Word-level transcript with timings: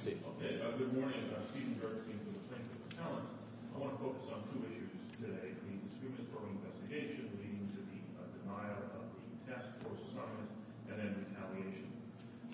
proceed. 0.00 0.16
Okay. 0.40 0.56
Uh, 0.64 0.72
good 0.80 0.96
morning. 0.96 1.28
I'm 1.28 1.44
Stephen 1.52 1.76
Bergstein 1.76 2.16
from 2.24 2.32
the 2.32 2.44
Plaintiff's 2.48 2.88
Appellant. 2.96 3.28
I 3.68 3.84
want 3.84 3.92
to 3.92 4.00
focus 4.00 4.32
on 4.32 4.40
two 4.48 4.64
issues 4.72 4.88
today, 5.20 5.52
the 5.52 5.76
discriminatory 5.92 6.56
investigation 6.56 7.28
leading 7.36 7.68
to 7.76 7.84
the 7.84 8.00
uh, 8.16 8.24
denial 8.40 8.80
of 8.96 9.04
the 9.12 9.28
task 9.44 9.68
force 9.84 10.00
assignment 10.08 10.48
and 10.88 10.96
then 11.04 11.12
retaliation. 11.20 11.84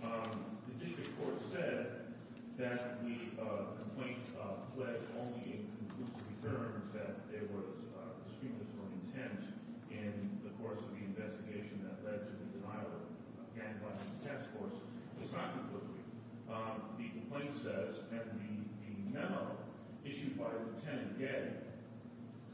Um, 0.03 0.59
the 0.67 0.75
district 0.83 1.15
court 1.23 1.39
said 1.55 2.11
that 2.59 2.99
the 3.07 3.15
uh, 3.39 3.79
complaint 3.79 4.27
pled 4.75 5.07
only 5.15 5.47
in 5.47 5.63
conclusive 5.87 6.27
terms 6.43 6.83
that 6.99 7.31
there 7.31 7.47
was 7.55 7.79
discriminatory 8.27 8.91
intent 9.07 9.55
in 9.95 10.11
the 10.43 10.51
course 10.59 10.83
of 10.83 10.91
the 10.99 11.03
investigation 11.15 11.79
that 11.87 12.03
led 12.03 12.27
to 12.27 12.33
the 12.43 12.59
denial 12.59 12.91
of 12.91 13.07
gang 13.55 13.79
violence 13.79 14.19
task 14.27 14.51
force. 14.59 14.75
It's 15.23 15.31
not 15.31 15.55
conclusive. 15.55 15.97
Um, 16.47 16.96
Complaint 17.27 17.59
says, 17.59 18.07
and 18.15 18.23
the 18.39 18.95
memo 19.11 19.59
issued 20.07 20.39
by 20.39 20.47
Lieutenant 20.47 21.19
Gay 21.19 21.59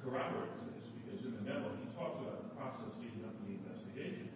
corroborates 0.00 0.56
this, 0.72 0.88
because 0.96 1.28
in 1.28 1.36
the 1.36 1.44
memo 1.44 1.76
he 1.76 1.84
talks 1.92 2.16
about 2.24 2.40
the 2.40 2.56
process 2.56 2.88
leading 2.96 3.20
up 3.28 3.36
to 3.36 3.44
the 3.44 3.60
investigation, 3.60 4.32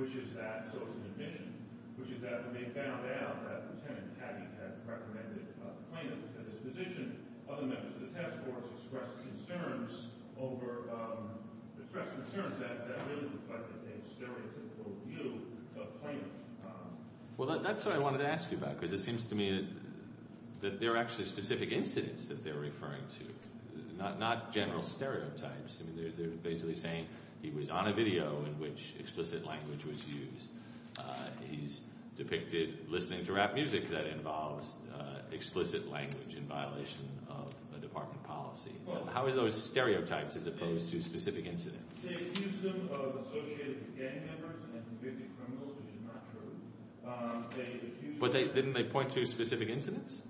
which 0.00 0.16
is 0.16 0.32
that, 0.32 0.64
so 0.72 0.80
it's 0.80 0.96
an 0.96 1.12
admission, 1.12 1.52
which 2.00 2.08
is 2.08 2.24
that 2.24 2.48
when 2.48 2.56
they 2.56 2.72
found 2.72 3.04
out 3.20 3.44
that 3.44 3.68
Lieutenant 3.68 4.16
Gay 4.16 4.48
had 4.56 4.80
recommended 4.88 5.44
uh, 5.60 5.76
the 5.76 5.84
plaintiff 5.92 6.24
to 6.32 6.40
this 6.40 6.56
position, 6.64 7.20
other 7.44 7.68
members 7.68 8.00
of 8.00 8.08
the 8.08 8.12
task 8.16 8.40
force 8.48 8.64
expressed 8.80 9.20
concerns 9.28 10.08
over, 10.40 10.88
um, 10.88 11.36
expressed 11.76 12.16
concerns 12.16 12.56
that 12.64 12.88
really 13.12 13.28
reflected 13.28 13.76
a 13.92 14.00
stereotypical 14.08 14.88
view 15.04 15.52
of 15.76 15.92
plaintiff. 16.00 16.39
Well, 17.40 17.58
that's 17.60 17.86
what 17.86 17.94
I 17.94 17.98
wanted 18.00 18.18
to 18.18 18.28
ask 18.28 18.50
you 18.50 18.58
about, 18.58 18.78
because 18.78 18.92
it 18.92 19.02
seems 19.02 19.28
to 19.28 19.34
me 19.34 19.66
that 20.60 20.78
there 20.78 20.92
are 20.92 20.98
actually 20.98 21.24
specific 21.24 21.72
incidents 21.72 22.26
that 22.26 22.44
they're 22.44 22.52
referring 22.52 23.00
to, 23.18 24.18
not 24.18 24.52
general 24.52 24.82
stereotypes. 24.82 25.80
I 25.80 25.90
mean, 25.90 26.12
they're 26.18 26.28
basically 26.28 26.74
saying 26.74 27.06
he 27.40 27.48
was 27.48 27.70
on 27.70 27.88
a 27.88 27.94
video 27.94 28.44
in 28.44 28.60
which 28.60 28.94
explicit 28.98 29.46
language 29.46 29.86
was 29.86 30.06
used. 30.06 30.50
Uh, 30.98 31.02
he's 31.50 31.80
depicted 32.18 32.90
listening 32.90 33.24
to 33.24 33.32
rap 33.32 33.54
music 33.54 33.88
that 33.88 34.04
involves 34.04 34.70
uh, 34.94 35.20
explicit 35.32 35.90
language 35.90 36.34
in 36.36 36.44
violation 36.44 37.08
of 37.30 37.50
a 37.74 37.80
department 37.80 38.22
policy. 38.24 38.72
How 39.14 39.24
are 39.24 39.32
those 39.32 39.56
stereotypes 39.64 40.36
as 40.36 40.46
opposed 40.46 40.90
to 40.90 41.00
specific 41.00 41.46
incidents? 41.46 42.02
They 42.02 42.16
accused 42.16 42.62
him 42.62 42.90
of 42.92 43.16
associating 43.16 43.80
with 43.80 43.96
gang 43.96 44.26
members 44.26 44.60
and 44.74 44.84
convicted 45.00 45.30
criminals, 45.38 45.72
which 45.80 45.94
is 45.96 46.04
not 46.04 46.20
true. 46.32 46.52
Um, 47.06 47.46
but 48.18 48.32
didn't 48.32 48.74
they 48.74 48.84
point 48.84 49.12
to 49.12 49.24
specific 49.24 49.68
incidents? 49.68 50.22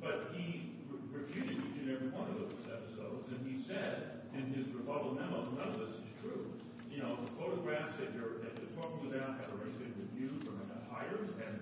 But 0.00 0.32
he 0.34 0.72
refuted 1.12 1.56
each 1.56 1.80
and 1.80 1.90
every 1.90 2.08
one 2.08 2.28
of 2.28 2.36
those 2.40 2.66
episodes, 2.66 3.30
and 3.30 3.40
he 3.46 3.62
said 3.62 4.26
in 4.34 4.52
his 4.52 4.68
rebuttal 4.74 5.14
memo, 5.14 5.48
none 5.56 5.68
of 5.68 5.78
this 5.78 5.96
is 5.96 6.10
true. 6.20 6.52
You 6.90 7.02
know, 7.02 7.16
the 7.24 7.32
photographs 7.38 7.96
that 7.96 8.12
you're 8.14 8.42
talking 8.80 9.08
about 9.08 9.40
have 9.40 9.52
already 9.56 9.72
been 9.80 9.94
reviewed 9.96 10.44
from 10.44 10.60
a 10.68 10.94
higher, 10.94 11.16
and 11.16 11.56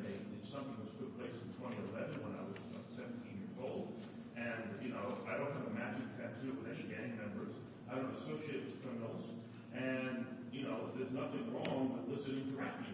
something 0.54 0.78
that 0.86 0.94
took 0.94 1.10
place 1.18 1.34
in 1.34 1.50
2011 1.58 2.22
when 2.22 2.30
I 2.38 2.42
was 2.46 2.54
17 2.94 3.10
years 3.26 3.58
old. 3.58 3.90
And, 4.38 4.70
you 4.78 4.94
know, 4.94 5.18
I 5.26 5.34
don't 5.34 5.50
have 5.50 5.66
a 5.66 5.74
matching 5.74 6.06
tattoo 6.14 6.54
with 6.54 6.70
any 6.70 6.86
gang 6.86 7.18
members. 7.18 7.58
I 7.90 7.98
don't 7.98 8.14
associate 8.14 8.62
with 8.62 8.78
criminals. 8.78 9.34
And, 9.74 10.26
you 10.54 10.62
know, 10.62 10.94
there's 10.94 11.10
nothing 11.10 11.50
wrong 11.50 11.98
with 11.98 12.06
listening 12.06 12.46
to 12.50 12.54
rap 12.54 12.78
music. 12.78 12.93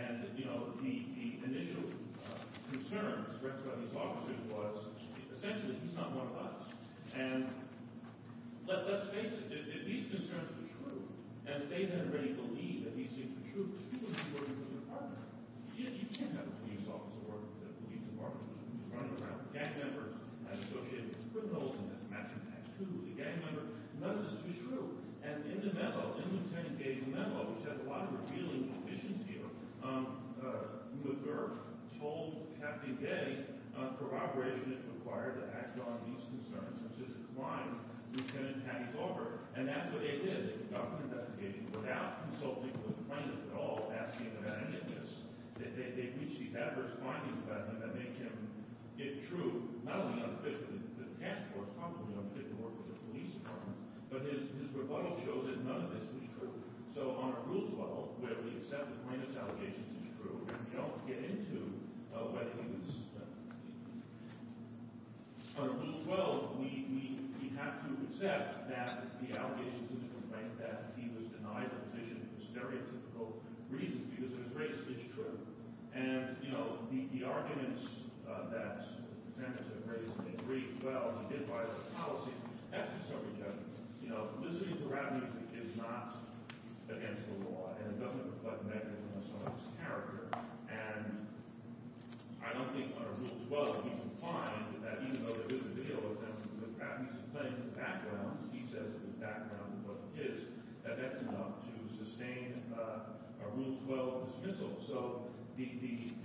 And, 0.00 0.24
you 0.32 0.48
know, 0.48 0.72
the 0.80 1.04
initial 1.44 1.84
uh, 2.24 2.32
concern 2.72 3.28
expressed 3.28 3.60
by 3.68 3.76
these 3.76 3.92
officers 3.92 4.40
was, 4.48 4.88
essentially, 5.36 5.76
he's 5.84 5.92
not 5.92 6.16
one 6.16 6.32
of 6.32 6.36
us. 6.40 6.72
And 7.12 7.52
let's 8.64 9.12
face 9.12 9.36
it, 9.44 9.52
if 9.52 9.84
these 9.84 10.08
concerns 10.08 10.48
were 10.56 10.68
true, 10.80 11.04
and 11.44 11.68
they 11.68 11.84
had 11.84 12.08
already 12.08 12.32
believed 12.32 12.88
that 12.88 12.96
these 12.96 13.12
things 13.12 13.36
were 13.36 13.48
true, 13.52 13.68
he 13.92 14.00
wouldn't 14.00 14.16
be 14.16 14.40
working 14.40 14.56
for 14.56 14.68
the 14.72 14.80
department. 14.80 15.26
You 15.76 16.08
can't 16.16 16.32
have 16.32 16.48
a 16.48 16.56
police 16.64 16.88
officer 16.88 17.20
working 17.28 17.52
for 17.60 17.68
the 17.68 17.76
police 17.84 18.04
department 18.08 18.48
running 18.96 19.14
around 19.20 19.36
with 19.44 19.52
gang 19.52 19.72
members 19.84 20.16
and 20.48 20.56
associating 20.64 21.12
with 21.12 21.28
criminals 21.28 21.76
and 21.76 21.92
has 21.92 22.00
a 22.00 22.08
matching 22.08 22.40
tattoo 22.48 22.88
with 22.88 23.12
a 23.12 23.16
gang 23.20 23.36
member. 23.44 23.68
None 24.00 24.16
of 24.16 24.32
this 24.32 24.40
was 24.48 24.56
true. 24.64 24.96
And 25.20 25.44
in 25.44 25.60
the 25.60 25.76
memo, 25.76 26.16
in 26.16 26.24
Lieutenant 26.32 26.80
Gay's 26.80 27.04
memo, 27.04 27.52
which 27.52 27.68
has 27.68 27.76
a 27.84 27.86
lot 27.90 28.08
of 28.08 28.16
revealing 28.16 28.72
omissions 28.80 29.20
here, 29.28 29.44
McGurk 32.00 32.08
told 32.08 32.46
Captain 32.60 32.96
Gay 33.00 33.44
uh, 33.76 33.92
corroboration 33.98 34.72
is 34.72 34.82
required 34.98 35.36
to 35.40 35.44
act 35.56 35.78
on 35.80 36.00
these 36.08 36.24
concerns, 36.28 36.80
which 36.88 37.08
is 37.08 37.14
crime 37.36 37.80
Lieutenant 38.12 38.64
Gay's 38.66 38.92
offered. 38.98 39.38
And 39.54 39.68
that's 39.68 39.92
what 39.92 40.02
they 40.02 40.18
did. 40.18 40.48
They 40.48 40.54
conducted 40.66 41.04
an 41.04 41.12
investigation 41.12 41.66
without 41.72 42.26
consulting 42.30 42.72
with 42.82 42.96
the 42.96 43.04
plaintiff 43.04 43.40
at 43.52 43.54
all, 43.58 43.92
asking 43.92 44.32
about 44.40 44.58
any 44.66 44.80
of 44.80 44.86
this. 44.88 45.22
They 45.60 46.16
reached 46.16 46.40
these 46.40 46.56
adverse 46.56 46.96
findings 47.04 47.44
about 47.44 47.68
him 47.68 47.76
that 47.84 47.92
make 47.92 48.16
him, 48.16 48.32
if 48.96 49.28
true, 49.28 49.68
not 49.84 50.00
only 50.00 50.24
unfit 50.24 50.56
for 50.64 50.72
the 50.72 51.08
task 51.20 51.52
force, 51.52 51.68
probably 51.76 52.16
unfit 52.16 52.48
to 52.48 52.56
work 52.56 52.72
with 52.80 52.96
the 52.96 52.98
police 53.10 53.36
department, 53.36 53.76
but 54.08 54.24
his 54.24 54.48
rebuttal 54.72 55.12
shows 55.20 55.52
that 55.52 55.60
none 55.68 55.84
of 55.84 55.90
this 55.92 56.08
was 56.16 56.24
true. 56.32 56.54
So 56.88 57.20
on 57.20 57.36
a 57.36 57.40
Rule 57.44 57.68
12, 57.76 58.24
where 58.24 58.36
we 58.40 58.56
accept 58.56 58.88
the 58.88 58.98
plaintiff's 59.04 59.36
allegations 59.36 60.00
as 60.00 60.08
true, 60.16 60.40
and 60.48 60.56
we 60.64 60.70
don't 60.72 60.96
get 61.04 61.20
into 61.20 61.89
whether 62.12 62.50
he 62.58 62.66
was– 62.74 62.90
a 65.58 65.62
Rule 65.62 66.00
12, 66.04 66.58
we 66.58 67.52
have 67.60 67.84
to 67.84 67.92
accept 68.08 68.72
that 68.72 69.20
the 69.20 69.36
allegations 69.36 69.92
in 69.92 70.00
the 70.00 70.08
complaint 70.16 70.48
that 70.56 70.96
he 70.96 71.12
was 71.12 71.28
denied 71.36 71.68
the 71.68 71.80
position 71.92 72.16
for 72.32 72.40
stereotypical 72.40 73.36
reasons 73.68 74.08
because 74.16 74.32
of 74.32 74.40
his 74.48 74.52
race 74.56 74.80
is 74.88 75.04
true. 75.12 75.36
And, 75.92 76.36
you 76.40 76.52
know, 76.56 76.80
the 76.88 77.20
arguments 77.24 77.84
uh, 78.24 78.48
that 78.48 78.88
the 78.88 79.12
defendants 79.36 79.68
have 79.68 79.84
raised 79.84 80.08
agree, 80.40 80.64
well, 80.82 81.20
he 81.20 81.36
did 81.36 81.46
violate 81.46 81.68
the 81.68 81.94
policy. 82.00 82.32
That's 82.72 82.88
a 82.88 82.98
summary 83.06 83.36
judgment. 83.36 83.68
You 84.02 84.10
know, 84.10 84.28
listening 84.40 84.78
to 84.80 84.86
rap 84.88 85.12
music 85.12 85.44
is 85.54 85.76
not 85.76 86.16
against 86.88 87.22
the 87.28 87.36
law, 87.46 87.76
and 87.78 87.92
it 87.92 88.00
doesn't 88.00 88.24
reflect 88.40 88.64
negatively 88.66 89.12
on 89.14 89.22
someone's 89.22 89.68
character. 89.78 90.19
And 92.50 92.58
I 92.58 92.66
don't 92.66 92.74
think 92.74 92.90
a 92.98 93.06
Rule 93.22 93.38
12 93.46 93.86
we 93.86 93.94
can 93.94 94.10
find 94.18 94.74
that 94.82 95.06
even 95.06 95.22
though 95.22 95.38
there 95.38 95.54
is 95.54 95.62
a 95.62 95.70
video 95.70 96.02
of 96.02 96.18
him 96.18 96.34
with 96.58 96.74
music 96.74 97.22
playing 97.30 97.54
in 97.54 97.70
the 97.70 97.78
background, 97.78 98.42
he 98.50 98.66
says 98.66 98.90
that 98.90 99.06
his 99.06 99.14
background 99.22 99.70
wasn't 99.86 100.10
his, 100.18 100.50
that 100.82 100.98
that's 100.98 101.22
enough 101.22 101.62
to 101.62 101.70
sustain 101.94 102.58
uh, 102.74 103.06
a 103.38 103.46
Rule 103.54 103.78
12 103.86 104.34
dismissal. 104.34 104.74
So 104.82 105.30
the 105.54 105.70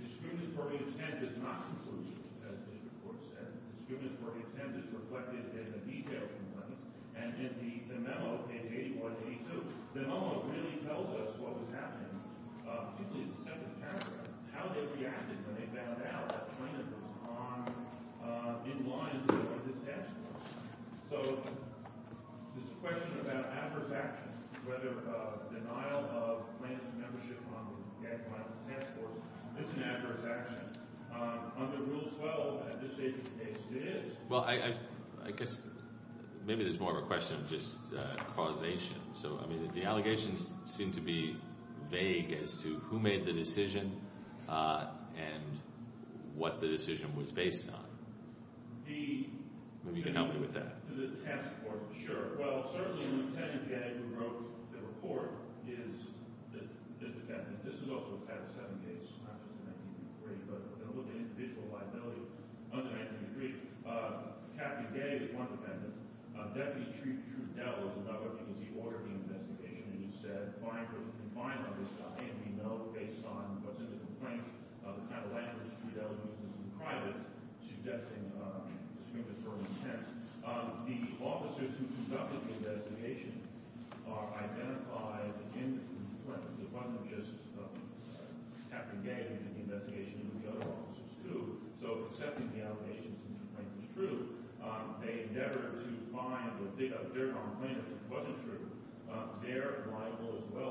discriminatory 0.02 0.82
intent 0.82 1.22
is 1.22 1.38
not 1.38 1.62
conclusive, 1.70 2.26
as 2.50 2.58
this 2.74 2.82
report 2.82 3.22
said. 3.30 3.46
Discriminatory 3.86 4.42
intent 4.50 4.82
is 4.82 4.86
reflected 4.90 5.46
in 5.54 5.78
the 5.78 5.82
detailed 5.86 6.26
complaint. 6.26 6.74
And 7.14 7.38
in 7.38 7.54
the 7.86 8.02
memo, 8.02 8.42
page 8.50 8.66
81 8.66 8.98
to 8.98 9.22
82, 9.30 9.62
the 9.94 10.02
memo 10.10 10.42
really 10.50 10.82
tells 10.82 11.06
us 11.22 11.38
what 11.38 11.54
was 11.54 11.70
happening, 11.70 12.18
uh, 12.66 12.90
particularly 12.98 13.30
in 13.30 13.32
the 13.38 13.42
second 13.46 13.75
how 14.66 14.74
they 14.74 14.86
reacted 14.98 15.38
when 15.46 15.54
they 15.54 15.66
found 15.70 16.02
out 16.10 16.28
that 16.28 16.50
plaintiff 16.58 16.90
was 16.90 17.70
uh, 18.24 18.70
in 18.70 18.90
line 18.90 19.22
with 19.26 19.66
his 19.66 19.78
task 19.86 20.10
force. 20.10 20.46
So 21.10 21.38
a 22.58 22.86
question 22.86 23.12
about 23.20 23.46
adverse 23.52 23.92
action, 23.92 24.28
whether 24.64 24.90
uh, 25.06 25.54
denial 25.54 26.04
of 26.10 26.58
plaintiff's 26.58 26.90
membership 26.98 27.38
on 27.54 27.66
the 28.02 28.08
gang 28.08 28.20
violence 28.26 28.58
task 28.66 28.86
force 28.98 29.22
is 29.60 29.76
an 29.76 29.84
adverse 29.84 30.24
action. 30.26 30.62
Um, 31.14 31.52
under 31.58 31.78
Rule 31.84 32.10
12, 32.18 32.68
at 32.68 32.80
this 32.82 32.92
stage 32.92 33.14
of 33.14 33.24
the 33.24 33.44
case, 33.44 33.58
it 33.72 33.82
is. 33.82 34.12
Well, 34.28 34.42
I 34.44 34.74
guess 35.30 35.60
maybe 36.44 36.64
there's 36.64 36.80
more 36.80 36.96
of 36.96 37.04
a 37.04 37.06
question 37.06 37.36
of 37.36 37.48
just 37.48 37.76
uh, 37.96 38.22
causation. 38.34 38.96
So, 39.14 39.40
I 39.42 39.46
mean, 39.46 39.70
the 39.74 39.84
allegations 39.84 40.50
seem 40.66 40.92
to 40.92 41.00
be 41.00 41.36
vague 41.90 42.32
as 42.32 42.60
to 42.62 42.80
who 42.90 42.98
made 42.98 43.24
the 43.24 43.32
decision 43.32 44.00
Uh, 44.48 44.86
and 45.16 45.42
what 46.34 46.60
the 46.60 46.68
decision 46.68 47.14
was 47.16 47.32
based 47.32 47.70
on. 47.70 47.84
Maybe 48.86 49.30
you 49.94 50.02
can 50.02 50.14
help 50.14 50.34
me 50.34 50.40
with 50.40 50.52
that. 50.54 50.76
The 50.94 51.14
task 51.22 51.48
force, 51.62 51.82
sure. 51.94 52.34
Well, 52.38 52.66
certainly 52.66 53.06
Lieutenant 53.06 53.70
Gay, 53.70 53.94
who 53.96 54.18
wrote 54.18 54.42
the 54.74 54.78
report, 54.82 55.30
is 55.66 56.10
the 57.00 57.12
defendant. 57.12 57.62
This 57.62 57.78
is 57.78 57.88
also 57.90 58.18
a 58.18 58.22
Title 58.26 58.50
VII 58.50 58.82
case, 58.82 59.14
not 59.22 59.38
just 59.46 59.54
a 59.62 59.70
1983, 60.26 60.50
but 60.50 60.60
a 60.82 60.90
look 60.96 61.06
at 61.12 61.16
individual 61.22 61.70
liability 61.70 62.24
under 62.74 62.90
1983. 62.90 63.62
Uh, 63.86 64.34
Captain 64.58 64.90
Gay 64.90 65.22
is 65.22 65.30
one 65.36 65.46
defendant. 65.54 65.94
Uh, 66.34 66.50
Deputy 66.56 66.90
Chief 66.98 67.16
Trudell 67.30 67.86
is 67.86 67.94
another 68.02 68.34
because 68.34 68.58
he 68.58 68.72
ordered 68.74 69.06
the 69.06 69.14
investigation. 69.22 69.86
And 69.94 70.02
he 70.02 70.10
said, 70.10 70.56
find 70.58 70.82
what 70.90 71.04
you 71.04 71.14
can 71.14 71.30
find 71.36 71.58
on 71.62 71.78
this 71.78 71.92
guy. 72.00 72.26
And 72.26 72.34
we 72.42 72.50
know, 72.58 72.90
based 72.90 73.22
on 73.22 73.55
language 75.34 75.72
to 75.80 75.86
uses 75.86 76.38
in 76.42 76.70
private, 76.78 77.18
suggesting 77.64 78.30
um, 78.42 78.66
discriminatory 79.00 79.64
intent. 79.66 80.04
Um, 80.46 80.86
the 80.86 80.98
officers 81.24 81.74
who 81.78 81.90
conducted 82.04 82.38
the 82.46 82.52
investigation 82.62 83.42
are 84.06 84.30
identified 84.38 85.34
in 85.58 85.82
the 85.82 85.86
complaint. 85.90 86.46
It 86.62 86.70
wasn't 86.70 87.02
just 87.10 87.34
Captain 88.70 89.00
Gay 89.02 89.26
who 89.26 89.34
did 89.40 89.52
the 89.56 89.62
investigation. 89.66 90.22
It 90.22 90.28
was 90.30 90.38
the 90.44 90.48
other 90.54 90.66
officers, 90.68 91.10
too. 91.24 91.58
So 91.80 92.06
accepting 92.10 92.52
the 92.54 92.62
allegations 92.66 93.18
in 93.24 93.30
the 93.34 93.40
complaint 93.42 93.70
was 93.80 93.88
true. 93.94 94.18
Um, 94.62 95.00
they 95.02 95.30
endeavored 95.30 95.80
to 95.86 95.90
find 96.12 96.50
or 96.60 96.68
dig 96.76 96.92
up 96.92 97.14
dirt 97.14 97.34
on 97.34 97.56
plaintiffs, 97.58 97.88
which 97.88 98.06
wasn't 98.10 98.38
true. 98.44 98.62
They're 99.46 99.86
liable 99.94 100.42
as 100.42 100.46
well 100.50 100.65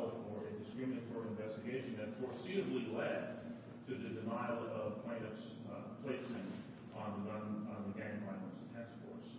placement 6.05 6.53
on 6.93 7.25
the 7.25 7.97
gang 7.97 8.21
violence 8.21 8.61
task 8.77 8.93
force. 9.01 9.29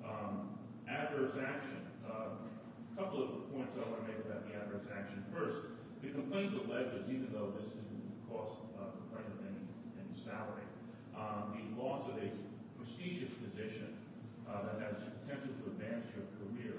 Um, 0.00 0.56
adverse 0.88 1.36
action. 1.36 1.84
A 2.08 2.96
couple 2.96 3.22
of 3.22 3.52
points 3.52 3.74
I 3.76 3.90
want 3.90 4.06
to 4.06 4.08
make 4.08 4.24
about 4.24 4.46
the 4.48 4.54
adverse 4.54 4.86
action. 4.88 5.20
First, 5.34 5.58
the 6.00 6.08
complaint 6.14 6.54
alleges, 6.54 7.04
even 7.10 7.28
though 7.34 7.52
this 7.58 7.66
didn't 7.74 8.06
cost 8.30 8.56
uh, 8.78 8.86
the 8.94 9.02
plaintiff 9.10 9.42
any 9.44 10.14
salary, 10.14 10.64
um, 11.18 11.58
the 11.58 11.82
loss 11.82 12.08
of 12.08 12.16
a 12.22 12.30
prestigious 12.78 13.34
position 13.34 13.92
uh, 14.48 14.62
that 14.62 14.80
has 14.80 14.94
potential 15.26 15.50
to 15.58 15.74
advance 15.74 16.06
your 16.14 16.24
career, 16.38 16.78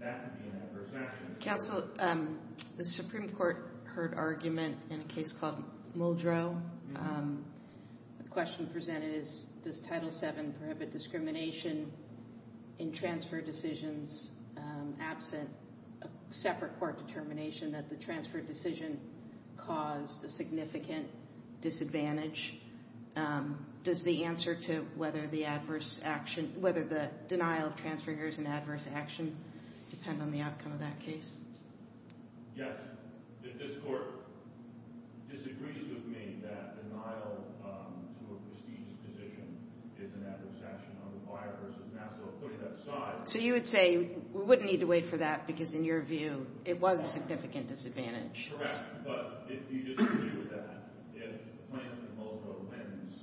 that 0.00 0.24
could 0.24 0.42
be 0.42 0.48
an 0.48 0.56
adverse 0.64 0.90
action. 0.96 1.36
Counsel, 1.40 1.84
um, 1.98 2.38
the 2.78 2.84
Supreme 2.84 3.28
Court 3.28 3.68
heard 3.84 4.14
argument 4.14 4.78
in 4.88 5.00
a 5.00 5.04
case 5.04 5.30
called 5.30 5.62
Muldrow. 5.96 6.56
Mm-hmm. 6.94 7.36
Question 8.30 8.68
presented 8.68 9.12
is, 9.12 9.44
does 9.64 9.80
Title 9.80 10.10
VII 10.10 10.52
prohibit 10.60 10.92
discrimination 10.92 11.90
in 12.78 12.92
transfer 12.92 13.40
decisions 13.40 14.30
um, 14.56 14.94
absent 15.00 15.48
a 16.02 16.06
separate 16.30 16.78
court 16.78 17.04
determination 17.04 17.72
that 17.72 17.88
the 17.88 17.96
transfer 17.96 18.40
decision 18.40 19.00
caused 19.56 20.24
a 20.24 20.30
significant 20.30 21.08
disadvantage? 21.60 22.54
Um, 23.16 23.66
does 23.82 24.04
the 24.04 24.24
answer 24.24 24.54
to 24.54 24.86
whether 24.94 25.26
the 25.26 25.46
adverse 25.46 26.00
action, 26.04 26.52
whether 26.60 26.84
the 26.84 27.08
denial 27.26 27.66
of 27.66 27.76
transfer 27.76 28.14
here 28.14 28.28
is 28.28 28.38
an 28.38 28.46
adverse 28.46 28.86
action 28.94 29.36
depend 29.90 30.22
on 30.22 30.30
the 30.30 30.40
outcome 30.40 30.70
of 30.70 30.80
that 30.80 31.00
case? 31.00 31.34
Yes. 32.56 32.76
If 33.42 33.58
this 33.58 33.76
court 33.84 34.04
disagrees 35.28 35.88
with 35.88 36.06
me 36.06 36.36
that 36.42 36.76
denial 36.88 37.42
to 37.64 38.26
a 38.30 38.38
prestigious 38.48 38.94
position 39.06 39.56
is 39.98 40.12
an 40.14 40.26
adverse 40.28 40.60
action 40.62 40.92
on 41.04 41.10
the 41.14 41.22
buyer 41.26 41.56
versus 41.64 41.86
Nassau, 41.94 42.30
putting 42.40 42.60
that 42.60 42.69
aside. 42.82 43.28
So 43.28 43.38
you 43.38 43.52
would 43.54 43.66
say 43.66 43.96
we 43.96 44.42
wouldn't 44.42 44.70
need 44.70 44.80
to 44.80 44.86
wait 44.86 45.06
for 45.06 45.16
that 45.18 45.46
because, 45.46 45.74
in 45.74 45.84
your 45.84 46.00
view, 46.02 46.46
it 46.64 46.80
was 46.80 47.00
a 47.00 47.04
significant 47.04 47.68
disadvantage. 47.68 48.50
Correct. 48.56 48.78
But 49.06 49.46
if 49.48 49.60
you 49.70 49.94
disagree 49.94 50.30
with 50.36 50.50
that, 50.50 50.90
if 51.14 51.30
plaintiff 51.70 51.98
in 52.00 52.12
Muldrow 52.18 52.58
wins, 52.70 53.14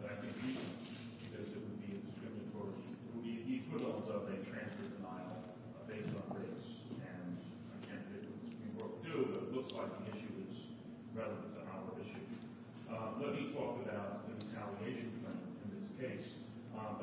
then 0.00 0.10
I 0.10 0.20
think 0.20 0.32
he 0.40 0.52
wins 0.54 0.88
because 1.28 1.48
it 1.52 1.60
would 1.60 1.80
be 1.84 1.98
discriminatory, 2.06 2.78
it 2.86 3.10
would 3.14 3.24
be 3.24 3.34
the 3.44 3.54
equivalent 3.66 4.08
of 4.08 4.28
a 4.30 4.36
transfer 4.48 4.86
denial 4.96 5.42
based 5.88 6.12
on 6.14 6.24
race. 6.36 6.68
And 7.04 7.36
I 7.74 7.78
can't 7.90 8.04
say 8.08 8.22
what 8.24 8.38
the 8.40 8.50
Supreme 8.54 8.74
Court 8.78 8.90
would 8.96 9.04
do, 9.10 9.18
but 9.34 9.40
it 9.44 9.50
looks 9.54 9.72
like 9.74 9.90
the 10.04 10.16
issue 10.16 10.32
is 10.48 10.56
relevant 11.14 11.52
to 11.58 11.60
our 11.68 11.90
issue. 12.00 12.24
Let 13.20 13.36
me 13.36 13.52
talk 13.52 13.76
about 13.84 14.24
the 14.24 14.32
retaliation 14.40 15.12
claim 15.20 15.36
in 15.36 15.68
this 15.76 15.92
case. 16.00 16.28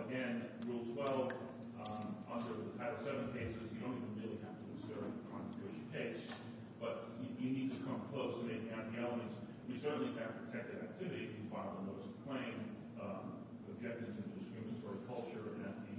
Again, 0.08 0.42
Rule 0.66 0.88
12, 0.96 1.34
under 2.32 2.54
the 2.58 2.72
Title 2.80 2.98
VII 3.06 3.38
cases, 3.38 3.60
you 3.76 3.80
don't 3.84 3.94
even 4.00 4.14
really 4.24 4.40
have 4.42 4.56
to 4.56 4.66
assert 4.82 5.04
a 5.04 5.12
constitutional 5.30 5.86
case. 5.94 6.24
But 6.82 7.12
you 7.20 7.52
need 7.52 7.70
to 7.76 7.80
come 7.86 8.02
close 8.10 8.40
to 8.40 8.44
making 8.48 8.72
out 8.74 8.88
the 8.90 9.04
elements. 9.04 9.36
We 9.70 9.78
protected 10.28 10.84
activity. 10.84 11.32
We 11.36 11.48
filed 11.50 11.78
a 11.80 11.84
notice 11.88 12.08
of 12.08 12.16
claim, 12.28 12.56
um, 13.00 13.38
objected 13.72 14.10
to 14.10 14.22
the 14.22 14.28
discriminatory 14.40 15.00
culture 15.08 15.44
at 15.64 15.76
the 15.86 15.96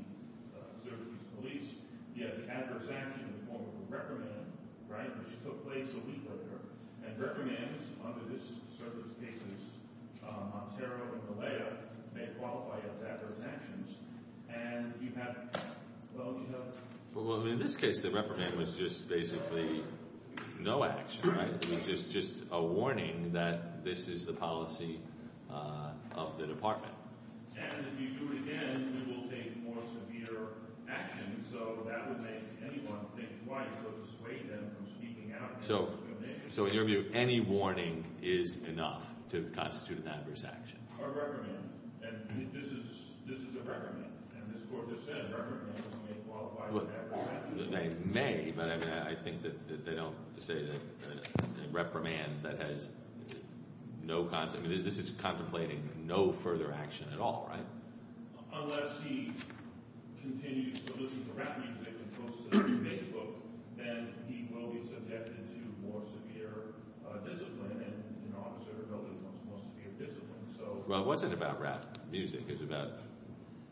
uh, 0.56 0.68
Syracuse 0.82 1.24
Police. 1.38 1.68
He 2.14 2.22
had 2.26 2.36
the 2.40 2.46
adverse 2.50 2.90
action 2.90 3.24
in 3.24 3.32
the 3.38 3.44
form 3.46 3.62
of 3.64 3.74
a 3.78 3.84
reprimand, 3.88 4.50
right, 4.90 5.10
which 5.22 5.32
took 5.46 5.62
place 5.64 5.88
a 5.94 6.02
week 6.04 6.26
later, 6.26 6.58
and 7.06 7.14
reprimands 7.18 7.84
under 8.04 8.24
this 8.26 8.44
Syracuse 8.76 9.14
cases, 9.22 9.60
um, 10.26 10.50
Montero 10.50 11.14
and 11.14 11.22
Millea, 11.30 11.78
may 12.14 12.26
qualify 12.38 12.78
as 12.82 12.98
adverse 13.06 13.38
actions. 13.46 13.94
And 14.52 14.92
you 15.00 15.10
have, 15.16 15.36
well, 16.16 16.34
you 16.40 16.46
have. 16.52 16.74
Well, 17.14 17.46
in 17.46 17.58
this 17.58 17.76
case, 17.76 18.00
the 18.00 18.10
reprimand 18.10 18.56
was 18.56 18.76
just 18.76 19.08
basically 19.08 19.82
no 20.60 20.84
action, 20.84 21.30
right? 21.30 21.70
It 21.70 21.88
was 21.88 22.06
just 22.06 22.34
a 22.50 22.62
warning 22.62 23.32
that 23.32 23.67
this 23.84 24.08
is 24.08 24.26
the 24.26 24.32
policy 24.32 25.00
uh, 25.50 25.90
of 26.14 26.38
the 26.38 26.46
department. 26.46 26.92
And 27.56 27.86
if 27.86 28.00
you 28.00 28.10
do 28.10 28.32
it 28.32 28.42
again, 28.42 29.04
we 29.06 29.14
will 29.14 29.28
take 29.28 29.62
more 29.64 29.82
severe 29.82 30.48
action. 30.88 31.44
So 31.50 31.84
that 31.88 32.08
would 32.08 32.20
make 32.20 32.42
anyone 32.62 33.06
think 33.16 33.28
twice 33.46 33.66
or 33.84 33.92
dissuade 34.04 34.50
them 34.50 34.70
from 34.76 34.86
speaking 34.92 35.34
out. 35.40 35.64
So 36.50 36.66
in 36.66 36.74
your 36.74 36.84
view, 36.84 37.04
any 37.12 37.40
warning 37.40 38.04
is 38.22 38.62
enough 38.68 39.04
to 39.30 39.42
constitute 39.54 40.04
an 40.04 40.08
adverse 40.08 40.44
action? 40.44 40.78
A 41.02 41.08
reprimand. 41.08 41.68
And 42.02 42.50
this 42.52 42.68
is 42.68 43.44
a 43.54 43.58
reprimand. 43.58 44.12
And 44.36 44.54
this 44.54 44.62
Court 44.70 44.88
has 44.88 45.00
said 45.04 45.30
reprimands 45.30 45.82
may 46.08 46.14
qualify 46.28 46.68
as 46.68 46.76
adverse 46.76 47.28
actions. 47.34 47.70
They 47.70 48.20
may, 48.20 48.52
but 48.56 48.70
I 48.70 49.14
think 49.14 49.42
that 49.42 49.84
they 49.84 49.94
don't 49.94 50.16
say 50.38 50.64
that 50.64 50.74
uh, 50.74 51.66
a 51.68 51.72
reprimand 51.72 52.42
that 52.42 52.60
has 52.60 52.88
no 54.08 54.24
concept. 54.24 54.64
I 54.64 54.68
mean, 54.68 54.82
this 54.82 54.98
is 54.98 55.10
contemplating 55.10 55.86
no 56.06 56.32
further 56.32 56.72
action 56.72 57.06
at 57.12 57.20
all, 57.20 57.46
right? 57.50 57.66
Unless 58.52 59.02
he 59.04 59.32
continues 60.22 60.80
to 60.80 60.92
listen 60.94 61.24
to 61.26 61.32
rap 61.36 61.58
music 61.60 61.92
and 61.92 62.26
posts 62.26 62.46
it 62.50 62.54
on 62.54 62.80
Facebook, 62.84 63.28
then 63.76 64.08
he 64.26 64.48
will 64.50 64.72
be 64.72 64.82
subjected 64.82 65.36
to 65.52 65.86
more 65.86 66.00
severe 66.08 66.72
uh, 67.06 67.18
discipline. 67.18 67.70
And 67.72 67.92
an 67.92 68.34
officer 68.40 68.72
really 68.88 69.12
wants 69.22 69.44
more 69.46 69.60
severe 69.60 69.92
discipline. 70.00 70.42
So 70.56 70.82
Well, 70.88 71.02
it 71.02 71.06
wasn't 71.06 71.34
about 71.34 71.60
rap 71.60 71.98
music. 72.10 72.40
It 72.48 72.52
was 72.52 72.62
about 72.62 72.92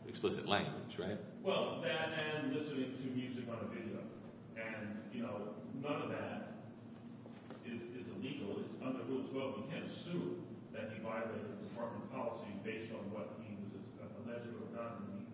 explicit 0.07 0.47
language, 0.47 0.99
right? 0.99 1.17
Well, 1.43 1.81
that 1.81 2.13
and 2.13 2.53
listening 2.53 2.93
to 2.93 3.07
music 3.17 3.45
on 3.49 3.57
a 3.65 3.69
video. 3.73 3.99
And, 4.55 5.01
you 5.11 5.23
know, 5.23 5.49
none 5.81 6.01
of 6.03 6.09
that 6.09 6.21
is 6.21 6.21
illegal. 6.21 6.53
It's 6.53 6.56
under 8.87 9.03
Rule 9.11 9.27
12. 9.35 9.59
You 9.59 9.67
can't 9.67 9.87
assume 9.91 10.47
that 10.71 10.95
he 10.95 11.03
violated 11.03 11.59
department 11.67 12.07
policy 12.07 12.47
based 12.63 12.87
on 12.95 13.03
what 13.11 13.35
he 13.43 13.59
was 13.59 13.83
alleged 14.23 14.47
to 14.47 14.55
have 14.63 14.71
done 14.71 15.27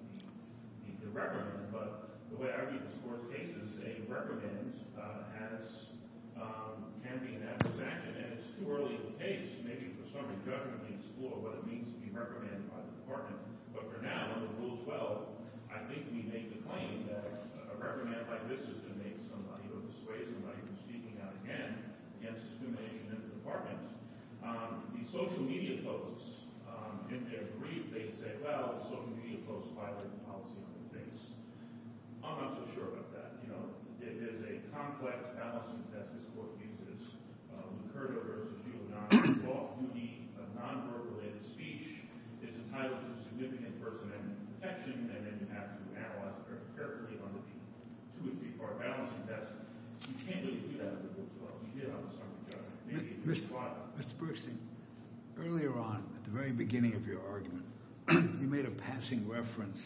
in 0.89 0.98
the 0.98 1.13
reprimand. 1.13 1.69
But 1.69 2.17
the 2.33 2.38
way 2.41 2.50
I 2.50 2.65
read 2.65 2.81
this 2.81 2.98
Court's 3.05 3.29
cases, 3.29 3.77
a 3.86 4.01
reprimand 4.10 4.74
uh, 4.98 5.22
um, 6.41 6.98
can 7.05 7.22
be 7.22 7.38
an 7.38 7.45
adverse 7.45 7.77
action. 7.77 8.17
And 8.17 8.41
it's 8.41 8.50
too 8.57 8.65
early 8.65 8.98
in 8.98 9.05
the 9.05 9.17
case, 9.22 9.53
maybe 9.62 9.93
for 10.01 10.10
somebody 10.10 10.41
judging 10.50 10.74
to 10.74 10.89
explore 10.89 11.38
what 11.38 11.62
it 11.62 11.63
means 11.69 11.93
to 11.93 12.00
be 12.01 12.10
reprimanded 12.10 12.65
by 12.74 12.81
the 12.81 12.93
department. 13.05 13.38
But 13.69 13.86
for 13.93 14.01
now, 14.01 14.33
under 14.33 14.50
Rule 14.57 14.81
12, 14.81 15.69
I 15.69 15.79
think 15.93 16.10
we 16.10 16.25
make 16.25 16.50
the 16.50 16.62
claim 16.65 17.05
that 17.13 17.29
a 17.69 17.77
reprimand 17.77 18.25
like 18.33 18.50
this 18.50 18.65
is 18.65 18.81
going 18.81 18.98
to 18.98 19.01
make 19.05 19.22
somebody 19.29 19.69
or 19.69 19.86
dissuade 19.86 20.25
somebody 20.33 20.57
from 20.57 20.74
speaking 20.81 21.22
out 21.22 21.38
again 21.45 21.93
against 22.24 22.50
discrimination 22.50 23.12
in 23.12 23.19
the 23.19 23.42
department. 23.53 23.86
Um, 24.41 24.81
the 24.98 25.05
social 25.05 25.45
media 25.45 25.77
posts, 25.86 26.50
um, 26.65 27.05
in 27.13 27.22
their 27.29 27.53
brief, 27.62 27.93
they 27.93 28.10
say, 28.17 28.33
well, 28.41 28.81
the 28.81 28.86
social 28.89 29.13
media 29.22 29.38
posts 29.45 29.69
violate 29.77 30.10
the 30.10 30.22
policy 30.25 30.57
on 30.57 30.74
the 30.74 30.86
face. 30.98 31.38
I'm 32.25 32.41
not 32.41 32.57
so 32.57 32.65
sure 32.74 32.89
about 32.98 33.13
that. 33.13 33.38
You 33.45 33.53
know, 33.53 33.63
is 34.01 34.41
a 34.45 34.60
complex 34.74 35.22
balancing 35.38 35.86
test 35.93 36.12
this 36.17 36.25
Court 36.36 36.50
uses. 36.60 37.15
Uh, 37.53 37.69
Locurto 37.69 38.19
v. 38.25 38.65
Giuliani, 38.65 39.45
off-duty, 39.48 40.27
non-work-related 40.57 41.43
speech 41.45 42.07
is 42.43 42.55
entitled 42.67 43.00
to 43.03 43.10
significant 43.22 43.77
first-amendment 43.79 44.38
protection. 44.57 45.12
And 45.13 45.22
then 45.27 45.36
you 45.43 45.48
have 45.55 45.75
to 45.77 45.81
analyze 45.95 46.36
it 46.41 46.45
very 46.50 46.65
carefully 46.75 47.15
under 47.22 47.39
the 47.39 47.53
two- 47.53 48.27
or 48.27 48.36
three-part 48.39 48.79
balancing 48.79 49.24
test. 49.27 49.51
You 50.07 50.15
can't 50.24 50.43
do 50.43 50.75
that 50.83 51.00
under 51.00 51.10
Rule 51.15 51.31
12. 51.39 51.63
You 51.67 51.72
did 51.79 51.89
on 51.91 52.01
the 52.07 52.12
summary 52.15 52.43
judgment. 52.48 52.79
Maybe 52.88 53.00
it 53.00 53.00
was 53.00 53.00
flawed. 53.00 53.12
Mr. 53.25 53.47
Bergstein, 54.19 54.57
earlier 55.37 55.77
on, 55.77 56.03
at 56.15 56.23
the 56.25 56.31
very 56.31 56.51
beginning 56.51 56.93
of 56.95 57.07
your 57.07 57.21
argument, 57.25 57.63
you 58.11 58.47
made 58.47 58.65
a 58.65 58.71
passing 58.71 59.27
reference, 59.27 59.79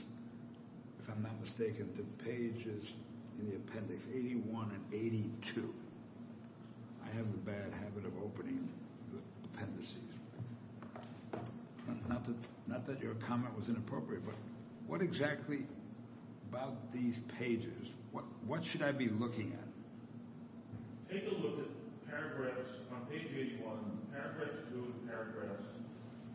if 1.01 1.10
I'm 1.10 1.22
not 1.22 1.39
mistaken, 1.41 1.89
to 1.96 2.25
pages 2.25 2.94
in 3.39 3.50
the 3.50 3.56
appendix 3.56 4.03
81 4.12 4.72
and 4.72 5.01
82. 5.01 5.74
I 7.03 7.15
have 7.15 7.25
a 7.25 7.38
bad 7.46 7.74
habit 7.74 8.06
of 8.06 8.13
opening 8.24 8.67
the 9.13 9.20
appendices. 9.53 9.98
Not 12.67 12.86
that 12.88 13.01
your 13.01 13.13
comment 13.15 13.58
was 13.58 13.70
inappropriate, 13.70 14.25
but 14.25 14.36
what 14.88 15.01
exactly 15.01 15.63
about 16.50 16.91
these 16.91 17.15
pages, 17.38 17.91
what 18.46 18.65
should 18.65 18.82
I 18.82 18.91
be 18.91 19.10
looking 19.10 19.53
at? 19.53 21.13
Take 21.13 21.27
a 21.32 21.36
look 21.36 21.60
at 21.60 21.77
paragraphs 22.10 22.72
on 22.92 23.06
page 23.12 23.30
81, 23.36 23.62
paragraphs 24.12 24.60
2 24.72 24.80
and 24.80 25.08
paragraphs 25.08 25.76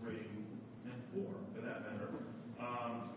3 0.03 0.15
and 0.15 0.99
4, 1.15 1.25
for 1.55 1.61
that 1.61 1.83
matter. 1.89 2.09
Um, 2.61 3.11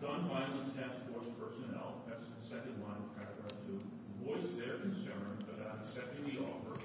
Gun 0.00 0.32
violence 0.32 0.72
task 0.72 0.96
force 1.12 1.28
personnel, 1.36 2.00
that's 2.08 2.24
the 2.24 2.40
second 2.40 2.80
line 2.80 3.04
of 3.04 3.12
paragraph 3.20 3.52
2, 3.68 3.76
voice 4.24 4.48
their 4.56 4.80
concern 4.80 5.44
about 5.44 5.84
accepting 5.84 6.24
the 6.24 6.40
offer 6.40 6.80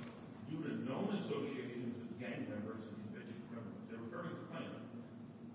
due 0.51 0.59
to 0.59 0.83
known 0.83 1.15
associations 1.15 1.95
with 1.95 2.11
gang 2.19 2.43
members 2.51 2.83
and 2.83 2.95
convicted 3.07 3.39
criminals. 3.47 3.79
They're 3.87 4.03
referring 4.03 4.35
to. 4.35 4.43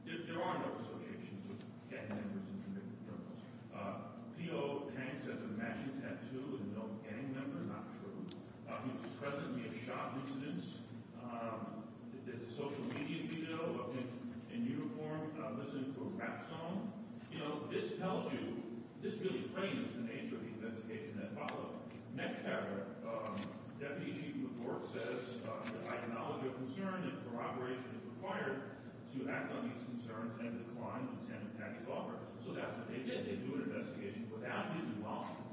There, 0.08 0.24
there 0.24 0.40
are 0.40 0.56
no 0.56 0.72
associations 0.80 1.44
with 1.52 1.60
gang 1.92 2.08
members 2.08 2.48
and 2.48 2.58
convicted 2.64 2.96
criminals. 3.04 3.40
Uh, 3.76 4.08
P.O. 4.40 4.88
Hanks 4.96 5.28
has 5.28 5.44
a 5.44 5.50
matching 5.60 6.00
tattoo 6.00 6.64
and 6.64 6.72
no 6.72 6.88
gang 7.04 7.28
member, 7.36 7.60
not 7.68 7.92
true. 8.00 8.24
Uh, 8.64 8.80
he 8.88 8.90
was 8.96 9.04
present 9.20 9.52
in 9.52 9.68
the 9.68 9.76
shot 9.84 10.16
incidents. 10.16 10.80
Um, 11.20 11.84
there's 12.24 12.40
a 12.40 12.52
social 12.56 12.80
media 12.96 13.28
video 13.28 13.60
of 13.76 13.92
him 13.92 14.08
in 14.48 14.64
uniform 14.64 15.28
uh, 15.36 15.60
listening 15.60 15.92
to 15.92 16.08
a 16.08 16.10
rap 16.16 16.40
song. 16.48 16.88
You 17.28 17.44
know, 17.44 17.68
this 17.68 18.00
tells 18.00 18.32
you, 18.32 18.64
this 19.04 19.20
really 19.20 19.44
frames 19.52 19.92
the 19.92 20.08
nature 20.08 20.40
of 20.40 20.42
the 20.48 20.52
investigation 20.56 21.20
that 21.20 21.36
followed. 21.36 21.76
Next 22.16 22.40
paragraph, 22.40 22.96
um, 23.04 23.36
Deputy 23.76 24.16
Chief 24.16 24.34
McCourt 24.40 24.88
says, 24.88 25.36
uh, 25.44 25.68
I 25.84 26.00
acknowledge 26.00 26.40
your 26.40 26.56
concern 26.56 27.04
and 27.04 27.20
corroboration 27.28 27.92
is 27.92 28.02
required 28.16 28.72
to 29.12 29.18
act 29.28 29.52
on 29.52 29.68
these 29.68 29.80
concerns 29.84 30.32
and 30.40 30.64
decline 30.64 31.04
Lieutenant 31.12 31.60
Packy's 31.60 31.88
offer. 31.92 32.16
So 32.40 32.56
that's 32.56 32.72
what 32.72 32.88
they 32.88 33.04
did. 33.04 33.28
They 33.28 33.36
do 33.44 33.60
an 33.60 33.68
investigation 33.68 34.32
without 34.32 34.72
his 34.80 34.88
involvement, 34.96 35.44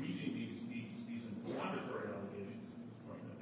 reaching 0.00 0.32
these 0.32 0.52
inflammatory 1.52 2.08
allegations 2.08 2.62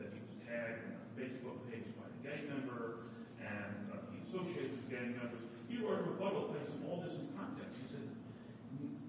that 0.01 0.09
he 0.17 0.21
was 0.25 0.33
tagged 0.49 0.89
on 0.89 0.97
a 0.97 1.09
Facebook 1.21 1.59
page 1.69 1.85
by 2.01 2.09
a 2.09 2.17
gang 2.25 2.39
member 2.51 3.07
and 3.39 3.95
uh, 3.95 4.03
he 4.11 4.19
associates 4.27 4.75
with 4.75 4.91
gang 4.91 5.15
members. 5.15 5.47
He 5.71 5.79
wrote 5.79 6.03
a 6.03 6.11
rebuttal 6.11 6.51
placing 6.51 6.83
all 6.91 6.99
this 6.99 7.15
in 7.15 7.31
context. 7.39 7.79
He 7.79 7.87
said, 7.87 8.05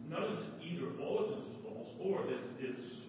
none 0.05 0.21
of 0.21 0.45
it, 0.45 0.53
either 0.61 0.93
all 1.01 1.25
of 1.25 1.33
this 1.33 1.41
is 1.41 1.57
false 1.65 1.89
or 1.97 2.21
there's, 2.29 2.45
there's, 2.61 3.01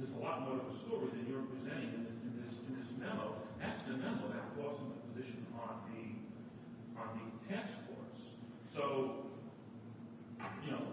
a 0.00 0.20
lot 0.20 0.48
more 0.48 0.56
of 0.56 0.64
a 0.72 0.76
story 0.80 1.12
than 1.12 1.28
you're 1.28 1.44
presenting 1.44 1.92
in, 1.92 2.04
in, 2.24 2.32
this, 2.40 2.56
in 2.64 2.72
memo. 3.00 3.36
That's 3.60 3.80
the 3.84 3.96
memo 3.96 4.32
that 4.32 4.48
cost 4.56 4.80
him 4.80 4.92
a 4.92 5.00
position 5.12 5.44
on 5.56 5.76
the, 5.92 6.16
on 6.96 7.20
the 7.20 7.28
task 7.48 7.72
force. 7.88 8.36
So, 8.72 9.28
you 10.64 10.72
know, 10.72 10.84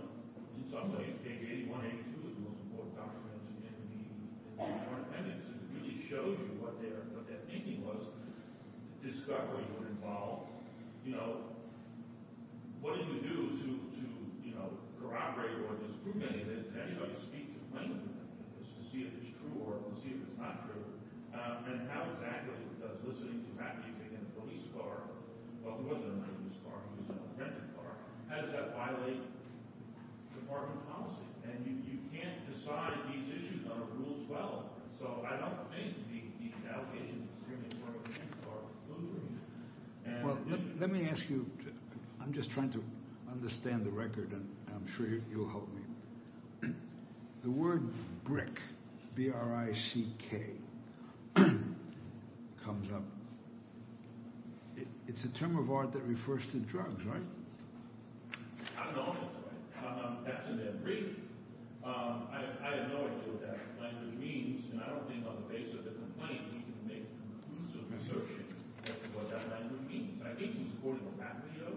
in 0.59 0.63
some 0.67 0.91
ways, 0.91 1.15
page 1.23 1.43
81, 1.43 1.71
82 1.87 2.31
is 2.31 2.35
the 2.35 2.43
most 2.47 2.59
important 2.67 2.99
document 2.99 3.39
in 3.47 3.55
the, 3.63 3.71
in 3.71 4.67
the 4.67 4.79
joint 4.83 5.03
appendix. 5.07 5.39
It 5.55 5.59
really 5.75 5.95
shows 6.03 6.39
you 6.39 6.59
what 6.59 6.79
their, 6.83 7.07
what 7.15 7.27
their 7.27 7.43
thinking 7.47 7.83
was. 7.83 8.11
Discovery 9.27 9.67
would 9.75 9.91
involve, 9.91 10.47
you 11.03 11.11
know, 11.11 11.51
what 12.79 12.95
did 12.95 13.11
you 13.11 13.19
do 13.19 13.59
to, 13.59 13.67
you 14.39 14.55
know, 14.55 14.71
corroborate 15.03 15.67
or 15.67 15.75
disprove 15.83 16.23
any 16.23 16.47
of 16.47 16.47
this? 16.47 16.71
Did 16.71 16.95
anybody 16.95 17.11
speak 17.19 17.51
to 17.51 17.59
plaintiff 17.75 18.07
to 18.07 18.81
see 18.87 19.03
if 19.03 19.11
it's 19.19 19.35
true 19.35 19.51
or 19.67 19.83
to 19.83 19.91
see 19.99 20.15
if 20.15 20.23
it's 20.23 20.39
not 20.39 20.63
true? 20.63 20.79
Um, 21.35 21.59
and 21.67 21.91
how 21.91 22.07
exactly 22.15 22.55
does 22.79 23.03
listening 23.03 23.43
to 23.43 23.51
rap 23.59 23.83
music 23.83 24.15
in 24.15 24.23
a 24.23 24.31
police 24.39 24.63
car, 24.71 25.11
well, 25.59 25.75
it 25.75 25.83
wasn't 25.83 26.23
a 26.23 26.31
police 26.31 26.63
car, 26.63 26.79
it 26.79 26.95
was 26.95 27.11
a 27.11 27.19
rented 27.35 27.67
car, 27.75 27.99
how 28.31 28.47
does 28.47 28.55
that 28.55 28.79
violate 28.79 29.27
department 30.39 30.79
policy? 30.87 31.27
And 31.43 31.67
you, 31.67 31.99
can't 32.17 32.39
decide 32.49 32.97
these 33.11 33.29
issues 33.29 33.67
on 33.69 33.77
a 33.77 33.87
rules 33.99 34.25
well. 34.29 34.71
So 34.97 35.21
I 35.21 35.37
don't 35.37 35.61
think 35.69 35.93
the, 36.09 36.25
the 36.41 36.49
allegations 36.65 37.29
of 37.29 37.37
discriminatory 37.37 38.01
intent 38.09 38.33
are 38.49 38.65
conclusory. 38.89 39.37
And 40.05 40.23
Well, 40.25 40.39
let, 40.79 40.89
me 40.91 41.07
ask 41.09 41.29
you, 41.29 41.49
I'm 42.21 42.33
just 42.33 42.51
trying 42.51 42.71
to 42.71 42.83
understand 43.31 43.85
the 43.85 43.89
record, 43.91 44.31
and 44.31 44.47
I'm 44.73 44.87
sure 44.95 45.07
you- 45.07 45.23
you'll 45.29 45.49
help 45.49 45.69
me. 45.73 45.81
The 47.41 47.51
word 47.51 47.93
brick, 48.23 48.59
B-R-I-C-K, 49.15 50.51
comes 51.35 52.91
up. 52.91 53.03
It's 55.07 55.23
a 55.23 55.29
term 55.29 55.55
of 55.57 55.71
art 55.71 55.91
that 55.93 56.01
refers 56.03 56.45
to 56.51 56.57
drugs, 56.59 57.05
right? 57.05 57.21
I 58.77 58.85
don't 58.85 58.95
know 58.95 59.13
if 59.13 59.17
that's 59.75 59.85
right. 59.85 60.25
That's 60.25 60.47
in 60.49 60.57
their 60.57 60.71
brief. 60.73 61.15
Um, 61.85 62.27
I, 62.33 62.43
I 62.61 62.75
have 62.75 62.89
no 62.89 63.05
idea 63.05 63.31
what 63.31 63.41
that 63.41 63.59
language 63.79 64.19
means, 64.19 64.65
and 64.71 64.81
I 64.81 64.89
don't 64.89 65.07
think 65.07 65.25
on 65.25 65.35
the 65.47 65.53
basis 65.53 65.75
of 65.75 65.85
the 65.85 65.91
complaint 65.91 66.41
we 66.51 66.59
can 66.59 66.75
make 66.87 67.05
a 67.05 67.13
conclusive 67.47 67.85
assertion 68.01 68.46
what 69.27 69.43
that 69.43 69.51
language 69.51 69.83
means. 69.91 70.23
I 70.23 70.31
think 70.39 70.55
he 70.55 70.63
was 70.63 70.71
quoting 70.79 71.03
a 71.03 71.15
rap 71.19 71.43
video. 71.51 71.75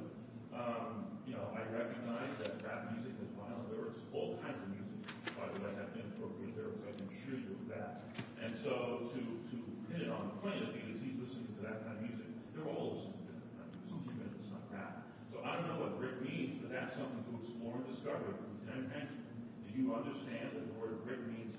Um, 0.54 1.18
you 1.26 1.34
know, 1.34 1.50
I 1.50 1.66
recognize 1.74 2.30
that 2.46 2.62
rap 2.62 2.94
music 2.94 3.10
has 3.18 3.26
violent 3.34 3.66
lyrics. 3.74 3.98
All 4.14 4.38
kinds 4.38 4.54
of 4.62 4.70
music, 4.70 5.02
by 5.34 5.50
the 5.50 5.58
way, 5.58 5.74
have 5.74 5.90
inappropriate 5.98 6.54
lyrics. 6.54 6.78
I 6.86 6.94
can 6.94 7.10
assure 7.10 7.42
you 7.42 7.58
of 7.58 7.66
that. 7.74 8.06
And 8.38 8.54
so 8.54 9.10
to, 9.10 9.18
to 9.18 9.56
hit 9.90 10.06
it 10.06 10.10
on 10.14 10.30
the 10.30 10.36
plaintiff 10.38 10.78
because 10.78 11.02
he's 11.02 11.18
listening 11.18 11.50
to 11.58 11.62
that 11.66 11.82
kind 11.82 11.98
of 11.98 12.06
music, 12.06 12.30
they're 12.54 12.70
all 12.70 12.94
listening 12.94 13.18
to 13.18 13.34
that 13.34 13.42
kind 13.58 13.66
of 13.66 13.74
music, 13.82 14.14
even 14.14 14.22
if 14.30 14.32
it's 14.38 14.50
not 14.54 14.62
rap. 14.70 15.10
So 15.34 15.42
I 15.42 15.58
don't 15.58 15.66
know 15.74 15.78
what 15.82 15.98
brick 15.98 16.22
means, 16.22 16.62
but 16.62 16.70
that's 16.70 16.94
something 16.94 17.18
to 17.18 17.32
explore 17.34 17.82
and 17.82 17.86
discover. 17.90 18.30
Lieutenant 18.62 18.94
Hanson, 18.94 19.26
do 19.66 19.74
you 19.74 19.90
understand 19.90 20.54
that 20.54 20.70
the 20.70 20.74
word 20.78 21.02
brick 21.02 21.18
means 21.26 21.49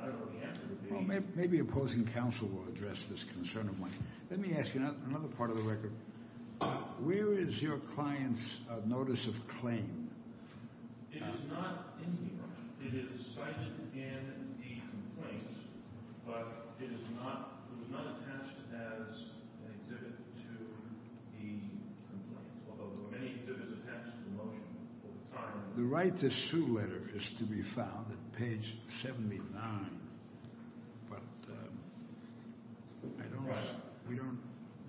I 0.00 0.06
don't 0.06 0.18
know 0.20 0.26
the 0.40 0.46
answer 0.46 0.60
would 0.68 0.82
be. 0.88 0.94
Well, 0.94 1.22
maybe 1.34 1.58
opposing 1.60 2.06
counsel 2.06 2.48
will 2.48 2.68
address 2.68 3.08
this 3.08 3.24
concern 3.24 3.68
of 3.68 3.78
mine. 3.78 3.90
Let 4.30 4.40
me 4.40 4.54
ask 4.56 4.74
you 4.74 4.80
another 5.08 5.28
part 5.28 5.50
of 5.50 5.56
the 5.56 5.62
record. 5.62 5.92
Where 7.00 7.32
is 7.32 7.60
your 7.62 7.78
client's 7.78 8.42
uh, 8.70 8.76
notice 8.86 9.26
of 9.26 9.48
claim? 9.48 10.10
It 11.12 11.22
is 11.22 11.40
not 11.50 11.96
in 12.04 12.12
here. 12.22 12.46
It 12.86 12.94
is 12.94 13.26
cited 13.34 13.72
in 13.94 14.54
the 14.60 14.80
complaint, 14.92 15.48
but 16.26 16.76
it 16.80 16.90
is 16.92 17.04
not, 17.16 17.64
it 17.72 17.80
was 17.80 17.90
not 17.90 18.04
attached 18.20 18.56
as 18.72 19.32
an 19.64 19.72
exhibit 19.80 20.16
to 20.44 20.52
the 21.34 21.58
complaint, 22.12 22.52
although 22.70 22.92
there 22.92 23.02
were 23.04 23.10
many 23.10 23.40
exhibits 23.40 23.72
attached 23.80 24.12
to 24.12 24.20
the 24.28 24.34
motion 24.36 24.64
over 25.04 25.20
time. 25.34 25.56
The 25.76 25.82
right 25.84 26.14
to 26.18 26.30
sue 26.30 26.66
letter 26.76 27.02
is 27.14 27.28
to 27.38 27.44
be 27.44 27.62
found 27.62 28.06
at 28.10 28.38
page 28.38 28.76
79, 29.02 29.40
but 31.08 31.18
um, 31.48 31.78
I 33.18 33.22
don't, 33.32 33.46
Right. 33.46 33.56
we 34.08 34.16
don't, 34.16 34.38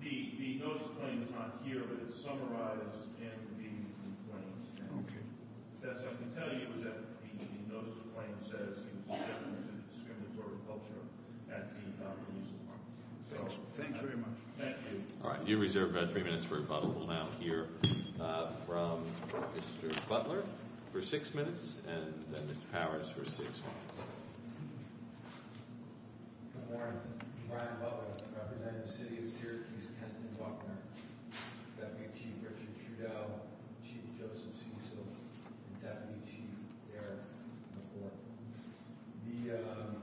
The, 0.02 0.32
the 0.38 0.58
notice 0.64 0.82
of 0.86 0.98
claim 1.00 1.22
is 1.22 1.30
not 1.30 1.60
here, 1.64 1.82
but 1.88 2.02
it's 2.06 2.20
summarized 2.22 3.06
in 3.22 3.30
the 3.56 3.70
complaint. 4.02 4.66
And 4.80 5.06
okay. 5.06 5.22
Best 5.86 6.02
I 6.04 6.12
can 6.18 6.30
tell 6.34 6.52
you 6.52 6.66
is 6.76 6.84
that 6.84 6.98
the, 7.22 7.30
the 7.46 7.72
notice 7.72 7.94
of 7.96 8.14
claim 8.14 8.34
says 8.42 8.82
he 8.82 8.90
was 9.06 9.18
subjected 9.22 9.54
to 9.54 9.72
discriminatory 9.86 10.58
culture 10.66 11.02
at 11.54 11.70
the 11.78 11.86
uh, 12.04 12.10
police 12.26 12.50
department. 12.50 12.90
So, 13.30 13.36
Thanks, 13.38 13.54
thanks 13.78 13.98
very 14.02 14.16
much. 14.18 14.36
Thank 14.58 14.76
you. 14.90 15.00
All 15.24 15.30
right, 15.30 15.46
you 15.46 15.58
reserve 15.58 15.96
uh, 15.96 16.06
three 16.08 16.22
minutes 16.24 16.44
for 16.44 16.56
rebuttal. 16.56 16.90
We'll 16.90 17.06
now 17.06 17.28
hear 17.38 17.68
uh, 18.20 18.50
from 18.66 19.06
Mr. 19.56 19.94
Butler 20.08 20.42
for 20.92 21.00
six 21.02 21.34
minutes 21.34 21.78
and 21.88 22.12
then 22.32 22.42
Mr. 22.42 22.70
Powers 22.72 23.08
for 23.08 23.24
six 23.24 23.60
minutes. 23.64 23.98
Good 26.52 26.78
morning. 26.78 27.00
Brian 27.48 27.76
Butler, 27.80 28.12
representing 28.36 28.82
the 28.84 28.88
city 28.88 29.18
of 29.18 29.26
Syracuse, 29.28 29.88
Kenton 30.00 30.28
Buckner, 30.38 30.76
Deputy 31.80 32.12
Chief 32.16 32.36
Richard 32.44 32.72
Trudell, 32.80 33.28
Chief 33.84 34.04
Joseph 34.20 34.52
Cecile, 34.56 35.04
and 35.08 35.76
Deputy 35.80 36.20
Chief 36.28 36.52
Eric 36.96 37.20
McCourt. 37.76 38.16
The, 39.28 39.56
um, 39.64 39.96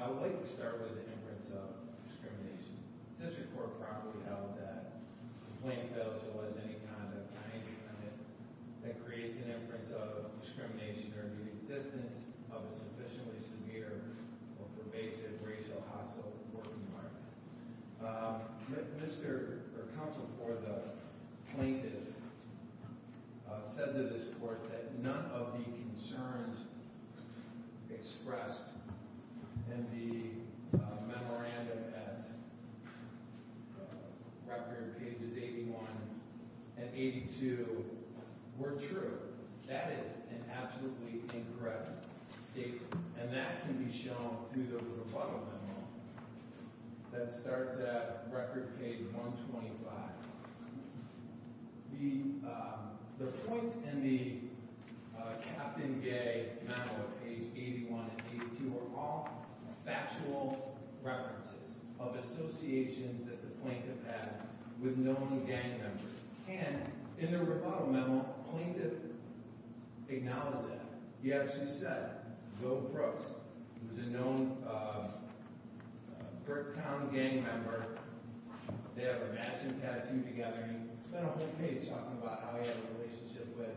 I 0.00 0.08
would 0.08 0.20
like 0.20 0.36
to 0.40 0.48
start 0.48 0.80
with 0.80 0.92
the 0.96 1.04
inference 1.08 1.48
of 1.52 1.68
discrimination. 2.08 2.76
District 3.20 3.48
Court 3.56 3.72
properly 3.80 4.20
held 4.28 4.56
that 4.60 5.00
complaint 5.60 5.92
fails 5.94 6.20
to 6.24 6.26
allege 6.34 6.56
any 6.64 6.80
conduct 6.90 7.28
by 7.36 7.44
any 7.54 7.62
defendant 7.62 8.16
that 8.82 8.98
creates 9.06 9.38
an 9.44 9.52
inference 9.54 9.92
of 9.94 10.26
discrimination 10.42 11.14
or 11.14 11.30
the 11.38 11.46
existence 11.60 12.24
of 12.50 12.66
a 12.66 12.72
sufficiently 12.74 13.38
severe 13.38 14.02
or 14.58 14.66
pervasive 14.74 15.38
racial 15.46 15.78
hostile 15.94 16.34
work 16.50 16.66
environment. 16.66 17.30
Um, 18.02 18.42
M- 18.74 18.90
Mr. 18.98 19.62
or 19.78 19.86
counsel 19.94 20.26
for 20.42 20.58
the 20.58 20.82
plaintiff 21.54 22.10
uh, 23.46 23.61
said 23.74 23.94
to 23.94 24.02
this 24.02 24.24
court 24.38 24.60
that 24.70 25.02
none 25.02 25.24
of 25.32 25.54
the 25.56 25.64
concerns 25.64 26.58
expressed 27.90 28.62
in 29.70 29.86
the 29.92 30.78
uh, 30.78 30.82
memorandum 31.06 31.78
at 31.96 32.26
uh, 33.78 33.84
record 34.46 34.98
pages 34.98 35.38
81 35.38 35.80
and 36.76 36.88
82 36.94 37.84
were 38.58 38.72
true. 38.72 39.18
That 39.68 39.92
is 40.02 40.10
an 40.30 40.44
absolutely 40.54 41.22
incorrect 41.32 41.88
statement. 42.52 42.94
And 43.18 43.32
that 43.32 43.62
can 43.62 43.82
be 43.82 43.90
shown 43.90 44.36
through 44.52 44.66
the 44.66 44.84
rebuttal 44.84 45.46
memo 45.48 45.80
that 47.12 47.32
starts 47.32 47.80
at 47.80 48.26
record 48.30 48.78
page 48.78 49.00
125. 49.12 50.02
The 53.22 53.28
points 53.46 53.76
in 53.92 54.02
the 54.02 54.32
uh, 55.16 55.34
Captain 55.56 56.00
Gay 56.00 56.48
memo 56.66 56.82
at 56.82 57.24
page 57.24 57.44
81 57.56 58.10
and 58.10 58.42
82 58.58 58.74
are 58.74 58.98
all 59.00 59.46
factual 59.86 60.76
references 61.04 61.76
of 62.00 62.16
associations 62.16 63.24
that 63.26 63.40
the 63.40 63.48
plaintiff 63.62 64.02
had 64.08 64.42
with 64.82 64.96
known 64.96 65.44
gang 65.46 65.70
members. 65.78 66.18
And 66.48 66.82
in 67.20 67.30
the 67.30 67.38
rebuttal 67.38 67.86
memo, 67.86 68.26
plaintiff 68.50 68.94
acknowledged 70.08 70.68
that. 70.68 70.84
He 71.22 71.32
actually 71.32 71.70
said, 71.70 72.10
Bill 72.60 72.80
Brooks, 72.92 73.22
was 73.88 74.04
a 74.04 74.10
known 74.10 74.56
uh, 74.68 75.06
Bricktown 76.44 77.14
gang 77.14 77.44
member, 77.44 77.86
they 78.96 79.04
have 79.04 79.22
a 79.22 79.32
matching 79.34 79.80
tattoo 79.80 80.22
together. 80.22 80.68
He 80.68 80.76
spent 81.08 81.24
a 81.24 81.28
whole 81.28 81.48
page 81.60 81.88
talking 81.88 82.18
about 82.22 82.42
how 82.44 82.58
he 82.60 82.66
had 82.66 82.76
a 82.76 82.98
relationship 82.98 83.56
with 83.58 83.74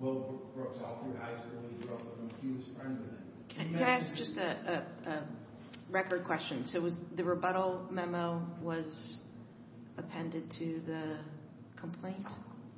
Will 0.00 0.42
Brooks 0.54 0.78
all 0.84 0.96
through 1.02 1.16
high 1.20 1.36
school. 1.38 1.62
He 1.70 1.74
grew 1.86 1.94
up 1.94 2.02
with 2.04 2.18
him. 2.18 2.30
He 2.42 2.48
was 2.56 2.66
friends 2.76 2.98
with 3.00 3.10
him. 3.10 3.18
Can 3.48 3.82
I 3.82 3.88
ask 3.90 4.14
just 4.14 4.38
a 4.38 4.82
record 5.90 6.24
question? 6.24 6.64
So 6.64 6.80
was 6.80 6.98
the 6.98 7.24
rebuttal 7.24 7.86
memo 7.90 8.42
was 8.60 9.22
appended 9.98 10.50
to 10.52 10.82
the 10.86 11.18
complaint? 11.76 12.26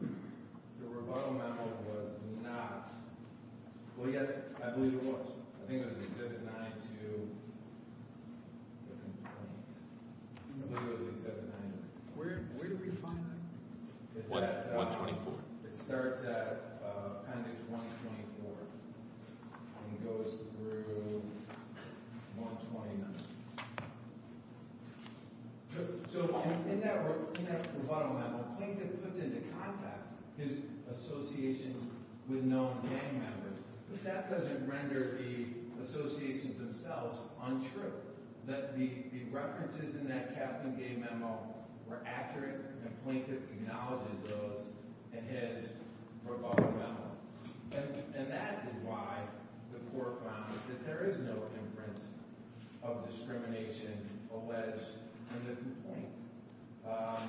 The 0.01 0.89
rebuttal 0.89 1.33
memo 1.33 1.67
was 1.87 2.19
not. 2.43 2.91
Well, 3.97 4.11
yes, 4.11 4.29
I 4.63 4.71
believe 4.71 4.95
it 4.95 5.05
was. 5.05 5.31
I 5.63 5.67
think 5.67 5.83
it 5.83 5.87
was 5.87 5.97
Exhibit 6.05 6.45
9 6.45 6.53
to 6.53 7.29
the 8.91 8.95
complaint. 9.01 9.71
I 10.51 10.67
believe 10.67 10.89
it 10.91 10.99
was 10.99 11.07
Exhibit 11.09 11.45
9. 11.45 11.55
Where 12.17 12.69
do 12.69 12.77
we 12.83 12.91
find 12.91 13.19
that? 13.25 13.31
124. 14.29 15.33
It 15.65 15.79
starts 15.81 16.25
at 16.25 16.81
appendix 16.85 17.63
124 17.71 18.51
and 19.79 20.05
goes 20.05 20.31
through 20.59 21.23
129. 22.37 23.15
So 26.13 26.19
in 26.71 26.81
that 26.81 26.99
rebuttal 27.77 28.15
memo, 28.15 28.45
plaintiff 28.59 29.03
puts 29.03 29.19
into 29.19 29.41
context 29.59 30.13
his 30.37 30.53
associations 30.93 31.83
with 32.29 32.45
known 32.45 32.81
gang 32.83 33.19
members. 33.19 33.59
But 33.91 34.01
that 34.05 34.31
doesn't 34.31 34.69
render 34.69 35.19
the 35.19 35.47
associations 35.83 36.61
themselves 37.49 38.05
that 38.47 38.77
The 38.77 38.91
references 39.33 39.97
in 39.97 40.09
that 40.09 40.35
Captain 40.35 40.77
Gay 40.77 40.97
memo 40.97 41.39
were 41.89 42.01
accurate, 42.07 42.61
and 42.85 43.05
plaintiff 43.05 43.43
acknowledges 43.53 44.29
those 44.29 44.61
in 45.13 45.25
his 45.25 45.71
rebuttal 46.27 46.73
memo. 46.73 47.11
And 48.17 48.31
that 48.31 48.67
is 48.69 48.85
why 48.85 49.19
the 49.73 49.79
court 49.91 50.23
found 50.25 50.53
that 50.53 50.87
there 50.87 51.05
is 51.09 51.19
no 51.21 51.43
inference 51.59 52.05
of 52.83 53.11
discrimination 53.11 53.97
alleged 54.33 54.85
in 55.33 55.49
the 55.49 55.57
complaint. 55.57 56.09
Um, 56.87 57.29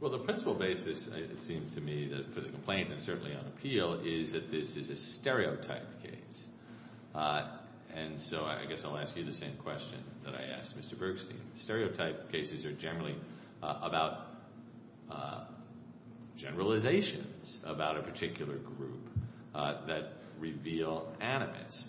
well, 0.00 0.10
the 0.10 0.18
principal 0.18 0.54
basis, 0.54 1.10
uh, 1.10 1.16
it 1.16 1.42
seems 1.42 1.74
to 1.74 1.80
me, 1.80 2.12
for 2.34 2.40
the 2.40 2.50
complaint, 2.50 2.92
and 2.92 3.00
certainly 3.00 3.32
on 3.32 3.46
appeal, 3.46 4.00
is 4.04 4.32
that 4.32 4.50
this 4.50 4.76
is 4.76 4.90
a 4.90 4.96
stereotype 4.96 6.02
case. 6.02 6.48
Uh, 7.14 7.46
And 7.96 8.20
so 8.20 8.44
I 8.44 8.66
guess 8.66 8.84
I'll 8.84 8.98
ask 8.98 9.16
you 9.16 9.24
the 9.24 9.34
same 9.34 9.56
question 9.64 9.98
that 10.24 10.34
I 10.34 10.58
asked 10.58 10.78
Mr. 10.78 10.94
Bergstein. 10.94 11.40
Stereotype 11.54 12.30
cases 12.30 12.66
are 12.66 12.72
generally 12.72 13.16
uh, 13.62 13.80
about 13.82 14.26
uh, 15.10 15.44
generalizations 16.36 17.60
about 17.64 17.96
a 17.96 18.02
particular 18.02 18.56
group 18.56 19.08
uh, 19.54 19.86
that 19.86 20.12
reveal 20.38 21.10
animus. 21.22 21.88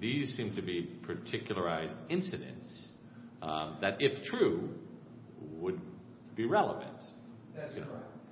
These 0.00 0.34
seem 0.34 0.52
to 0.56 0.62
be 0.62 0.82
particularized 0.82 1.96
incidents 2.08 2.90
um, 3.40 3.76
that, 3.82 4.02
if 4.02 4.24
true, 4.24 4.68
would 5.60 5.80
be 6.34 6.44
relevant. 6.44 6.98
That's 7.54 7.72
correct. 7.72 7.90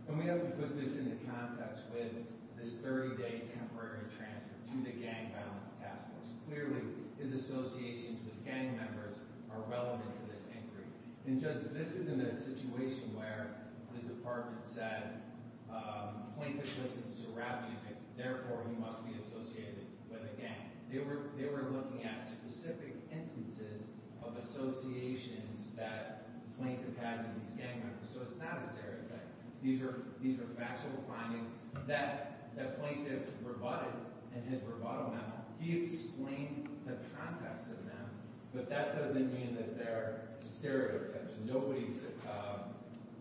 And 0.08 0.18
we 0.18 0.24
have 0.26 0.40
to 0.40 0.50
put 0.56 0.76
this 0.76 0.96
into 0.96 1.16
context 1.24 1.84
with 1.94 2.12
this 2.58 2.72
30-day 2.80 3.50
temporary 3.56 4.06
transfer 4.16 4.56
to 4.70 4.76
the 4.84 4.94
gang 4.96 5.30
violence 5.34 5.72
task 5.80 6.02
force. 6.10 6.30
Clearly, 6.48 6.82
his 7.18 7.34
associations 7.34 8.20
with 8.24 8.36
gang 8.44 8.76
members 8.76 9.16
are 9.50 9.62
relevant 9.70 10.10
to 10.22 10.24
this 10.32 10.44
inquiry. 10.50 10.88
And, 11.26 11.40
Judge, 11.40 11.70
this 11.72 11.94
isn't 11.94 12.20
a 12.20 12.34
situation 12.34 13.14
where 13.14 13.70
the 13.94 14.02
department 14.06 14.62
said, 14.66 15.22
um, 15.70 16.34
plaintiff 16.36 16.70
listens 16.82 17.14
to 17.22 17.30
rap 17.34 17.66
music, 17.70 17.96
therefore 18.18 18.62
he 18.68 18.74
must 18.78 19.02
be 19.06 19.14
associated 19.18 19.86
with 20.10 20.22
a 20.22 20.34
gang. 20.40 20.70
They 20.90 20.98
were 21.00 21.66
looking 21.74 22.06
at 22.06 22.30
specific 22.30 22.94
instances 23.10 23.82
of 24.22 24.36
associations 24.38 25.74
that 25.76 26.30
plaintiff 26.58 26.94
had 27.02 27.26
with 27.26 27.34
these 27.42 27.54
gang 27.58 27.82
members. 27.82 28.06
So 28.14 28.22
it's 28.22 28.38
not 28.38 28.62
a 28.62 28.66
stereotype. 28.70 29.26
These 29.62 29.82
are 29.82 30.50
factual 30.54 31.02
findings 31.10 31.50
that 31.88 32.33
plaintiff 32.62 33.28
rebutted 33.42 33.92
in 34.34 34.42
his 34.42 34.62
rebuttal 34.62 35.10
memo. 35.10 35.32
He 35.60 35.78
explained 35.82 36.68
the 36.86 36.96
context 37.18 37.66
of 37.70 37.84
them, 37.86 38.10
but 38.54 38.68
that 38.68 38.98
doesn't 38.98 39.32
mean 39.32 39.56
that 39.56 39.78
they're 39.78 40.20
stereotypes. 40.58 41.32
Um, 42.26 42.60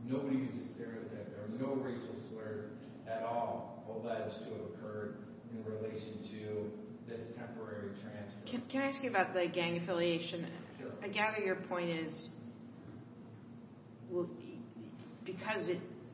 nobody 0.07 0.37
uses 0.37 0.69
stereotypes. 0.75 1.31
There 1.31 1.43
are 1.43 1.59
no 1.59 1.75
racial 1.81 2.15
slurs 2.29 2.71
at 3.07 3.23
all 3.23 3.83
alleged 3.89 4.37
to 4.39 4.45
have 4.45 4.61
occurred 4.73 5.17
in 5.51 5.63
relation 5.65 6.17
to 6.31 6.71
this 7.07 7.27
temporary 7.37 7.89
transfer. 8.01 8.59
Can 8.69 8.81
I 8.81 8.85
ask 8.85 9.03
you 9.03 9.09
about 9.09 9.33
the 9.33 9.47
gang 9.47 9.77
affiliation? 9.77 10.47
Sure. 10.79 10.89
I 11.03 11.07
gather 11.09 11.43
your 11.43 11.55
point 11.55 11.89
is 11.89 12.29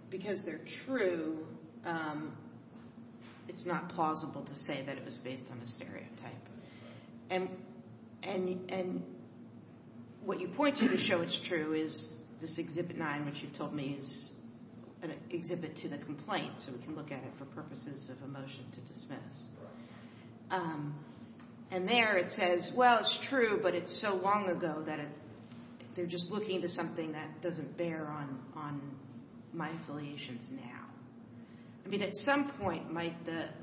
because 0.10 0.44
they're 0.44 0.62
true, 0.86 1.46
um, 1.86 2.32
it's 3.50 3.66
not 3.66 3.90
plausible 3.90 4.44
to 4.44 4.56
say 4.56 4.82
that 4.86 4.98
it 4.98 5.04
was 5.04 5.18
based 5.18 5.52
on 5.52 5.58
a 5.62 5.66
stereotype. 5.66 6.34
And 7.30 9.04
what 10.24 10.40
you 10.40 10.48
point 10.48 10.78
to 10.78 10.88
to 10.88 10.98
show 10.98 11.22
it's 11.22 11.40
true 11.40 11.74
is 11.74 12.18
this 12.40 12.58
Exhibit 12.58 12.98
9, 12.98 13.26
which 13.26 13.42
you've 13.42 13.54
told 13.54 13.74
me 13.74 13.96
is 13.98 14.32
an 15.02 15.14
exhibit 15.30 15.78
to 15.78 15.88
the 15.88 15.98
complaint, 15.98 16.60
so 16.60 16.72
we 16.72 16.80
can 16.84 16.96
look 16.96 17.12
at 17.12 17.20
it 17.20 17.34
for 17.38 17.46
purposes 17.46 18.10
of 18.10 18.22
a 18.24 18.28
motion 18.28 18.64
to 18.74 18.80
dismiss. 18.82 19.48
Um, 20.52 20.94
and 21.72 21.88
there 21.88 22.18
it 22.18 22.32
says, 22.32 22.74
well, 22.74 23.00
it's 23.00 23.18
true, 23.18 23.60
but 23.62 23.76
it's 23.76 23.94
so 23.94 24.16
long 24.16 24.50
ago 24.50 24.84
that 24.86 25.00
they're 25.96 26.06
just 26.06 26.32
looking 26.32 26.62
to 26.62 26.70
something 26.70 27.14
that 27.14 27.42
doesn't 27.42 27.78
bear 27.78 28.08
on 28.56 28.82
my 29.54 29.70
affiliations 29.70 30.50
now. 30.52 30.89
I 31.86 31.90
mean, 31.90 32.02
at 32.02 32.16
some 32.16 32.50
point, 32.50 32.92
might 32.92 33.14
that 33.26 33.54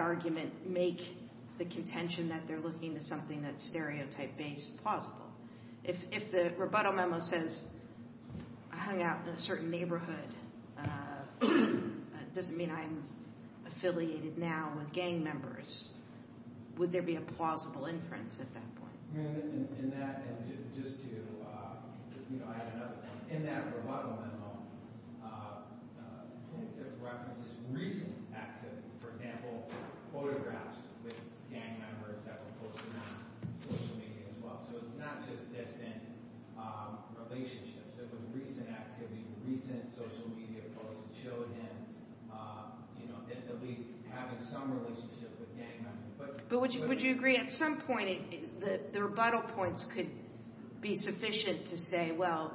argument 0.00 0.68
make 0.68 1.16
the 1.58 1.64
contention 1.64 2.28
that 2.28 2.46
they're 2.46 2.60
looking 2.60 2.94
to 2.94 3.00
something 3.00 3.42
that's 3.42 3.62
stereotype-based 3.62 4.82
plausible? 4.82 5.14
If 5.84 6.32
the 6.32 6.52
rebuttal 6.56 6.92
memo 6.92 7.20
says 7.20 7.64
I 8.72 8.76
hung 8.76 9.02
out 9.02 9.18
in 9.26 9.34
a 9.34 9.38
certain 9.38 9.70
neighborhood, 9.70 10.16
it 11.42 11.42
uh, 11.42 11.46
doesn't 12.34 12.56
mean 12.56 12.70
I'm 12.70 13.02
affiliated 13.66 14.38
now 14.38 14.72
with 14.76 14.92
gang 14.92 15.24
members. 15.24 15.92
Would 16.76 16.92
there 16.92 17.02
be 17.02 17.16
a 17.16 17.20
plausible 17.20 17.86
inference 17.86 18.38
at 18.40 18.52
that 18.52 18.76
point? 18.76 18.92
In 19.14 19.90
that, 19.98 20.22
and 20.28 20.36
just 20.74 21.00
to 21.00 21.06
uh, 21.46 21.76
add 22.52 22.72
another 22.74 22.96
thing, 23.00 23.16
in 23.36 23.46
that 23.46 23.64
rebuttal 23.74 24.18
memo, 24.20 24.35
references 27.06 27.54
recent 27.70 28.12
activity. 28.34 28.82
For 29.00 29.14
example, 29.14 29.70
photographs 30.12 30.82
with 31.06 31.14
gang 31.50 31.78
members 31.78 32.18
that 32.26 32.42
were 32.42 32.66
posted 32.66 32.90
on 32.98 33.14
social 33.62 33.94
media 34.02 34.26
as 34.26 34.38
well. 34.42 34.58
So 34.66 34.82
it's 34.82 34.98
not 34.98 35.22
just 35.30 35.46
distant 35.54 36.02
relationships. 37.30 37.98
It 38.00 38.08
was 38.10 38.22
recent 38.32 38.68
activity, 38.70 39.22
recent 39.46 39.92
social 39.94 40.30
media 40.34 40.62
posts 40.78 40.96
that 41.04 41.12
showed 41.22 41.48
him 41.58 41.74
uh 42.32 42.70
you 42.98 43.06
know 43.08 43.18
at 43.28 43.62
least 43.62 43.90
having 44.10 44.40
some 44.40 44.72
relationship 44.72 45.30
with 45.38 45.50
gang 45.56 45.84
members. 45.84 46.42
But 46.48 46.60
would 46.88 47.02
you 47.02 47.12
agree 47.12 47.36
at 47.36 47.52
some 47.52 47.76
point 47.78 48.34
the 48.60 49.02
rebuttal 49.02 49.42
points 49.42 49.84
could 49.84 50.10
be 50.80 50.94
sufficient 50.94 51.66
to 51.66 51.78
say, 51.78 52.12
well, 52.12 52.52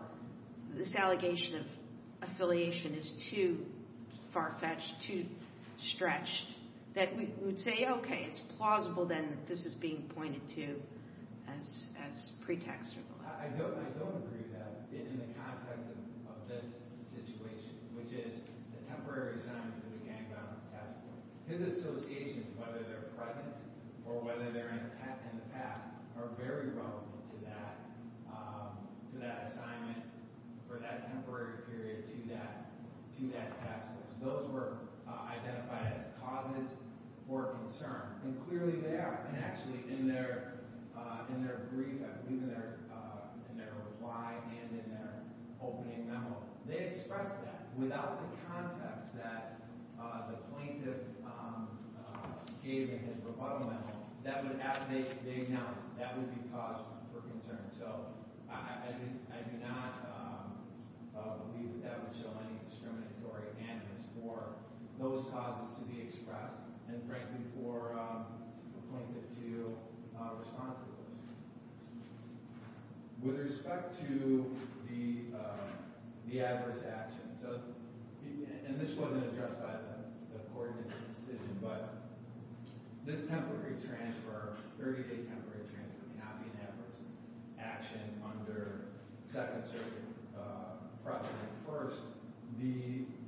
this 0.73 0.95
allegation 0.95 1.57
of 1.59 1.67
affiliation 2.23 2.95
is 2.95 3.11
too 3.11 3.65
far-fetched, 4.31 5.01
too 5.01 5.25
stretched, 5.77 6.47
that 6.93 7.15
we 7.15 7.29
would 7.41 7.59
say, 7.59 7.85
okay, 7.87 8.25
it's 8.27 8.39
plausible 8.39 9.05
then 9.05 9.29
that 9.29 9.47
this 9.47 9.65
is 9.65 9.73
being 9.73 10.03
pointed 10.15 10.45
to 10.49 10.81
as 11.47 12.33
pretext 12.45 12.97
or 12.97 13.03
the 13.05 13.15
like. 13.21 13.37
I 13.37 13.49
don't, 13.57 13.77
agree 14.25 14.41
with 14.41 14.53
that 14.57 14.87
in 14.91 15.19
the 15.19 15.29
context 15.37 15.93
of 16.25 16.37
this 16.47 16.65
situation, 17.05 17.75
which 17.93 18.11
is 18.15 18.39
a 18.73 18.81
temporary 18.89 19.37
assignment 19.37 19.77
to 19.83 19.89
the 19.93 20.01
Gang 20.07 20.25
Violence 20.33 20.65
Task 20.73 20.95
Force. 21.05 21.21
His 21.45 21.61
associations, 21.77 22.49
whether 22.57 22.81
they're 22.87 23.13
present 23.13 23.53
or 24.07 24.19
whether 24.23 24.49
they're 24.51 24.73
in 24.73 24.81
the 24.81 25.47
past, 25.53 25.85
are 26.17 26.29
very 26.37 26.69
relevant 26.77 27.23
to 27.33 27.37
that, 27.49 27.81
um, 28.29 28.77
to 29.13 29.17
that 29.19 29.49
assignment 29.49 30.01
for 30.67 30.77
that 30.77 31.09
temporary 31.09 31.65
period 31.65 32.05
to 32.05 32.17
that, 32.29 32.69
to 33.17 33.25
that 33.33 33.57
task 33.65 33.87
force. 33.97 34.10
Those 34.21 34.49
were 34.51 34.77
uh, 35.07 35.33
identified 35.33 35.93
as 35.97 36.05
causes 36.21 36.69
for 37.27 37.55
concern, 37.57 38.21
and 38.23 38.37
clearly 38.47 38.77
they 38.81 38.97
are. 38.97 39.25
And 39.29 39.43
actually, 39.43 39.81
in 39.89 40.07
their, 40.07 40.61
uh, 40.95 41.25
their 41.43 41.65
brief, 41.73 42.01
I 42.05 42.21
believe 42.21 42.43
in 42.43 42.49
their, 42.49 42.77
uh, 42.93 43.33
in 43.49 43.57
their 43.57 43.73
reply 43.85 44.35
and 44.61 44.79
in 44.79 44.91
their 44.91 45.25
opening 45.61 46.05
memo, 46.07 46.37
they 46.67 46.85
expressed 46.85 47.41
that 47.45 47.65
without 47.77 48.21
the 48.21 48.37
context 48.51 49.15
that 49.17 49.57
the 50.29 50.37
plaintiff 50.53 51.01
um, 51.25 51.67
gave 52.63 52.89
in 52.89 52.99
his 52.99 53.17
rebuttal 53.25 53.67
memo, 53.67 53.93
that 54.23 54.43
would 54.43 54.59
they 55.25 55.47
acknowledged 55.47 55.81
that 55.97 56.17
would 56.17 56.29
be 56.29 56.41
cause 56.53 56.81
for 57.13 57.21
concern. 57.21 57.63
So 57.77 58.11
I 58.51 58.91
do 59.49 59.55
not 59.63 59.93
um, 60.11 60.61
believe 61.15 61.81
that 61.81 61.83
that 61.83 61.97
would 62.03 62.15
show 62.15 62.29
any 62.43 62.59
discriminatory 62.67 63.10
for 64.31 64.55
those 64.99 65.25
causes 65.31 65.75
to 65.75 65.81
be 65.91 66.01
expressed, 66.01 66.55
and 66.87 67.01
frankly, 67.07 67.43
for 67.55 67.93
um, 67.99 68.25
the 68.75 68.81
plaintiff 68.87 69.27
to 69.43 69.75
uh, 70.15 70.35
respond 70.39 70.73
to 70.79 70.85
those. 70.95 71.19
With 73.21 73.39
respect 73.39 73.99
to 74.07 74.45
the, 74.89 75.35
um, 75.35 75.67
the 76.27 76.41
adverse 76.41 76.83
action, 76.87 77.19
and 78.67 78.79
this 78.79 78.95
wasn't 78.95 79.25
addressed 79.33 79.59
by 79.61 79.75
the 80.31 80.39
court 80.55 80.73
in 80.79 80.91
its 80.91 81.19
decision, 81.19 81.59
but 81.61 82.07
this 83.05 83.27
temporary 83.27 83.75
transfer, 83.83 84.55
30-day 84.79 85.27
temporary 85.27 85.67
transfer, 85.67 86.07
cannot 86.15 86.39
be 86.39 86.47
an 86.55 86.71
adverse 86.71 87.03
action 87.59 88.21
under 88.23 88.87
Second 89.27 89.63
Circuit 89.67 90.07
uh, 90.39 90.79
precedent. 91.03 91.51
First, 91.67 91.99
the, 92.59 93.03
he 93.03 93.20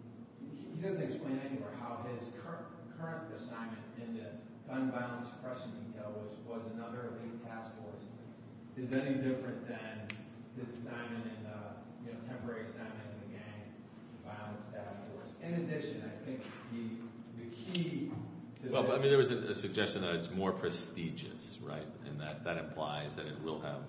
doesn't 0.84 1.02
explain 1.02 1.40
anywhere 1.48 1.72
how 1.80 2.04
his 2.12 2.28
current 3.00 3.24
assignment 3.36 3.84
in 4.00 4.16
the 4.16 4.28
gun 4.68 4.92
violence 4.92 5.28
suppression 5.30 5.72
detail, 5.88 6.12
which 6.24 6.36
was 6.48 6.62
another 6.76 7.16
elite 7.20 7.40
task 7.48 7.72
force, 7.80 8.04
is 8.78 8.92
any 8.96 9.16
different 9.16 9.68
than 9.68 10.08
his 10.60 10.68
assignment 10.76 11.24
in 11.26 11.40
the, 11.44 11.60
you 12.06 12.12
know, 12.12 12.20
temporary 12.28 12.66
assignment 12.68 13.08
in 13.12 13.20
the 13.28 13.40
Gang 13.40 13.64
Violence 14.24 14.64
Task 14.72 15.00
Force. 15.12 15.32
In 15.44 15.54
addition, 15.68 16.04
I 16.04 16.26
think 16.26 16.44
the, 16.72 17.44
the 17.44 17.48
key 17.56 18.12
to 18.56 18.64
this... 18.64 18.72
Well, 18.72 18.92
I 18.92 19.00
mean, 19.00 19.10
there 19.10 19.18
was 19.18 19.32
a 19.32 19.56
suggestion 19.56 20.02
that 20.04 20.16
it's 20.16 20.32
more 20.32 20.52
prestigious, 20.52 21.60
right? 21.64 21.88
And 22.08 22.20
that, 22.20 22.44
that 22.44 22.58
implies 22.58 23.16
that 23.16 23.26
it 23.26 23.42
will 23.44 23.62
have 23.62 23.84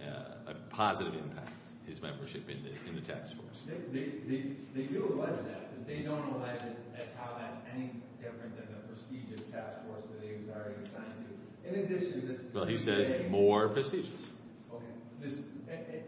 uh, 0.00 0.50
a 0.52 0.54
positive 0.70 1.14
impact, 1.14 1.52
his 1.90 2.00
membership 2.00 2.48
in 2.48 2.94
the, 2.94 3.00
task 3.00 3.36
force. 3.36 3.66
They, 3.92 4.82
do 4.82 5.12
allege 5.12 5.42
that, 5.50 5.74
but 5.74 5.86
they 5.86 5.98
don't 6.02 6.24
allege 6.34 6.62
it 6.62 6.78
as 6.96 7.08
how 7.18 7.36
that's 7.36 7.58
any 7.74 7.90
different 8.22 8.54
than 8.54 8.70
the 8.70 8.80
prestigious 8.86 9.44
task 9.50 9.82
force 9.86 10.06
that 10.06 10.22
he 10.22 10.38
was 10.38 10.48
already 10.54 10.78
assigned 10.86 11.18
to. 11.26 11.68
In 11.68 11.84
addition, 11.84 12.28
this... 12.28 12.46
Well, 12.54 12.64
he 12.64 12.78
says 12.78 13.28
more 13.28 13.68
prestigious. 13.68 14.28
Okay. 14.72 15.34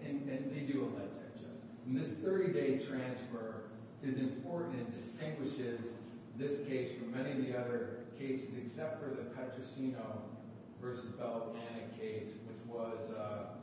And, 0.07 0.29
and 0.31 0.53
they 0.55 0.73
do 0.73 0.83
allege 0.83 1.11
that, 1.19 1.35
Judge. 1.35 1.63
And 1.87 1.99
this 1.99 2.11
30-day 2.23 2.87
transfer 2.87 3.65
is 4.05 4.17
important 4.19 4.79
and 4.79 4.95
distinguishes 4.97 5.91
this 6.39 6.67
case 6.69 6.91
from 6.97 7.11
many 7.13 7.33
of 7.33 7.47
the 7.47 7.59
other 7.59 7.99
cases, 8.19 8.49
except 8.65 9.03
for 9.03 9.11
the 9.11 9.23
Petrosino 9.35 10.23
versus 10.81 11.11
Bell-Atlantic 11.19 12.01
case, 12.01 12.29
which 12.47 12.59
was 12.69 12.99
uh, 13.17 13.62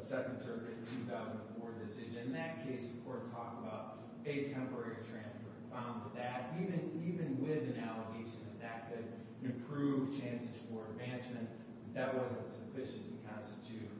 a 0.00 0.06
Second 0.06 0.40
Circuit 0.40 0.80
2004 1.06 1.72
decision. 1.84 2.16
In 2.24 2.32
that 2.32 2.64
case, 2.66 2.80
the 2.80 3.00
court 3.04 3.30
talked 3.32 3.60
about 3.60 4.00
a 4.24 4.48
temporary 4.48 4.96
transfer, 5.12 5.52
found 5.72 6.08
that 6.16 6.54
even, 6.56 6.88
even 7.04 7.36
with 7.40 7.68
an 7.68 7.84
allegation 7.84 8.40
that 8.48 8.60
that 8.60 8.90
could 8.90 9.04
improve 9.44 10.18
chances 10.20 10.56
for 10.70 10.86
advancement, 10.92 11.48
that 11.94 12.14
wasn't 12.14 12.48
sufficient 12.48 13.04
to 13.12 13.28
constitute 13.28 13.90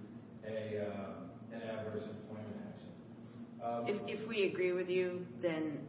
a, 0.47 0.89
uh, 0.89 1.55
an 1.55 1.63
adverse 1.69 2.05
employment 2.05 2.57
action. 2.65 2.93
Um, 3.63 3.87
if, 3.87 4.01
if 4.09 4.29
we 4.29 4.45
agree 4.45 4.73
with 4.73 4.89
you, 4.89 5.27
then, 5.41 5.85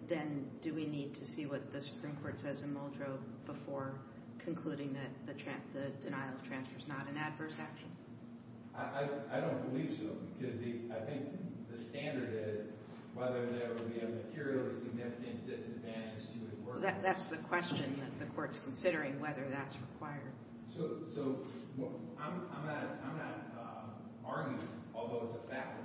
do 0.62 0.74
we 0.74 0.88
need 0.88 1.14
to 1.16 1.26
see 1.26 1.46
what 1.46 1.72
the 1.72 1.80
Supreme 1.80 2.18
Court 2.18 2.38
says 2.40 2.64
in 2.64 2.76
Muldrow 2.76 3.18
before 3.46 3.96
concluding 4.40 4.94
that 4.94 5.36
the 5.74 5.90
denial 6.02 6.34
of 6.34 6.46
transfer 6.46 6.78
is 6.78 6.88
not 6.88 7.08
an 7.08 7.18
adverse 7.18 7.58
action? 7.62 7.88
I, 8.78 9.40
don't 9.40 9.72
believe 9.72 9.98
so, 10.00 10.16
because 10.40 10.58
I 10.60 11.06
think 11.06 11.28
the 11.72 11.78
standard 11.78 12.34
is 12.34 12.62
whether 13.14 13.46
there 13.48 13.70
would 13.74 13.94
be 13.94 14.00
a 14.00 14.08
materially 14.08 14.74
significant 14.74 15.46
disadvantage 15.46 16.24
to 16.32 16.40
his 16.48 16.56
work. 16.66 16.82
That's 17.04 17.28
the 17.28 17.38
question 17.38 18.00
that 18.00 18.26
the 18.26 18.32
court's 18.34 18.60
considering, 18.60 19.20
whether 19.20 19.46
that's 19.52 19.78
required. 19.94 20.32
So, 20.74 21.04
so, 21.14 21.40
I'm, 22.20 22.48
I'm 22.56 22.66
not, 22.66 23.52
uh, 23.60 24.26
arguing, 24.26 24.60
although 24.96 25.28
it's 25.28 25.36
a 25.36 25.54
fact, 25.54 25.80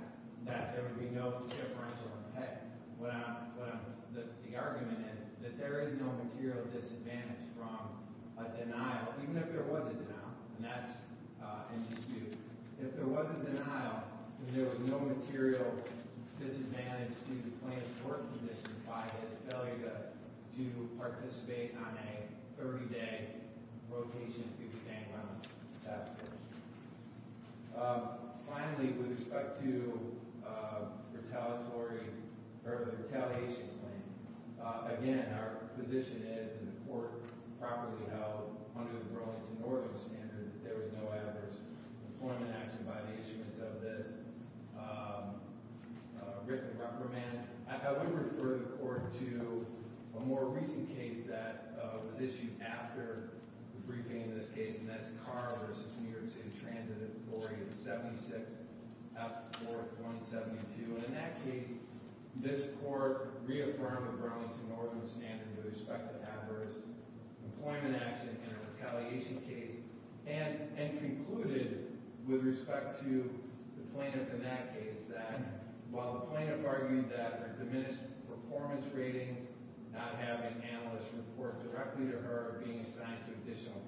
that 0.45 0.73
there 0.73 0.83
would 0.83 0.99
be 0.99 1.13
no 1.13 1.43
differential 1.49 2.07
in 2.15 2.41
pay. 2.41 2.53
What 2.97 3.11
I'm, 3.11 3.51
what 3.59 3.67
I'm, 3.73 3.79
the, 4.15 4.23
the 4.47 4.55
argument 4.55 5.03
is 5.11 5.43
that 5.43 5.59
there 5.59 5.81
is 5.81 5.91
no 5.99 6.07
material 6.23 6.63
disadvantage 6.71 7.43
from 7.59 7.99
a 8.39 8.47
denial, 8.55 9.11
even 9.23 9.35
if 9.35 9.51
there 9.51 9.63
was 9.63 9.83
a 9.91 9.95
denial, 9.99 10.31
and 10.55 10.63
that's 10.63 10.91
uh, 11.43 11.75
in 11.75 11.83
dispute. 11.93 12.37
If 12.79 12.95
there 12.95 13.05
was 13.05 13.25
a 13.25 13.39
denial, 13.43 14.03
then 14.45 14.53
there 14.53 14.69
was 14.69 14.77
no 14.85 14.99
material 14.99 15.65
disadvantage 16.39 17.17
to 17.25 17.33
the 17.33 17.49
plaintiff's 17.65 18.05
work 18.05 18.21
condition 18.37 18.69
by 18.85 19.01
his 19.17 19.33
failure 19.49 20.13
to, 20.57 20.89
participate 20.97 21.75
on 21.77 21.93
a 22.01 22.61
30-day 22.61 23.27
rotation 23.91 24.43
through 24.57 24.69
the 24.73 24.81
gang 24.89 25.05
task 25.85 26.09
force. 26.17 26.33
Finally, 28.49 28.93
with 28.97 29.19
respect 29.19 29.61
to 29.61 29.99
uh, 30.41 30.89
retaliatory, 31.13 32.09
or 32.65 32.89
the 32.89 33.03
retaliation 33.03 33.69
claim, 33.77 34.01
uh, 34.57 34.89
again, 34.97 35.29
our 35.37 35.61
position 35.77 36.25
is, 36.25 36.57
and 36.57 36.73
the 36.73 36.77
court 36.89 37.11
properly 37.61 38.01
held 38.09 38.57
under 38.73 38.93
the 38.93 39.05
Burlington 39.13 39.61
Northern 39.61 39.93
Standard, 40.01 40.49
that 40.49 40.63
there 40.65 40.77
was 40.77 40.89
no 40.97 41.05
adverse 41.13 41.57
employment 42.27 42.55
action 42.59 42.83
by 42.83 42.99
the 43.07 43.15
issuance 43.23 43.55
of 43.63 43.79
this 43.79 44.19
um, 44.77 45.39
uh, 46.19 46.43
written 46.45 46.75
reprimand. 46.77 47.47
I 47.71 47.91
would 47.91 48.11
refer 48.11 48.59
the 48.59 48.75
court 48.83 49.13
to 49.19 49.65
a 50.17 50.19
more 50.19 50.43
recent 50.43 50.91
case 50.97 51.19
that 51.29 51.71
uh, 51.79 52.03
was 52.03 52.19
issued 52.19 52.51
after 52.59 53.31
the 53.75 53.79
briefing 53.87 54.23
in 54.23 54.37
this 54.37 54.49
case, 54.49 54.79
and 54.79 54.89
that's 54.89 55.07
Carr 55.23 55.55
v. 55.55 55.71
New 56.03 56.11
York 56.11 56.27
City 56.27 56.51
Transit 56.59 57.15
Authority, 57.23 57.63
76 57.71 58.51
F. 59.15 59.47
4th 59.63 59.95
172. 60.03 60.95
And 60.95 61.05
in 61.05 61.13
that 61.15 61.39
case, 61.47 61.71
this 62.43 62.67
court 62.83 63.39
reaffirmed 63.45 64.11
the 64.11 64.19
Burlington 64.19 64.67
Northern 64.75 65.07
Standard 65.07 65.47
with 65.55 65.71
respect 65.71 66.11
to 66.11 66.27
adverse 66.27 66.75
employment 67.55 67.95
action 68.03 68.35
in 68.43 68.51
a 68.51 68.59
retaliation 68.75 69.39
case, 69.47 69.79
and 70.27 70.99
concluded 70.99 71.87
with 72.27 72.43
respect 72.43 72.99
to 72.99 73.23
the 73.79 73.83
plaintiff 73.95 74.27
in 74.35 74.43
that 74.43 74.75
case, 74.75 75.07
that 75.07 75.39
while 75.91 76.19
the 76.19 76.27
plaintiff 76.27 76.59
argued 76.67 77.09
that 77.09 77.39
her 77.39 77.55
diminished 77.63 78.03
performance 78.27 78.85
ratings, 78.93 79.47
not 79.95 80.19
having 80.19 80.51
analysts 80.67 81.07
report 81.15 81.63
directly 81.71 82.05
to 82.11 82.19
her, 82.27 82.59
being 82.65 82.83
assigned 82.83 83.23
to 83.23 83.31
additional 83.47 83.79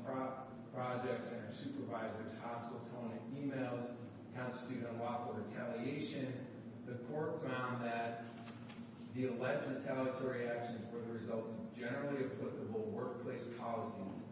projects, 0.71 1.27
and 1.27 1.43
her 1.43 1.51
supervisor's 1.51 2.31
hostile 2.39 2.79
tone 2.95 3.11
in 3.11 3.51
emails 3.51 3.83
constitute 4.31 4.87
unlawful 4.87 5.35
retaliation, 5.35 6.31
the 6.87 6.95
court 7.11 7.43
found 7.43 7.83
that 7.83 8.23
the 9.15 9.27
alleged 9.27 9.67
retaliatory 9.67 10.47
actions 10.47 10.79
were 10.93 11.03
the 11.03 11.19
result 11.19 11.51
of 11.51 11.59
generally 11.75 12.23
applicable 12.23 12.87
workplace 12.95 13.43
policies, 13.59 14.23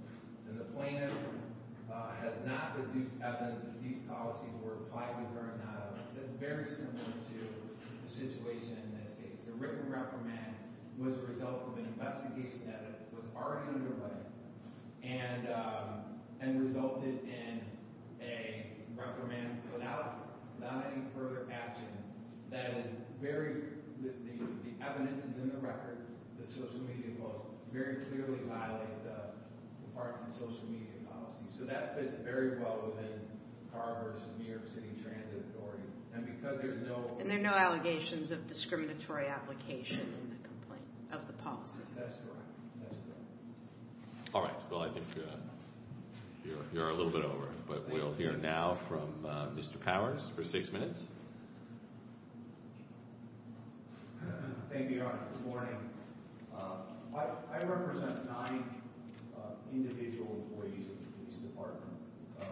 and 0.47 0.57
the 0.57 0.63
plaintiff 0.71 1.11
has 2.21 2.33
not 2.45 2.75
produced 2.75 3.13
evidence 3.23 3.65
that 3.65 3.81
these 3.83 3.97
policies 4.09 4.53
were 4.63 4.85
applied 4.85 5.17
to 5.17 5.25
her 5.33 5.53
or 5.53 5.57
not. 5.65 5.97
That's 6.15 6.33
very 6.39 6.65
similar 6.65 7.13
to 7.13 7.37
the 8.05 8.09
situation 8.09 8.77
in 8.77 8.89
this 9.01 9.13
case. 9.17 9.41
The 9.45 9.53
written 9.53 9.89
reprimand 9.89 10.55
was 10.97 11.17
a 11.17 11.25
result 11.31 11.67
of 11.67 11.77
an 11.77 11.85
investigation 11.85 12.67
that 12.67 13.09
was 13.13 13.25
already 13.35 13.69
underway 13.69 14.17
and, 15.03 15.47
um, 15.53 16.03
resulted 16.63 17.19
in 17.23 17.61
a 18.21 18.65
reprimand 18.95 19.61
without, 19.73 20.13
any 20.91 21.03
further 21.15 21.47
action 21.51 21.87
that 22.51 22.71
is 22.77 22.91
very, 23.21 23.63
the, 24.01 24.09
evidence 24.83 25.23
is 25.23 25.37
in 25.41 25.49
the 25.49 25.57
record, 25.57 25.97
the 26.39 26.47
social 26.47 26.79
media 26.87 27.15
posts 27.19 27.47
very 27.71 27.95
clearly 28.05 28.39
violate 28.47 29.03
the 29.03 29.31
Department 29.87 30.33
Social 30.33 30.65
Media. 30.69 30.96
So 31.57 31.65
that 31.65 31.97
fits 31.97 32.17
very 32.19 32.59
well 32.59 32.79
within 32.85 33.09
Carr 33.73 33.97
versus 34.03 34.27
New 34.39 34.49
York 34.49 34.67
City 34.67 34.89
Transit 35.01 35.43
Authority. 35.49 35.83
And 36.13 36.25
because 36.25 36.61
there's 36.61 36.81
no... 36.87 37.17
And 37.19 37.29
there 37.29 37.39
are 37.39 37.41
no 37.41 37.55
allegations 37.55 38.31
of 38.31 38.47
discriminatory 38.47 39.27
application 39.27 40.01
in 40.01 40.29
the 40.29 40.47
complaint 40.47 40.85
of 41.11 41.25
the 41.27 41.33
policy. 41.33 41.81
That's 41.95 42.13
correct. 42.13 42.51
That's 42.81 42.95
correct. 42.95 44.35
All 44.35 44.43
right. 44.43 44.55
Well, 44.69 44.81
I 44.81 44.89
think 44.89 45.05
uh, 45.17 45.21
you're, 46.45 46.57
you're 46.73 46.89
a 46.89 46.95
little 46.95 47.11
bit 47.11 47.25
over, 47.25 47.47
but 47.67 47.89
we'll 47.89 48.13
hear 48.13 48.33
now 48.33 48.75
from 48.75 49.25
uh, 49.27 49.47
Mr. 49.55 49.79
Powers 49.79 50.29
for 50.35 50.43
six 50.43 50.71
minutes. 50.71 51.07
Thank 54.71 54.89
you, 54.89 54.97
Your 54.97 55.07
Honor. 55.07 55.19
Good 55.35 55.45
morning. 55.47 55.77
Uh, 56.55 57.17
I, 57.17 57.25
I 57.57 57.63
represent 57.63 58.29
nine 58.29 58.63
uh, 59.35 59.39
individual 59.73 60.45
employees 60.47 60.85
of 60.85 60.97
the 60.99 61.07
police 61.17 61.37
department. 61.41 61.83
Uh, 62.41 62.45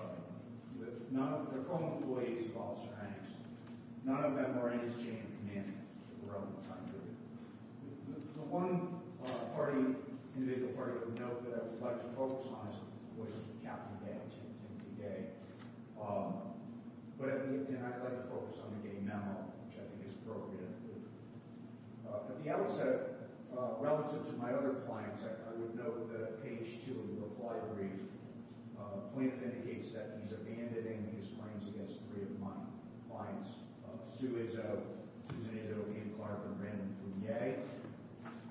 with 0.80 1.05
none 1.16 1.32
of 1.32 1.48
their 1.48 1.64
co-employees 1.64 2.52
of 2.52 2.60
Officer 2.60 2.92
Hanks. 3.00 3.32
None 4.04 4.20
of 4.20 4.36
them 4.36 4.60
were 4.60 4.76
in 4.76 4.84
his 4.84 5.00
chain 5.00 5.24
of 5.24 5.32
command 5.40 5.72
at 5.72 6.16
the 6.20 6.28
relevant 6.28 6.60
time 6.68 6.84
period. 6.92 7.16
The, 8.12 8.20
the 8.36 8.46
one 8.52 9.00
uh, 9.24 9.56
party, 9.56 9.96
individual 10.36 10.76
party 10.76 11.00
of 11.00 11.16
note 11.16 11.40
that 11.48 11.56
I 11.56 11.62
would 11.72 11.80
like 11.80 12.04
to 12.04 12.12
focus 12.20 12.52
on 12.52 12.68
is, 12.68 12.78
was 13.16 13.32
Captain 13.64 13.96
Gay, 14.04 14.20
Timothy 14.28 14.92
Gay. 15.00 15.20
Um, 15.96 16.52
the, 17.16 17.64
and 17.72 17.80
I'd 17.80 18.04
like 18.04 18.20
to 18.20 18.28
focus 18.28 18.60
on 18.60 18.76
the 18.76 18.84
Gay 18.84 19.00
memo, 19.00 19.56
which 19.64 19.80
I 19.80 19.88
think 19.88 20.04
is 20.04 20.20
appropriate. 20.20 20.68
Uh, 22.04 22.28
at 22.28 22.38
the 22.44 22.52
outset, 22.52 23.32
uh, 23.56 23.80
relative 23.80 24.28
to 24.28 24.34
my 24.36 24.52
other 24.52 24.84
clients, 24.84 25.24
I, 25.24 25.56
would 25.56 25.80
note 25.80 26.12
that 26.12 26.20
at 26.20 26.44
page 26.44 26.84
two 26.84 27.00
of 27.00 27.08
the 27.08 27.24
reply 27.24 27.56
brief, 27.72 27.96
plaintiff 29.16 29.40
indicates 29.48 29.96
that 29.96 30.20
he's 30.20 30.36
abandoning 30.76 31.16
his 31.20 31.30
claims 31.40 31.68
against 31.72 31.96
three 32.12 32.24
of 32.24 32.40
my 32.40 32.52
clients, 33.10 33.50
uh, 33.88 33.96
Sue 34.12 34.36
Izzo, 34.44 34.84
Susan 35.32 35.56
Izzo, 35.56 35.80
Ian 35.96 36.12
Clark, 36.18 36.44
and 36.46 36.60
Brandon 36.60 36.96
Fournier. 37.00 37.56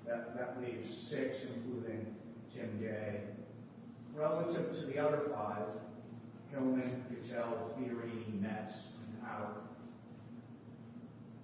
That, 0.06 0.60
leaves 0.62 0.96
six, 0.96 1.38
including 1.42 2.14
Tim 2.54 2.78
Gay. 2.80 3.20
Relative 4.14 4.70
to 4.78 4.86
the 4.86 4.98
other 4.98 5.20
five, 5.34 5.66
Hillman, 6.52 7.04
Gattel, 7.10 7.74
Fiorini, 7.74 8.40
Metz, 8.40 8.74
and 9.02 9.26
Howard, 9.26 9.56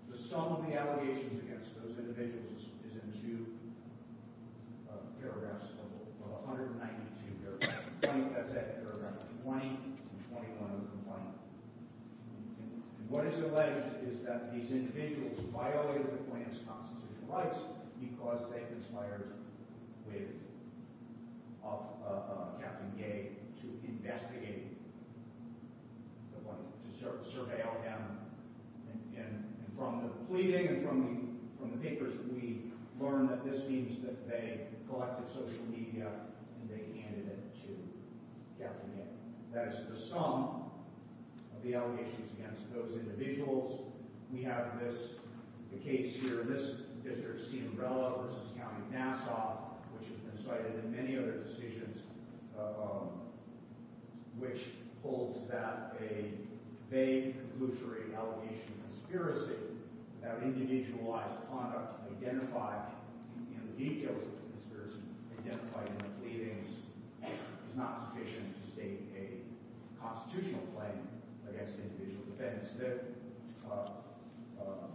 the 0.09 0.16
sum 0.16 0.53
of 0.53 0.66
the 0.66 0.79
allegations 0.79 1.43
against 1.43 1.75
those 1.83 1.99
individuals 1.99 2.47
is, 2.57 2.93
is 2.93 3.03
in 3.03 3.11
two 3.21 3.47
uh, 4.88 4.95
paragraphs 5.21 5.66
of, 5.83 5.90
of 6.25 6.47
192 6.47 6.79
paragraphs. 7.43 7.85
20, 8.03 8.35
that's 8.35 8.55
at 8.55 8.83
paragraph 8.83 9.21
20 9.45 9.66
and 9.66 10.21
21 10.29 10.71
of 10.71 10.81
the 10.85 10.90
complaint. 10.93 11.33
And, 12.61 12.83
and 13.00 13.00
what 13.11 13.27
is 13.27 13.40
alleged 13.40 13.90
is 14.09 14.20
that 14.20 14.55
these 14.55 14.70
individuals 14.70 15.37
violated 15.53 16.07
the 16.12 16.31
plaintiff's 16.31 16.61
constitutional 16.62 17.27
rights 17.29 17.59
because 17.99 18.49
they 18.53 18.62
conspired 18.73 19.33
with 20.07 20.31
uh, 21.64 21.66
uh, 21.66 22.61
Captain 22.62 22.92
Gay 22.96 23.31
to 23.61 23.66
investigate 23.88 24.79
the 26.33 26.38
plaintiff, 26.46 26.70
to 26.87 27.38
surveil 27.38 27.83
him, 27.83 28.01
and, 29.16 29.44
from 29.77 30.03
the 30.03 30.09
pleading 30.27 30.68
and 30.68 30.83
from 30.83 31.70
the 31.73 31.79
papers, 31.79 32.12
we 32.31 32.70
learn 33.01 33.27
that 33.29 33.44
this 33.51 33.66
means 33.66 34.05
that 34.05 34.29
they 34.29 34.66
collected 34.88 35.29
social 35.29 35.64
media 35.70 36.07
and 36.61 36.70
they 36.70 37.01
handed 37.01 37.27
it 37.27 37.55
to 37.62 38.62
Captain 38.62 38.90
Gay. 38.94 39.09
That 39.55 39.68
is 39.68 39.87
the 39.88 39.99
sum 39.99 40.69
the 41.64 41.75
allegations 41.75 42.31
against 42.38 42.73
those 42.73 42.92
individuals. 42.92 43.81
We 44.33 44.42
have 44.42 44.81
this 44.81 45.14
the 45.73 45.79
case 45.79 46.14
here 46.14 46.40
in 46.40 46.53
this 46.53 46.83
district, 47.05 47.42
Ciambriello 47.51 48.23
versus 48.23 48.51
County 48.59 48.83
of 48.87 48.92
Nassau, 48.92 49.57
which 49.96 50.09
has 50.09 50.18
been 50.18 50.44
cited 50.44 50.85
in 50.85 50.90
many 50.90 51.16
other 51.16 51.38
decisions, 51.38 52.03
uh, 52.59 52.83
um, 52.83 53.09
which 54.37 54.66
holds 55.03 55.49
that 55.49 55.96
a 56.01 56.25
vague, 56.90 57.37
conclusory 57.37 58.16
allegation 58.16 58.66
of 58.75 58.90
conspiracy 58.90 59.55
without 60.20 60.42
individualized 60.42 61.37
conduct 61.51 62.11
identified 62.18 62.90
in 63.37 63.61
the 63.70 63.85
details 63.85 64.23
of 64.23 64.31
the 64.33 64.59
conspiracy, 64.59 65.01
identified 65.38 65.88
in 65.88 65.99
the 65.99 66.11
pleadings, 66.20 66.70
is 67.70 67.77
not 67.77 68.01
sufficient 68.01 68.53
to 68.64 68.70
state 68.70 69.01
a 69.16 70.03
constitutional 70.03 70.62
claim 70.77 70.99
against 71.61 71.79
individual 71.79 72.25
defendants. 72.33 72.70
That 72.79 73.05
uh, 73.70 73.90
uh, 74.61 74.87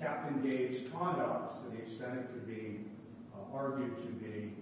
Captain 0.00 0.40
Gay's 0.42 0.88
conduct, 0.92 1.64
to 1.64 1.76
the 1.76 1.82
extent 1.82 2.20
it 2.20 2.32
could 2.32 2.46
be 2.46 2.80
uh, 3.34 3.56
argued 3.56 3.96
to 3.98 4.10
be 4.24 4.52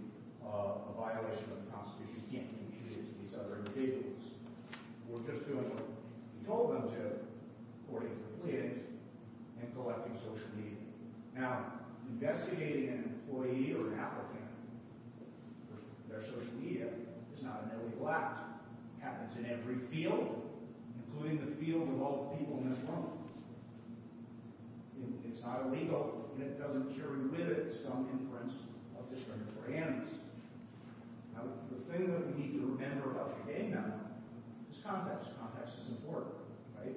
a 0.45 0.93
violation 0.97 1.45
of 1.53 1.65
the 1.65 1.71
Constitution, 1.71 2.23
can't 2.33 2.49
be 2.51 2.67
imputed 2.67 3.07
to 3.07 3.15
these 3.23 3.39
other 3.39 3.61
individuals. 3.61 4.35
We're 5.09 5.23
just 5.31 5.47
doing 5.47 5.71
what 5.71 5.85
he 6.41 6.47
told 6.47 6.75
them 6.75 6.91
to, 6.91 7.23
according 7.85 8.11
to 8.11 8.17
the 8.17 8.35
pleadings, 8.43 8.83
and 9.61 9.75
collecting 9.75 10.17
social 10.17 10.49
media. 10.57 10.83
Now, 11.37 11.65
investigating 12.09 12.89
an 12.89 13.21
employee 13.29 13.75
or 13.75 13.93
an 13.93 13.99
applicant 14.01 14.49
for 15.69 16.13
their 16.13 16.23
social 16.23 16.55
media 16.61 16.87
is 17.37 17.45
not 17.45 17.63
an 17.65 17.79
illegal 17.79 18.09
act. 18.09 18.41
It 18.99 19.05
happens 19.05 19.37
in 19.37 19.47
every 19.47 19.77
field, 19.93 20.48
including 21.19 21.51
the 21.51 21.65
field 21.65 21.89
of 21.89 22.03
all 22.03 22.31
the 22.31 22.39
people 22.39 22.59
in 22.63 22.71
this 22.71 22.79
room. 22.81 23.11
It's 25.29 25.43
not 25.43 25.67
illegal, 25.67 26.31
and 26.35 26.45
it 26.45 26.61
doesn't 26.61 26.97
carry 26.97 27.19
with 27.27 27.49
it 27.49 27.75
some 27.75 28.09
inference 28.13 28.55
of 28.99 29.09
discriminatory 29.11 29.77
animus. 29.77 30.11
Now, 31.35 31.43
the 31.71 31.81
thing 31.85 32.11
that 32.11 32.27
we 32.27 32.43
need 32.43 32.53
to 32.55 32.67
remember 32.67 33.11
about 33.11 33.47
the 33.47 33.53
Gay 33.53 33.69
memo 33.69 34.01
is 34.73 34.81
context. 34.81 35.31
Context 35.41 35.79
is 35.83 35.91
important, 35.91 36.35
right? 36.79 36.97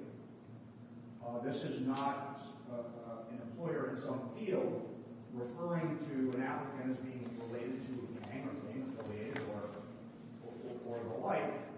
Uh, 1.24 1.42
this 1.44 1.62
is 1.62 1.80
not 1.86 2.40
uh, 2.70 2.78
uh, 2.78 3.30
an 3.30 3.38
employer 3.42 3.94
in 3.94 4.02
some 4.02 4.20
field 4.38 4.88
referring 5.32 5.98
to 6.10 6.36
an 6.36 6.42
applicant 6.42 6.98
as 6.98 7.04
being 7.04 7.28
related 7.46 7.80
to 7.86 7.92
a 7.94 8.26
gang 8.26 8.48
or 8.48 8.72
gang 8.72 8.92
affiliated 8.98 9.38
or, 9.38 10.98
the 10.98 11.26
like 11.26 11.71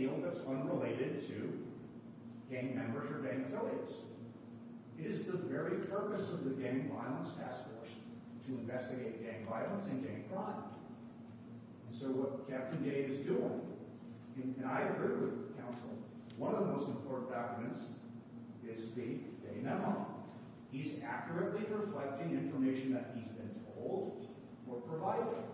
field 0.00 0.24
that's 0.24 0.40
unrelated 0.48 1.20
to 1.28 1.60
gang 2.50 2.74
members 2.74 3.10
or 3.10 3.18
gang 3.18 3.44
affiliates. 3.46 3.92
It 4.98 5.06
is 5.06 5.26
the 5.26 5.36
very 5.36 5.76
purpose 5.86 6.30
of 6.30 6.44
the 6.44 6.50
Gang 6.50 6.90
Violence 6.94 7.30
Task 7.38 7.64
Force 7.68 7.92
to 8.46 8.52
investigate 8.52 9.22
gang 9.22 9.46
violence 9.46 9.86
and 9.88 10.02
gang 10.02 10.24
crime. 10.32 10.64
And 11.88 11.98
so 11.98 12.06
what 12.06 12.48
Captain 12.48 12.82
Gay 12.82 13.12
is 13.12 13.26
doing, 13.26 13.60
and, 14.36 14.64
I 14.66 14.82
agree 14.88 15.16
with 15.16 15.56
counsel, 15.58 15.92
one 16.38 16.54
of 16.54 16.66
the 16.66 16.72
most 16.72 16.88
important 16.88 17.30
documents 17.30 17.78
is 18.64 18.90
the 18.92 19.20
Gay 19.44 19.60
memo. 19.62 20.06
He's 20.72 20.94
accurately 21.04 21.66
reflecting 21.68 22.32
information 22.32 22.94
that 22.94 23.12
he's 23.14 23.28
been 23.28 23.50
told 23.74 24.26
or 24.66 24.76
provided. 24.80 25.44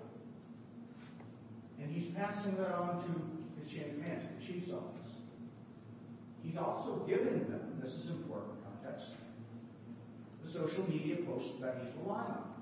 And 1.81 1.91
he's 1.91 2.15
passing 2.15 2.57
that 2.59 2.73
on 2.75 3.03
to 3.03 3.36
command, 3.75 4.23
to 4.23 4.29
the 4.39 4.53
chief's 4.53 4.73
office. 4.73 5.07
He's 6.43 6.57
also 6.57 7.05
giving 7.09 7.49
them, 7.49 7.81
this 7.83 7.95
is 7.95 8.11
important 8.11 8.55
context, 8.65 9.13
the 10.45 10.49
social 10.49 10.89
media 10.89 11.17
posts 11.27 11.61
that 11.61 11.79
he's 11.83 11.93
relying 12.03 12.31
on. 12.31 12.53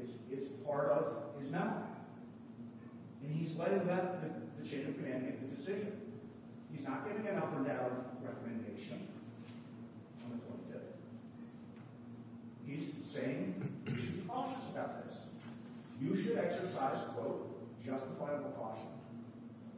It's, 0.00 0.12
part 0.64 0.88
of 0.88 1.40
his 1.40 1.50
memo. 1.50 1.84
And 3.22 3.36
he's 3.36 3.54
letting 3.56 3.86
the, 3.86 4.00
chain 4.66 4.88
of 4.88 4.96
command 4.96 5.24
make 5.24 5.38
the 5.40 5.54
decision. 5.54 5.92
He's 6.72 6.86
not 6.86 7.06
giving 7.06 7.26
an 7.26 7.36
up 7.36 7.52
or 7.54 7.62
down 7.62 8.06
recommendation 8.22 9.06
on 10.24 10.40
the 10.40 10.74
25th. 10.74 10.96
He's 12.66 12.90
saying 13.06 13.62
you 13.86 14.00
should 14.00 14.22
be 14.22 14.26
cautious 14.26 14.64
about 14.72 15.06
this. 15.06 15.18
You 16.00 16.16
should 16.16 16.38
exercise, 16.38 16.96
quote, 17.14 17.54
justifiable 17.84 18.52
caution. 18.58 18.88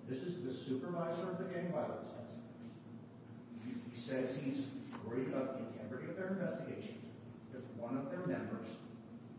This 0.08 0.22
is 0.22 0.44
the 0.44 0.52
supervisor 0.52 1.30
of 1.32 1.38
the 1.38 1.44
gang 1.44 1.72
violence 1.72 2.06
force. 2.06 2.30
He 3.92 4.00
says 4.00 4.36
he's 4.36 4.66
worried 5.04 5.28
about 5.28 5.58
the 5.58 5.66
integrity 5.66 6.10
of 6.10 6.16
their 6.16 6.28
investigations. 6.28 7.04
If 7.52 7.62
one 7.76 7.96
of 7.96 8.10
their 8.10 8.24
members 8.26 8.68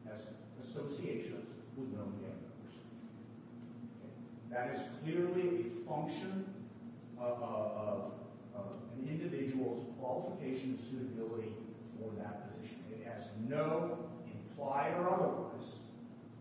has 0.10 0.28
associations 0.62 1.48
with 1.78 1.88
known 1.94 2.12
gang 2.20 2.36
members. 2.44 2.76
That 4.52 4.76
is 4.76 4.82
clearly 5.04 5.68
a 5.72 5.90
function 5.90 6.46
of, 7.18 8.12
an 9.00 9.08
individual's 9.08 9.86
qualification 10.00 10.78
and 10.78 10.80
suitability 10.80 11.54
for 11.98 12.12
that 12.20 12.52
position. 12.52 12.84
It 12.92 13.08
has 13.08 13.24
no 13.48 13.98
implied 14.26 14.94
or 14.98 15.14
otherwise 15.14 15.76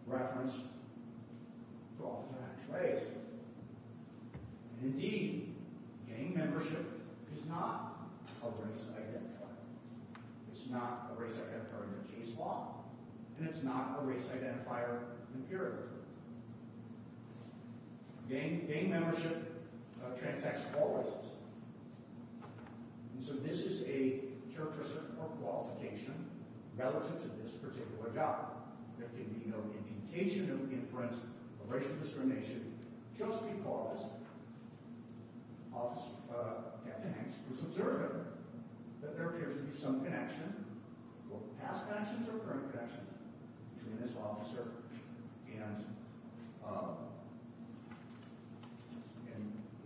reference 0.07 0.53
to 1.99 2.05
officer 2.05 2.37
race. 2.73 3.03
And 4.81 4.95
indeed, 4.95 5.55
gang 6.09 6.35
membership 6.37 6.85
is 7.37 7.45
not 7.49 8.09
a 8.43 8.47
race 8.47 8.91
identifier. 8.97 9.57
It's 10.53 10.69
not 10.71 11.12
a 11.17 11.21
race 11.21 11.35
identifier 11.35 11.85
in 11.85 11.95
the 12.03 12.25
case 12.27 12.37
law, 12.39 12.85
and 13.39 13.49
it's 13.49 13.62
not 13.62 13.99
a 14.01 14.07
race 14.07 14.29
identifier 14.35 15.01
empirically. 15.35 15.97
Gang, 18.29 18.91
membership 18.91 19.55
uh, 20.05 20.19
transacts 20.19 20.62
all 20.77 21.03
races. 21.05 21.31
And 23.15 23.25
so 23.25 23.35
this 23.35 23.61
is 23.61 23.83
a 23.83 24.21
characteristic 24.53 25.03
or 25.21 25.29
qualification 25.41 26.15
relative 26.77 27.23
to 27.23 27.29
this 27.43 27.53
particular 27.53 28.12
job. 28.15 28.53
There 28.99 29.09
can 29.09 29.25
be 29.25 29.49
no 29.49 29.59
imputation 29.79 30.51
of 30.51 30.73
inference 30.73 31.17
of 31.62 31.71
racial 31.71 31.95
discrimination 32.03 32.75
just 33.17 33.43
because 33.47 34.01
Officer 35.77 36.17
Hanks 36.87 37.37
was 37.51 37.61
observing 37.61 38.25
that 39.03 39.17
there 39.17 39.29
appears 39.29 39.57
to 39.57 39.62
be 39.62 39.77
some 39.77 40.05
connection, 40.05 40.65
past 41.62 41.87
connections 41.89 42.29
or 42.29 42.39
current 42.41 42.73
connections, 42.73 43.09
between 43.77 44.01
this 44.01 44.17
officer 44.17 44.65
and 45.55 45.85
um, 46.67 46.97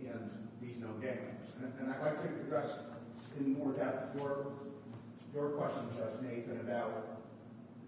and 0.09 0.39
these 0.61 0.79
known 0.79 0.99
gang 1.01 1.17
members. 1.17 1.75
And, 1.79 1.93
I'd 1.93 2.01
like 2.01 2.21
to 2.21 2.41
address 2.41 2.73
in 3.39 3.53
more 3.53 3.73
depth 3.73 4.11
your 5.33 5.49
question, 5.51 5.83
Judge 5.95 6.21
Nathan, 6.21 6.59
about 6.59 7.19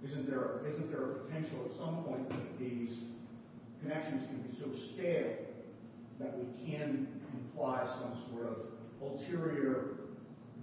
isn't 0.04 0.30
there 0.30 0.62
isn't 0.68 0.92
there 0.92 1.04
a 1.04 1.14
potential 1.26 1.60
at 1.70 1.76
some 1.76 2.04
point 2.04 2.30
that 2.30 2.60
these 2.60 3.02
connections 3.82 4.26
can 4.28 4.38
be 4.42 4.56
so 4.56 4.68
stale 4.74 5.36
that 6.20 6.38
we 6.38 6.46
can 6.66 7.08
imply 7.54 7.86
some 7.86 8.14
sort 8.30 8.48
of 8.48 8.58
ulterior 9.02 9.86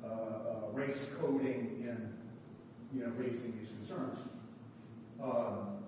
uh, 0.05 0.07
uh, 0.07 0.71
race 0.73 1.07
coding 1.21 1.79
in 1.81 2.13
you 2.93 3.05
know 3.05 3.13
raising 3.17 3.57
these 3.59 3.69
concerns. 3.69 4.19
Um, 5.23 5.79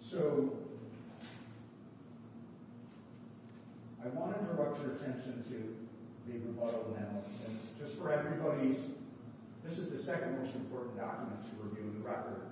so 0.00 0.56
I 4.04 4.08
want 4.08 4.38
to 4.38 4.54
direct 4.54 4.80
your 4.82 4.92
attention 4.92 5.42
to 5.48 6.30
the 6.30 6.38
rebuttal 6.38 6.96
now. 6.98 7.22
and 7.46 7.58
just 7.80 7.98
for 7.98 8.12
everybody's, 8.12 8.78
this 9.64 9.78
is 9.78 9.90
the 9.90 9.98
second 9.98 10.38
most 10.40 10.54
important 10.54 10.96
document 10.96 11.40
to 11.44 11.68
review 11.68 11.90
in 11.90 12.02
the 12.02 12.08
record. 12.08 12.42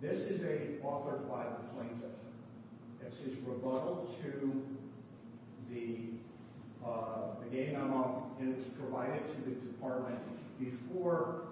This 0.00 0.20
is 0.20 0.42
a 0.42 0.84
authored 0.86 1.28
by 1.28 1.44
the 1.44 1.68
plaintiff. 1.74 2.16
It's 3.04 3.18
his 3.18 3.36
rebuttal 3.44 4.14
to 4.22 4.62
the 5.70 6.19
the 6.84 7.46
gay 7.50 7.72
memo, 7.72 8.30
and 8.38 8.52
it 8.52 8.56
was 8.56 8.66
provided 8.66 9.26
to 9.26 9.40
the 9.42 9.50
department 9.50 10.18
before 10.58 11.42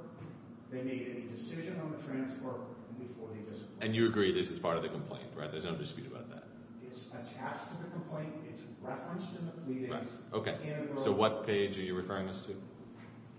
they 0.70 0.82
made 0.82 1.14
any 1.14 1.24
decision 1.34 1.80
on 1.80 1.92
the 1.96 2.02
transfer 2.06 2.54
and 2.88 3.08
before 3.08 3.28
they 3.32 3.40
disciplined. 3.40 3.82
And 3.82 3.94
you 3.94 4.06
agree 4.06 4.32
this 4.32 4.50
is 4.50 4.58
part 4.58 4.76
of 4.76 4.82
the 4.82 4.88
complaint, 4.88 5.26
right? 5.36 5.50
There's 5.50 5.64
no 5.64 5.74
dispute 5.74 6.06
about 6.06 6.28
that. 6.30 6.44
It's 6.86 7.06
attached 7.06 7.70
to 7.72 7.76
the 7.82 7.90
complaint. 7.90 8.32
It's 8.48 8.60
referenced 8.82 9.36
in 9.38 9.46
the 9.46 9.52
pleadings. 9.52 10.08
Okay. 10.32 10.54
So 11.02 11.12
what 11.12 11.46
page 11.46 11.78
are 11.78 11.82
you 11.82 11.94
referring 11.94 12.28
us 12.28 12.42
to? 12.46 12.52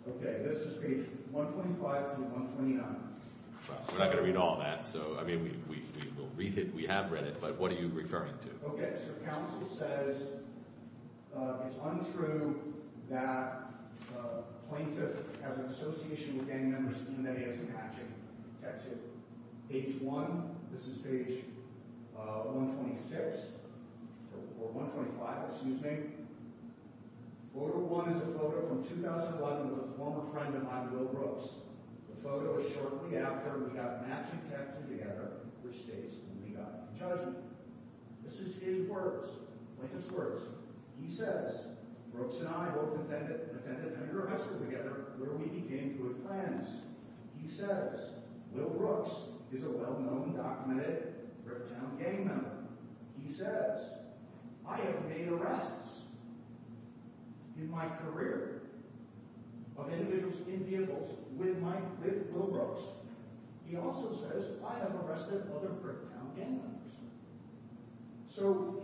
Okay, 0.07 0.41
this 0.43 0.59
is 0.59 0.77
page 0.77 1.05
125 1.31 2.15
through 2.15 2.23
129. 2.25 2.95
We're 3.91 3.99
not 3.99 4.11
going 4.11 4.17
to 4.17 4.23
read 4.23 4.35
all 4.37 4.57
that, 4.59 4.87
so, 4.87 5.17
I 5.19 5.23
mean, 5.23 5.43
we, 5.43 5.75
we, 5.75 5.83
we 5.97 6.09
will 6.17 6.29
read 6.35 6.57
it, 6.57 6.73
we 6.73 6.87
have 6.87 7.11
read 7.11 7.25
it, 7.25 7.39
but 7.39 7.59
what 7.59 7.71
are 7.71 7.75
you 7.75 7.91
referring 7.93 8.33
to? 8.39 8.67
Okay, 8.69 8.93
so 8.97 9.13
counsel 9.29 9.67
says 9.67 10.15
uh, 10.21 10.37
it's 11.69 11.77
untrue 11.83 12.59
that 13.09 13.69
uh, 14.17 14.41
plaintiff 14.69 15.17
has 15.43 15.57
an 15.57 15.65
association 15.65 16.37
with 16.37 16.47
gang 16.47 16.71
members 16.71 16.97
and 17.07 17.25
that 17.25 17.37
he 17.37 17.43
has 17.43 17.55
a 17.57 17.63
matching 17.73 18.13
tattoo. 18.61 18.97
Page 19.69 20.01
one, 20.01 20.55
this 20.71 20.87
is 20.87 20.97
page 20.97 21.43
uh, 22.17 22.49
126, 22.49 23.37
or 24.33 24.65
or 24.65 24.71
125, 24.73 25.49
excuse 25.49 25.81
me. 25.81 26.19
Photo 27.53 27.79
one 27.79 28.09
is 28.09 28.21
a 28.21 28.33
photo 28.37 28.67
from 28.67 28.83
2011 28.83 29.71
with 29.71 29.89
a 29.89 29.97
former 29.97 30.25
friend 30.31 30.55
of 30.55 30.63
mine, 30.63 30.91
Will 30.91 31.05
Brooks. 31.05 31.49
The 32.09 32.21
photo 32.21 32.59
is 32.59 32.71
shortly 32.73 33.17
after 33.17 33.57
we 33.59 33.77
got 33.77 34.07
matching 34.07 34.41
tattoo 34.49 34.85
together, 34.89 35.45
which 35.61 35.77
states 35.77 36.15
when 36.25 36.49
we 36.49 36.57
got 36.57 36.89
in 36.89 36.99
judgment. 36.99 37.37
This 38.23 38.39
is 38.39 38.61
his 38.61 38.87
words, 38.87 39.27
plaintiff's 39.77 40.11
words. 40.11 40.43
He 41.01 41.09
says, 41.11 41.65
Brooks 42.13 42.39
and 42.39 42.49
I 42.49 42.69
both 42.69 42.99
attended, 42.99 43.49
Henninger 43.65 44.27
High 44.27 44.37
School 44.37 44.59
together 44.59 45.05
where 45.17 45.31
we 45.31 45.45
became 45.45 45.97
good 46.01 46.15
friends. 46.27 46.67
He 47.41 47.49
says, 47.49 48.11
Will 48.51 48.69
Brooks 48.69 49.11
is 49.53 49.63
a 49.63 49.71
well-known, 49.71 50.35
documented 50.35 51.13
Bricktown 51.45 51.99
gang 51.99 52.27
member. 52.27 52.51
He 53.23 53.31
says, 53.31 53.91
I 54.67 54.77
have 54.77 55.05
made 55.07 55.27
arrests 55.29 56.01
in 57.57 57.69
my 57.69 57.87
career 57.87 58.61
of 59.77 59.91
individuals 59.91 60.35
in 60.47 60.63
vehicles 60.65 61.15
with 61.37 61.57
Will 61.57 62.47
Brooks. 62.47 62.81
He 63.65 63.77
also 63.77 64.13
says, 64.13 64.51
I 64.67 64.79
have 64.79 64.95
arrested 65.05 65.43
other 65.55 65.69
Bricktown 65.69 66.35
gang 66.35 66.57
members. 66.57 66.91
So 68.29 68.83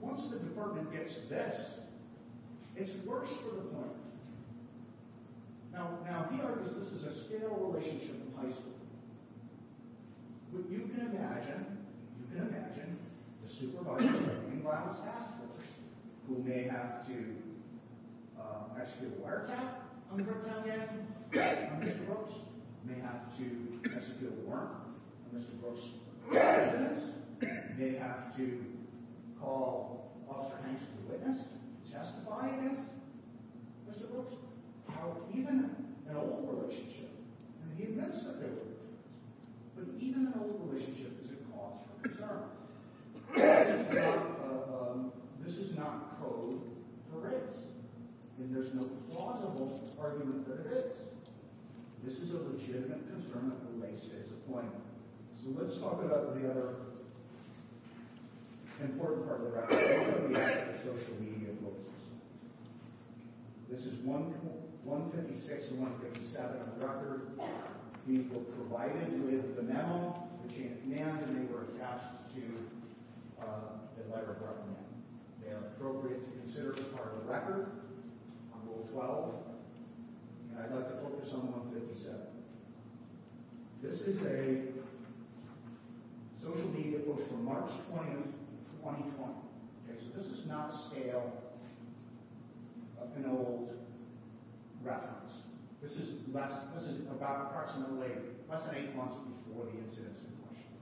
once 0.00 0.28
the 0.28 0.38
department 0.38 0.92
gets 0.92 1.18
this, 1.28 1.74
it's 2.76 2.94
worse 3.04 3.30
for 3.36 3.56
the 3.56 3.62
plaintiff. 3.62 3.96
Now, 5.72 6.28
he 6.32 6.40
argues 6.40 6.74
this 6.76 6.92
is 6.92 7.04
a 7.04 7.12
stale 7.12 7.72
relationship 7.72 8.16
in 8.26 8.32
high 8.36 8.52
school. 8.52 8.74
But 10.52 10.70
you 10.70 10.90
can 10.92 11.14
imagine, 11.14 11.78
you 12.18 12.36
can 12.36 12.48
imagine 12.48 12.98
the 13.42 13.48
supervisor 13.48 14.08
of 14.08 14.26
the 14.26 14.50
gang 14.50 14.62
violence 14.62 14.98
task 14.98 15.30
force 15.38 15.66
who 16.26 16.42
may 16.42 16.64
have 16.64 17.06
to 17.06 17.36
uh, 18.38 18.80
execute 18.80 19.12
a 19.12 19.26
wiretap 19.26 19.74
on 20.10 20.18
the 20.18 20.24
Bricktown 20.24 20.64
gang, 21.32 21.70
on 21.72 21.80
Mr. 21.82 22.04
Brooks, 22.06 22.34
may 22.84 23.00
have 23.00 23.36
to 23.38 23.94
execute 23.94 24.32
a 24.32 24.48
warrant 24.48 24.70
on 25.32 25.40
Mr. 25.40 25.60
Brooks' 25.60 25.86
residence, 26.26 27.04
may 27.78 27.94
have 27.94 28.36
to 28.36 28.64
call 29.40 30.12
Officer 30.28 30.56
Hanks 30.64 30.82
as 30.82 31.04
a 31.04 31.12
witness, 31.12 31.38
to 31.84 31.92
testify 31.92 32.48
against 32.48 32.82
Mr. 33.90 34.10
Brooks. 34.10 34.34
How 34.88 35.16
even 35.34 35.74
an 36.08 36.16
old 36.16 36.48
relationship, 36.50 37.10
and 37.62 37.78
he 37.78 37.84
admits 37.84 38.22
that 38.24 38.40
they 38.40 38.48
were 38.48 38.68
friends, 38.76 39.00
but 39.76 39.84
even 40.00 40.26
an 40.26 40.34
old 40.40 40.60
relationship 40.68 41.12
is 41.24 41.30
a 41.32 41.36
cause 41.52 41.78
for 41.86 42.08
concern. 42.08 42.42
This 43.34 43.68
is 43.68 43.94
not, 43.94 44.18
uh, 44.44 44.90
um, 44.90 45.12
this 45.44 45.58
is 45.58 45.76
not 45.76 46.20
code 46.20 46.60
for 47.10 47.20
race, 47.20 47.62
and 48.38 48.54
there's 48.54 48.74
no 48.74 48.84
plausible 49.10 49.88
argument 50.00 50.46
that 50.48 50.66
it 50.66 50.84
is. 50.84 50.96
This 52.02 52.20
is 52.20 52.34
a 52.34 52.38
legitimate 52.38 53.06
concern 53.12 53.50
that 53.50 53.78
relates 53.78 54.06
to 54.08 54.16
his 54.16 54.32
appointment. 54.32 54.82
So 55.36 55.50
let's 55.56 55.76
talk 55.78 56.02
about 56.02 56.34
the 56.40 56.50
other 56.50 56.74
important 58.84 59.26
part 59.26 59.40
of 59.40 59.46
the 59.46 59.52
record, 59.52 59.78
these 59.78 60.08
are 60.08 60.28
the 60.28 60.42
actual 60.42 60.94
social 60.94 61.14
media 61.20 61.52
posts. 61.62 61.90
This 63.68 63.86
is 63.86 63.98
one, 64.00 64.34
156 64.84 65.70
and 65.70 65.80
157 65.80 66.60
of 66.60 66.80
the 66.80 66.86
record. 66.86 67.30
These 68.06 68.26
were 68.32 68.40
provided 68.56 69.12
with 69.24 69.56
the 69.56 69.62
memo, 69.62 70.28
the 70.46 70.52
chain 70.52 70.72
of 70.72 70.80
command, 70.82 71.24
and 71.24 71.36
they 71.36 71.52
were 71.52 71.62
attached 71.68 72.34
to 72.34 72.42
uh, 73.40 73.78
the 73.96 74.14
letter 74.14 74.32
of 74.32 74.40
reprimand. 74.40 74.88
They 75.44 75.52
are 75.52 75.62
appropriate 75.76 76.24
to 76.24 76.30
consider 76.40 76.72
as 76.72 76.84
part 76.96 77.12
of 77.12 77.24
the 77.24 77.32
record 77.32 77.70
on 78.54 78.60
Rule 78.66 78.88
12, 78.92 79.34
and 80.50 80.64
I'd 80.64 80.74
like 80.74 80.88
to 80.88 80.96
focus 81.04 81.32
on 81.34 81.52
157. 81.52 82.18
This 83.82 84.00
is 84.02 84.20
a 84.22 84.70
social 86.42 86.68
media 86.68 86.98
post 87.00 87.28
from 87.28 87.44
March 87.44 87.70
20th, 87.92 88.32
2020. 88.82 89.32
Okay, 89.84 89.98
so 89.98 90.06
this 90.16 90.26
is 90.26 90.46
not 90.46 90.74
stale, 90.74 91.32
uh, 93.00 93.04
an 93.16 93.26
old 93.30 93.74
reference. 94.82 95.42
This 95.82 95.96
is 95.96 96.28
less, 96.32 96.60
this 96.74 96.88
is 96.88 97.00
about 97.06 97.50
approximately 97.50 98.10
less 98.48 98.66
than 98.66 98.76
eight 98.76 98.94
months 98.96 99.16
before 99.44 99.64
the 99.66 99.78
incidents 99.78 100.20
in 100.20 100.32
question. 100.44 100.72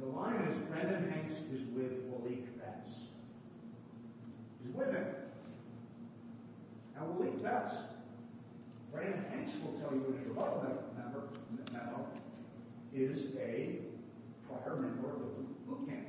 The, 0.00 0.06
line 0.06 0.40
is 0.42 0.56
Brendan 0.68 1.10
Hanks 1.10 1.34
is 1.52 1.62
with 1.74 2.10
Waleek 2.10 2.46
Betts. 2.58 3.04
He's 4.62 4.74
with 4.74 4.92
him. 4.92 5.06
Now 6.96 7.06
Waleek 7.06 7.42
Betts, 7.42 7.74
Brendan 8.92 9.24
Hanks 9.30 9.56
will 9.62 9.78
tell 9.80 9.92
you 9.92 10.04
in 10.08 10.18
his 10.18 10.26
rebuttal 10.26 10.62
memo 11.72 12.08
is 12.98 13.36
a 13.36 13.78
prior 14.48 14.76
member 14.76 15.10
of 15.10 15.20
the 15.20 15.26
boot 15.66 15.88
camp 15.88 16.08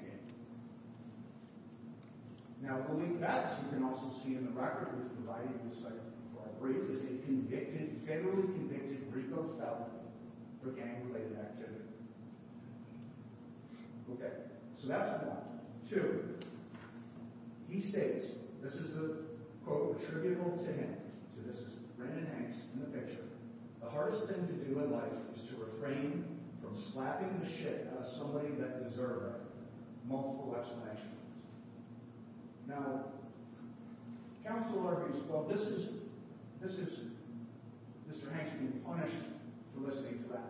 Now 2.69 2.85
Waleek 2.87 3.19
Betts, 3.19 3.53
you 3.63 3.77
can 3.79 3.83
also 3.83 4.11
see 4.23 4.35
in 4.35 4.45
the 4.45 4.51
record, 4.51 4.89
we've 4.95 5.25
provided 5.25 5.49
for 5.81 5.89
our 6.43 6.53
brief, 6.61 6.87
is 6.91 7.01
a 7.03 7.17
convicted, 7.25 8.05
federally 8.05 8.45
convicted 8.45 9.11
RICO 9.11 9.57
felon 9.57 9.89
for 10.61 10.69
gang-related 10.77 11.35
activity. 11.39 11.89
Okay, 14.13 14.33
so 14.75 14.87
that's 14.87 15.09
one. 15.25 15.37
Two, 15.89 16.35
he 17.67 17.81
states, 17.81 18.27
this 18.61 18.75
is 18.75 18.93
the 18.93 19.17
quote 19.65 19.99
attributable 19.99 20.55
to 20.57 20.71
him, 20.71 20.95
so 21.33 21.51
this 21.51 21.61
is 21.61 21.73
Brendan 21.97 22.27
Hanks 22.37 22.59
in 22.75 22.81
the 22.81 22.99
picture, 22.99 23.25
the 23.81 23.89
hardest 23.89 24.27
thing 24.27 24.45
to 24.45 24.53
do 24.53 24.79
in 24.79 24.91
life 24.91 25.17
is 25.33 25.41
to 25.49 25.55
refrain 25.55 26.23
from 26.61 26.77
slapping 26.77 27.39
the 27.41 27.49
shit 27.49 27.87
out 27.95 28.05
of 28.05 28.11
somebody 28.13 28.49
that 28.59 28.87
deserved 28.87 29.25
it. 29.25 29.41
Multiple 30.07 30.55
explanations. 30.59 31.18
Now, 32.69 33.05
counsel 34.45 34.87
argues, 34.87 35.23
well, 35.27 35.43
this 35.43 35.63
is, 35.63 35.89
this 36.61 36.73
is 36.73 36.99
Mr. 38.09 38.31
Hanks 38.31 38.51
being 38.51 38.79
punished 38.85 39.17
for 39.73 39.81
listening 39.81 40.23
to 40.23 40.33
rap. 40.33 40.49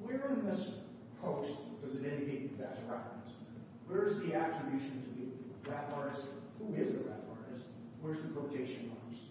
Where 0.00 0.30
in 0.30 0.46
this 0.46 0.72
post 1.20 1.58
does 1.84 1.96
it 1.96 2.04
indicate 2.06 2.58
that's 2.58 2.80
rap 2.82 3.12
music? 3.22 3.42
Where 3.86 4.04
is 4.04 4.18
the 4.20 4.34
attribution 4.34 5.02
to 5.02 5.08
the 5.20 5.70
rap 5.70 5.92
artist? 5.94 6.28
Who 6.58 6.74
is 6.74 6.94
the 6.94 7.00
rap 7.00 7.20
artist? 7.28 7.66
Where's 8.00 8.22
the 8.22 8.28
quotation 8.28 8.88
marks? 8.88 9.24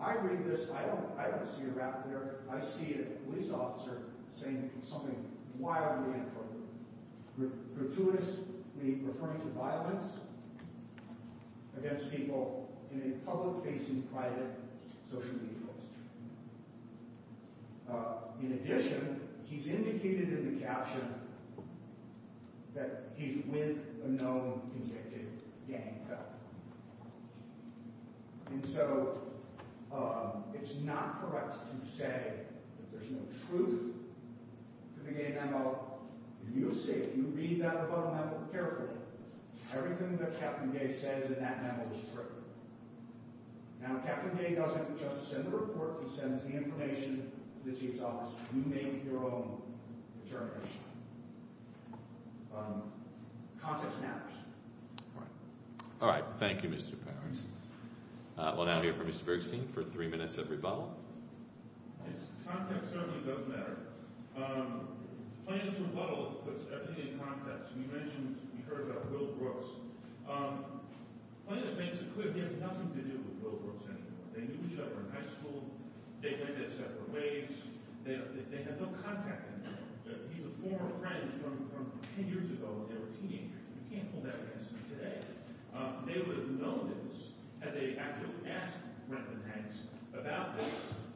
I 0.00 0.14
read 0.26 0.44
this, 0.44 0.68
I 0.70 0.82
don't, 0.82 1.48
see 1.48 1.64
a 1.64 1.68
rap 1.68 2.04
lyric. 2.08 2.32
I 2.50 2.60
see 2.60 2.98
a 3.00 3.30
police 3.30 3.52
officer 3.52 3.98
saying 4.32 4.70
something 4.82 5.14
wildly 5.58 6.14
inappropriate. 6.14 6.41
Gratuitously 7.38 8.44
referring 8.80 9.40
to 9.40 9.46
violence 9.56 10.06
against 11.78 12.10
people 12.10 12.68
in 12.92 13.12
a 13.12 13.30
public-facing 13.30 14.02
private 14.12 14.54
social 15.10 15.32
media 15.34 15.56
post. 15.66 15.86
Uh, 17.90 18.14
in 18.42 18.52
addition, 18.52 19.20
he's 19.46 19.68
indicated 19.68 20.28
in 20.28 20.54
the 20.54 20.64
caption 20.64 21.14
that 22.74 23.10
he's 23.16 23.44
with 23.46 23.78
a 24.04 24.08
known 24.08 24.60
convicted 24.72 25.28
gang 25.68 26.00
felon. 26.06 26.22
And 28.50 28.66
so, 28.74 29.18
um, 29.92 30.44
it's 30.54 30.76
not 30.76 31.20
correct 31.20 31.52
to 31.52 31.86
say 31.86 32.32
that 32.76 32.92
there's 32.92 33.10
no 33.10 33.20
truth 33.48 33.94
to 34.96 35.04
the 35.04 35.12
gay 35.12 35.34
memo. 35.38 35.91
And 36.46 36.56
you'll 36.56 36.74
see, 36.74 36.92
if 36.92 37.16
you 37.16 37.24
read 37.34 37.62
that 37.62 37.82
rebuttal 37.82 38.12
memo 38.12 38.40
carefully, 38.52 38.88
everything 39.74 40.16
that 40.18 40.38
Captain 40.40 40.72
Gay 40.72 40.92
says 40.92 41.30
in 41.30 41.40
that 41.42 41.62
memo 41.62 41.84
is 41.94 42.00
true. 42.12 42.24
Now, 43.82 43.98
Captain 44.06 44.36
Gay 44.36 44.54
doesn't 44.54 44.98
just 44.98 45.30
send 45.30 45.46
the 45.46 45.50
report, 45.56 46.02
he 46.02 46.08
sends 46.08 46.42
the 46.44 46.52
information 46.52 47.30
to 47.64 47.70
the 47.70 47.76
chief's 47.76 48.00
office. 48.00 48.32
You 48.54 48.62
make 48.66 49.04
your 49.04 49.24
own 49.24 49.60
determination. 50.24 50.80
Um, 52.56 52.82
context 53.60 54.00
matters. 54.00 54.32
All 55.16 55.22
right. 55.22 55.28
All 56.00 56.08
right. 56.08 56.24
Thank 56.38 56.62
you, 56.62 56.68
Mr. 56.68 56.94
Powers. 57.04 57.46
Uh, 58.38 58.54
we'll 58.56 58.66
now 58.66 58.80
hear 58.80 58.94
from 58.94 59.06
Mr. 59.06 59.24
Bergstein 59.24 59.68
for 59.72 59.82
three 59.82 60.08
minutes 60.08 60.38
of 60.38 60.50
rebuttal. 60.50 60.96
Context 62.46 62.92
certainly 62.92 63.20
does 63.24 63.48
matter. 63.48 63.76
Um, 65.42 65.54
Plaintiff's 65.54 65.80
rebuttal 65.80 66.42
puts 66.46 66.64
everything 66.72 67.14
in 67.14 67.18
context. 67.18 67.74
We 67.74 67.86
mentioned, 67.90 68.38
we 68.54 68.62
heard 68.62 68.90
about 68.90 69.10
Will 69.10 69.34
Brooks. 69.38 69.66
Um, 70.28 70.64
Plaintiff 71.46 71.78
makes 71.78 71.98
it 71.98 72.14
clear 72.14 72.32
he 72.32 72.40
has 72.40 72.54
nothing 72.60 72.90
to 72.94 73.02
do 73.02 73.18
with 73.18 73.36
Will 73.42 73.58
Brooks 73.58 73.84
anymore. 73.90 74.26
They 74.34 74.46
knew 74.46 74.62
each 74.70 74.78
other 74.78 75.02
in 75.02 75.10
high 75.10 75.26
school. 75.26 75.66
They 76.22 76.38
went 76.38 76.58
their 76.58 76.70
separate 76.70 77.10
ways. 77.10 77.50
They, 78.06 78.14
have 78.14 78.78
no 78.78 78.90
contact 79.02 79.50
anymore. 79.50 79.82
He's 80.30 80.46
a 80.46 80.54
former 80.62 80.90
friend 81.02 81.26
from, 81.42 81.70
from 81.74 81.90
10 82.18 82.30
years 82.30 82.50
ago 82.50 82.82
when 82.82 82.86
they 82.90 82.98
were 82.98 83.10
teenagers. 83.18 83.62
You 83.66 83.82
can't 83.90 84.08
hold 84.14 84.26
that 84.26 84.38
against 84.46 84.70
him 84.70 84.82
today. 84.94 85.18
Uh, 85.74 86.02
they 86.06 86.22
would 86.22 86.38
have 86.38 86.54
known 86.58 86.94
this 86.94 87.34
had 87.62 87.74
they 87.74 87.98
actually 87.98 88.34
asked 88.46 88.82
Brendan 89.06 89.42
Hanks 89.50 89.90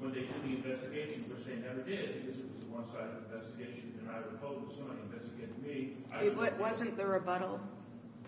when 0.06 0.14
they 0.14 0.20
did 0.20 0.42
the 0.44 0.54
investigation, 0.70 1.24
which 1.28 1.44
they 1.46 1.56
never 1.56 1.82
did 1.82 2.22
because 2.22 2.38
it 2.38 2.46
was 2.46 2.62
a 2.62 2.70
one-sided 2.70 3.26
investigation. 3.26 3.98
And 4.00 4.08
I 4.10 4.22
would 4.22 4.38
hope 4.40 4.68
that 4.68 4.76
somebody 4.78 5.00
investigated 5.02 5.58
me. 5.66 5.96
I 6.12 6.22
It 6.30 6.36
would- 6.36 6.52
wa- 6.58 6.68
wasn't 6.70 6.96
the 6.96 7.06
rebuttal 7.06 7.60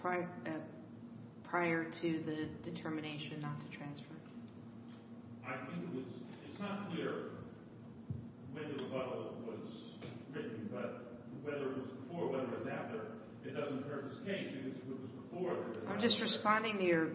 prior, 0.03 0.29
uh, 0.47 1.91
to 1.91 2.19
the 2.19 2.47
determination 2.63 3.41
not 3.41 3.61
to 3.61 3.67
transfer? 3.71 4.15
I 5.47 5.57
think 5.57 5.85
it 5.85 5.95
was, 5.95 6.05
it's 6.51 6.59
not 6.61 6.91
clear 6.91 7.31
when 8.53 8.65
the 8.77 8.83
rebuttal 8.83 9.35
was 9.47 9.95
written, 10.35 10.69
but 10.73 11.23
whether 11.45 11.71
it 11.71 11.77
was 11.79 11.87
before 11.93 12.25
or 12.25 12.33
whether 12.33 12.45
it 12.45 12.59
was 12.59 12.67
after, 12.67 13.01
it 13.47 13.55
doesn't 13.57 13.87
hurt 13.87 14.11
this 14.11 14.19
case 14.27 14.51
because 14.53 14.77
if 14.79 14.83
it 14.83 15.01
was 15.01 15.11
before. 15.11 15.57
I'm 15.89 16.01
just 16.01 16.21
responding 16.21 16.79
to 16.79 16.85
your 16.85 17.11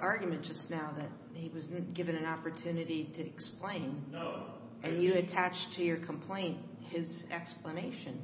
argument 0.00 0.42
just 0.42 0.70
now 0.70 0.90
that 0.96 1.08
he 1.34 1.48
was 1.48 1.66
given 1.94 2.16
an 2.16 2.26
opportunity 2.26 3.04
to 3.14 3.26
explain, 3.26 4.04
No. 4.12 4.44
and 4.82 5.02
you 5.02 5.14
attached 5.14 5.74
to 5.74 5.84
your 5.84 5.96
complaint 5.96 6.58
his 6.90 7.26
explanation, 7.32 8.20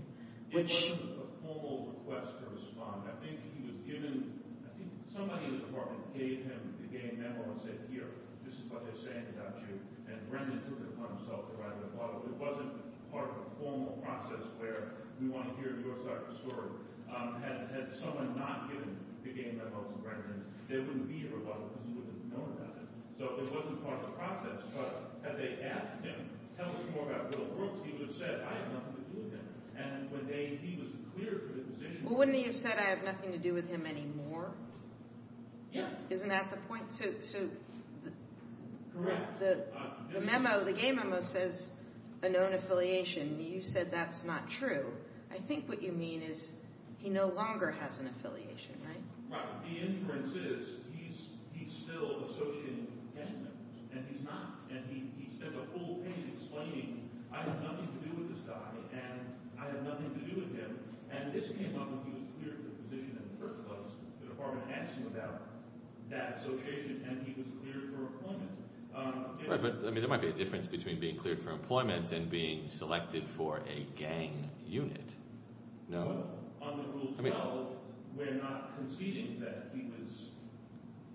which... 0.52 0.74
It 0.74 0.90
wasn't 0.90 1.11
a 1.18 1.46
formal 1.46 1.94
request 1.94 2.38
to 2.40 2.46
respond. 2.54 3.02
I 3.07 3.14
think 3.24 3.40
he 3.57 3.66
was 3.66 3.76
given, 3.86 4.40
I 4.64 4.76
think 4.76 4.90
somebody 5.07 5.46
in 5.46 5.52
the 5.61 5.66
department 5.66 6.02
gave 6.14 6.44
him 6.44 6.74
the 6.80 6.88
game 6.88 7.18
memo 7.20 7.50
and 7.52 7.61
said, 7.61 7.78
here, 7.90 8.11
this 8.44 8.54
is 8.54 8.66
what 8.70 8.84
they're 8.86 8.98
saying 8.98 9.26
about 9.36 9.59
you. 9.66 9.78
And 10.07 10.18
Brendan 10.30 10.62
took 10.66 10.78
it 10.78 10.90
upon 10.94 11.18
himself 11.18 11.50
to 11.50 11.54
write 11.59 11.74
a 11.74 11.82
rebuttal. 11.90 12.22
It 12.26 12.38
wasn't 12.38 12.72
part 13.11 13.30
of 13.30 13.36
a 13.42 13.46
formal 13.59 13.98
process 14.02 14.46
where 14.59 14.94
we 15.20 15.28
want 15.28 15.50
to 15.50 15.54
hear 15.62 15.78
your 15.82 15.96
side 16.04 16.22
of 16.22 16.28
the 16.30 16.36
story. 16.38 16.70
Um, 17.11 17.40
had, 17.42 17.70
had 17.70 17.90
someone 17.94 18.34
not 18.36 18.68
given 18.70 18.98
the 19.22 19.30
game 19.30 19.59
memo 19.59 19.82
to 19.82 19.96
Brendan, 20.02 20.44
there 20.68 20.82
wouldn't 20.82 21.09
be 21.09 21.26
a 21.26 21.30
rebuttal 21.30 21.70
because 21.70 21.86
he 21.86 21.94
wouldn't 21.94 22.14
have 22.18 22.30
known 22.34 22.50
about 22.59 22.74
it. 22.82 22.88
So 23.18 23.24
it 23.40 23.52
wasn't 23.52 23.84
part 23.84 24.00
of 24.00 24.06
the 24.06 24.12
process. 24.12 24.62
But 24.76 25.18
had 25.22 25.38
they 25.38 25.58
asked 25.64 26.04
him, 26.04 26.28
tell 26.56 26.66
us 26.68 26.82
more 26.94 27.10
about 27.10 27.36
Will 27.36 27.46
Brooks, 27.56 27.80
he 27.84 27.92
would 27.92 28.08
have 28.08 28.16
said, 28.16 28.40
I 28.48 28.54
have 28.54 28.72
nothing 28.72 28.94
to 28.96 29.10
do 29.12 29.22
with 29.22 29.32
him. 29.32 29.46
And 29.76 30.10
when 30.10 30.26
they, 30.26 30.58
he 30.62 30.76
was 30.78 30.88
cleared 31.14 31.42
for 31.48 31.52
the 31.56 31.62
position. 31.62 32.04
Well, 32.04 32.18
wouldn't 32.18 32.36
he 32.36 32.44
have 32.44 32.56
said, 32.56 32.76
I 32.78 32.82
have 32.82 33.04
nothing 33.04 33.32
to 33.32 33.38
do 33.38 33.54
with 33.54 33.68
him 33.68 33.86
anymore? 33.86 34.50
Yeah. 35.72 35.88
Isn't 36.10 36.28
that 36.28 36.50
the 36.50 36.56
point? 36.68 36.92
So, 36.92 37.04
the, 38.04 38.12
Correct. 38.94 39.40
the, 39.40 39.52
Uh, 39.76 39.90
the 40.12 40.20
memo, 40.20 40.64
the 40.64 40.72
game 40.72 40.96
memo 40.96 41.20
says 41.20 41.68
a 42.22 42.28
known 42.28 42.52
affiliation. 42.54 43.40
You 43.40 43.60
said 43.62 43.90
that's 43.90 44.24
not 44.24 44.48
true. 44.48 44.86
I 45.30 45.36
think 45.38 45.68
what 45.68 45.82
you 45.82 45.92
mean 45.92 46.22
is 46.22 46.50
he 46.98 47.10
no 47.10 47.26
longer 47.28 47.72
has 47.80 47.98
an 48.00 48.08
affiliation, 48.08 48.74
right? 48.86 49.02
Right. 49.30 49.64
The 49.68 49.86
inference 49.86 50.34
is 50.34 50.76
he's 50.94 51.28
he's 51.52 51.72
still 51.72 52.24
associating 52.24 52.86
with 52.86 52.95
gang 53.16 53.32
members, 53.42 53.56
and 53.92 54.04
he's 54.12 54.22
not. 54.22 54.68
And 54.70 54.84
he, 54.92 55.08
spends 55.26 55.56
a 55.56 55.66
full 55.76 56.00
page 56.04 56.28
explaining, 56.32 57.10
I 57.32 57.42
have 57.44 57.60
nothing 57.60 57.88
to 57.92 58.00
do 58.08 58.12
with 58.16 58.32
this 58.32 58.40
guy, 58.48 58.72
and 58.92 59.20
I 59.60 59.66
have 59.68 59.82
nothing 59.84 60.12
to 60.16 60.22
do 60.24 60.40
with 60.40 60.56
him. 60.56 60.78
And 61.12 61.32
this 61.32 61.50
came 61.52 61.76
up 61.76 61.92
when 61.92 62.00
he 62.08 62.12
was 62.16 62.24
cleared 62.40 62.56
for 62.56 62.68
the 62.72 62.76
position 62.88 63.20
in 63.20 63.24
the 63.28 63.36
first 63.36 63.60
place. 63.68 63.92
The 64.22 64.28
department 64.32 64.64
asked 64.72 64.96
him 64.96 65.06
about 65.08 65.42
that 66.08 66.40
association, 66.40 67.04
and 67.08 67.20
he 67.26 67.36
was 67.36 67.48
cleared 67.60 67.92
for 67.92 68.08
employment. 68.08 68.52
Um, 68.96 69.36
Right, 69.46 69.60
but 69.60 69.84
I 69.86 69.90
mean, 69.90 70.00
there 70.00 70.08
might 70.08 70.22
be 70.22 70.28
a 70.28 70.32
difference 70.32 70.66
between 70.66 70.98
being 70.98 71.16
cleared 71.16 71.42
for 71.42 71.50
employment 71.50 72.12
and 72.12 72.30
being 72.30 72.66
selected 72.70 73.28
for 73.28 73.60
a 73.68 73.86
gang 73.98 74.48
unit. 74.66 75.12
No? 75.88 76.24
On 76.62 76.78
the 76.78 76.84
Rule 76.96 77.12
12, 77.18 77.66
we're 78.16 78.34
not 78.40 78.74
conceding 78.78 79.38
that 79.40 79.70
he 79.74 79.86
was 79.92 80.30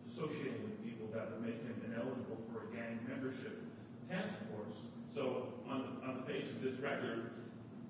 associating 0.08 0.62
with 0.64 0.86
people 0.86 1.08
that 1.14 1.32
would 1.32 1.42
make 1.42 1.60
him 1.64 1.76
ineligible 1.84 2.38
for 2.54 2.70
a 2.72 2.76
gang 2.76 3.00
membership 3.22 3.62
task 4.10 4.34
force. 4.50 4.78
So 5.14 5.54
on, 5.70 5.86
on 6.08 6.18
the 6.18 6.34
face 6.34 6.50
of 6.50 6.62
this 6.62 6.80
record, 6.80 7.32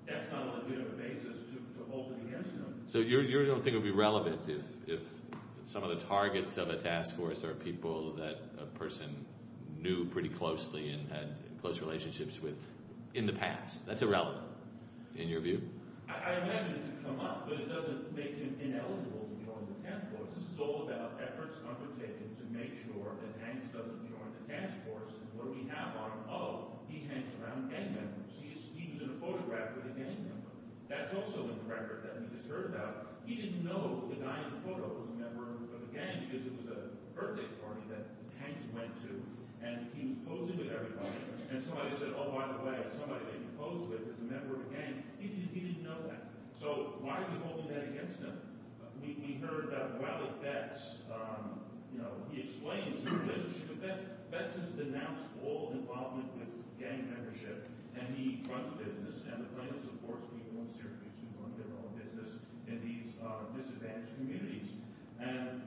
that's 0.06 0.30
not 0.30 0.46
a 0.46 0.50
legitimate 0.62 0.98
basis 0.98 1.38
to, 1.50 1.62
hold 1.90 2.12
it 2.12 2.28
against 2.28 2.50
him. 2.50 2.82
So 2.88 2.98
you're, 2.98 3.46
don't 3.46 3.62
think 3.62 3.74
it 3.74 3.78
would 3.78 3.84
be 3.84 3.90
relevant 3.90 4.48
if, 4.48 4.64
if 4.88 5.06
some 5.66 5.82
of 5.82 5.90
the 5.90 6.04
targets 6.06 6.56
of 6.56 6.70
a 6.70 6.76
task 6.76 7.16
force 7.16 7.44
are 7.44 7.54
people 7.54 8.14
that 8.14 8.38
a 8.58 8.64
person 8.78 9.26
knew 9.78 10.06
pretty 10.06 10.28
closely 10.28 10.90
and 10.90 11.10
had 11.10 11.28
close 11.60 11.80
relationships 11.80 12.40
with 12.40 12.58
in 13.14 13.26
the 13.26 13.32
past. 13.32 13.84
That's 13.86 14.00
irrelevant, 14.02 14.46
in 15.16 15.28
your 15.28 15.40
view? 15.40 15.60
I, 16.08 16.32
I 16.32 16.36
imagine 16.42 16.74
it 16.76 16.84
could 16.86 17.04
come 17.04 17.20
up, 17.20 17.48
but 17.48 17.60
it 17.60 17.68
doesn't 17.68 18.16
make 18.16 18.38
him 18.38 18.56
ineligible 18.60 19.28
to 19.28 19.36
join 19.44 19.62
the 19.68 19.88
task 19.88 20.08
force. 20.16 20.28
This 20.34 20.48
is 20.54 20.60
all 20.60 20.88
about 20.88 21.20
efforts 21.20 21.58
undertaken 21.68 22.32
to 22.40 22.44
make 22.56 22.72
sure 22.88 23.12
that 23.20 23.32
Hanks 23.44 23.68
doesn't 23.68 24.00
join 24.08 24.28
the 24.32 24.52
task 24.52 24.74
force. 24.88 25.12
And 25.12 25.31
what 25.42 25.58
we 25.58 25.66
have 25.74 25.98
on 25.98 26.14
him? 26.14 26.22
Oh, 26.30 26.78
he 26.86 27.02
hangs 27.10 27.34
around 27.42 27.66
gang 27.66 27.98
members. 27.98 28.30
He 28.38 28.54
was 28.94 29.02
in 29.02 29.10
a 29.10 29.18
photograph 29.18 29.74
with 29.74 29.90
a 29.90 29.94
gang 29.98 30.22
member. 30.22 30.54
That's 30.86 31.10
also 31.10 31.50
in 31.50 31.58
the 31.58 31.66
record 31.66 32.06
that 32.06 32.22
we 32.22 32.30
just 32.30 32.46
heard 32.46 32.70
about. 32.70 33.18
He 33.26 33.34
didn't 33.34 33.66
know 33.66 34.06
the 34.06 34.22
guy 34.22 34.38
in 34.46 34.54
the 34.54 34.62
photo 34.62 34.86
was 34.86 35.10
a 35.10 35.18
member 35.18 35.58
of 35.74 35.82
the 35.82 35.90
gang 35.90 36.30
because 36.30 36.46
it 36.46 36.54
was 36.54 36.70
a 36.70 36.94
birthday 37.18 37.50
party 37.58 37.82
that 37.90 38.06
Hanks 38.38 38.62
went 38.74 38.90
to, 39.06 39.18
and 39.62 39.90
he 39.94 40.14
was 40.14 40.18
posing 40.26 40.58
with 40.58 40.70
everybody. 40.70 41.18
And 41.50 41.58
somebody 41.58 41.94
said, 41.98 42.14
oh, 42.14 42.30
by 42.30 42.50
the 42.50 42.62
way, 42.62 42.78
somebody 42.98 43.26
that 43.26 43.38
you 43.38 43.50
posed 43.58 43.90
with 43.90 44.02
is 44.06 44.18
a 44.18 44.26
member 44.26 44.58
of 44.58 44.70
the 44.70 44.70
gang. 44.74 45.02
He 45.18 45.28
didn't, 45.28 45.82
know 45.82 45.98
that. 46.06 46.30
So 46.54 46.94
why 47.02 47.18
are 47.18 47.26
we 47.26 47.42
holding 47.42 47.66
that 47.74 47.90
against 47.90 48.22
him? 48.22 48.38
We, 49.02 49.18
we 49.18 49.42
heard 49.42 49.66
about 49.66 49.98
Wally 49.98 50.30
Betts. 50.38 51.02
Um, 51.10 51.58
you 51.90 51.98
know, 51.98 52.14
he 52.30 52.42
explains 52.42 53.02
the 53.02 53.10
relationship 53.10 53.68
with 53.68 53.82
Betts. 53.82 54.21
Betts 54.32 54.56
denounced 54.80 55.28
all 55.44 55.76
involvement 55.76 56.32
with 56.40 56.48
gang 56.80 57.04
membership, 57.12 57.68
and 57.92 58.08
he 58.16 58.40
runs 58.48 58.64
a 58.72 58.80
business, 58.80 59.28
and 59.28 59.44
the 59.44 59.48
plaintiff 59.52 59.84
supports 59.84 60.24
people 60.32 60.64
in 60.64 60.72
Syracuse 60.72 61.20
who 61.20 61.28
run 61.36 61.52
their 61.60 61.68
own 61.76 61.92
business 62.00 62.40
in 62.64 62.80
these 62.80 63.12
uh, 63.20 63.44
disadvantaged 63.52 64.16
communities. 64.16 64.72
And, 65.20 65.60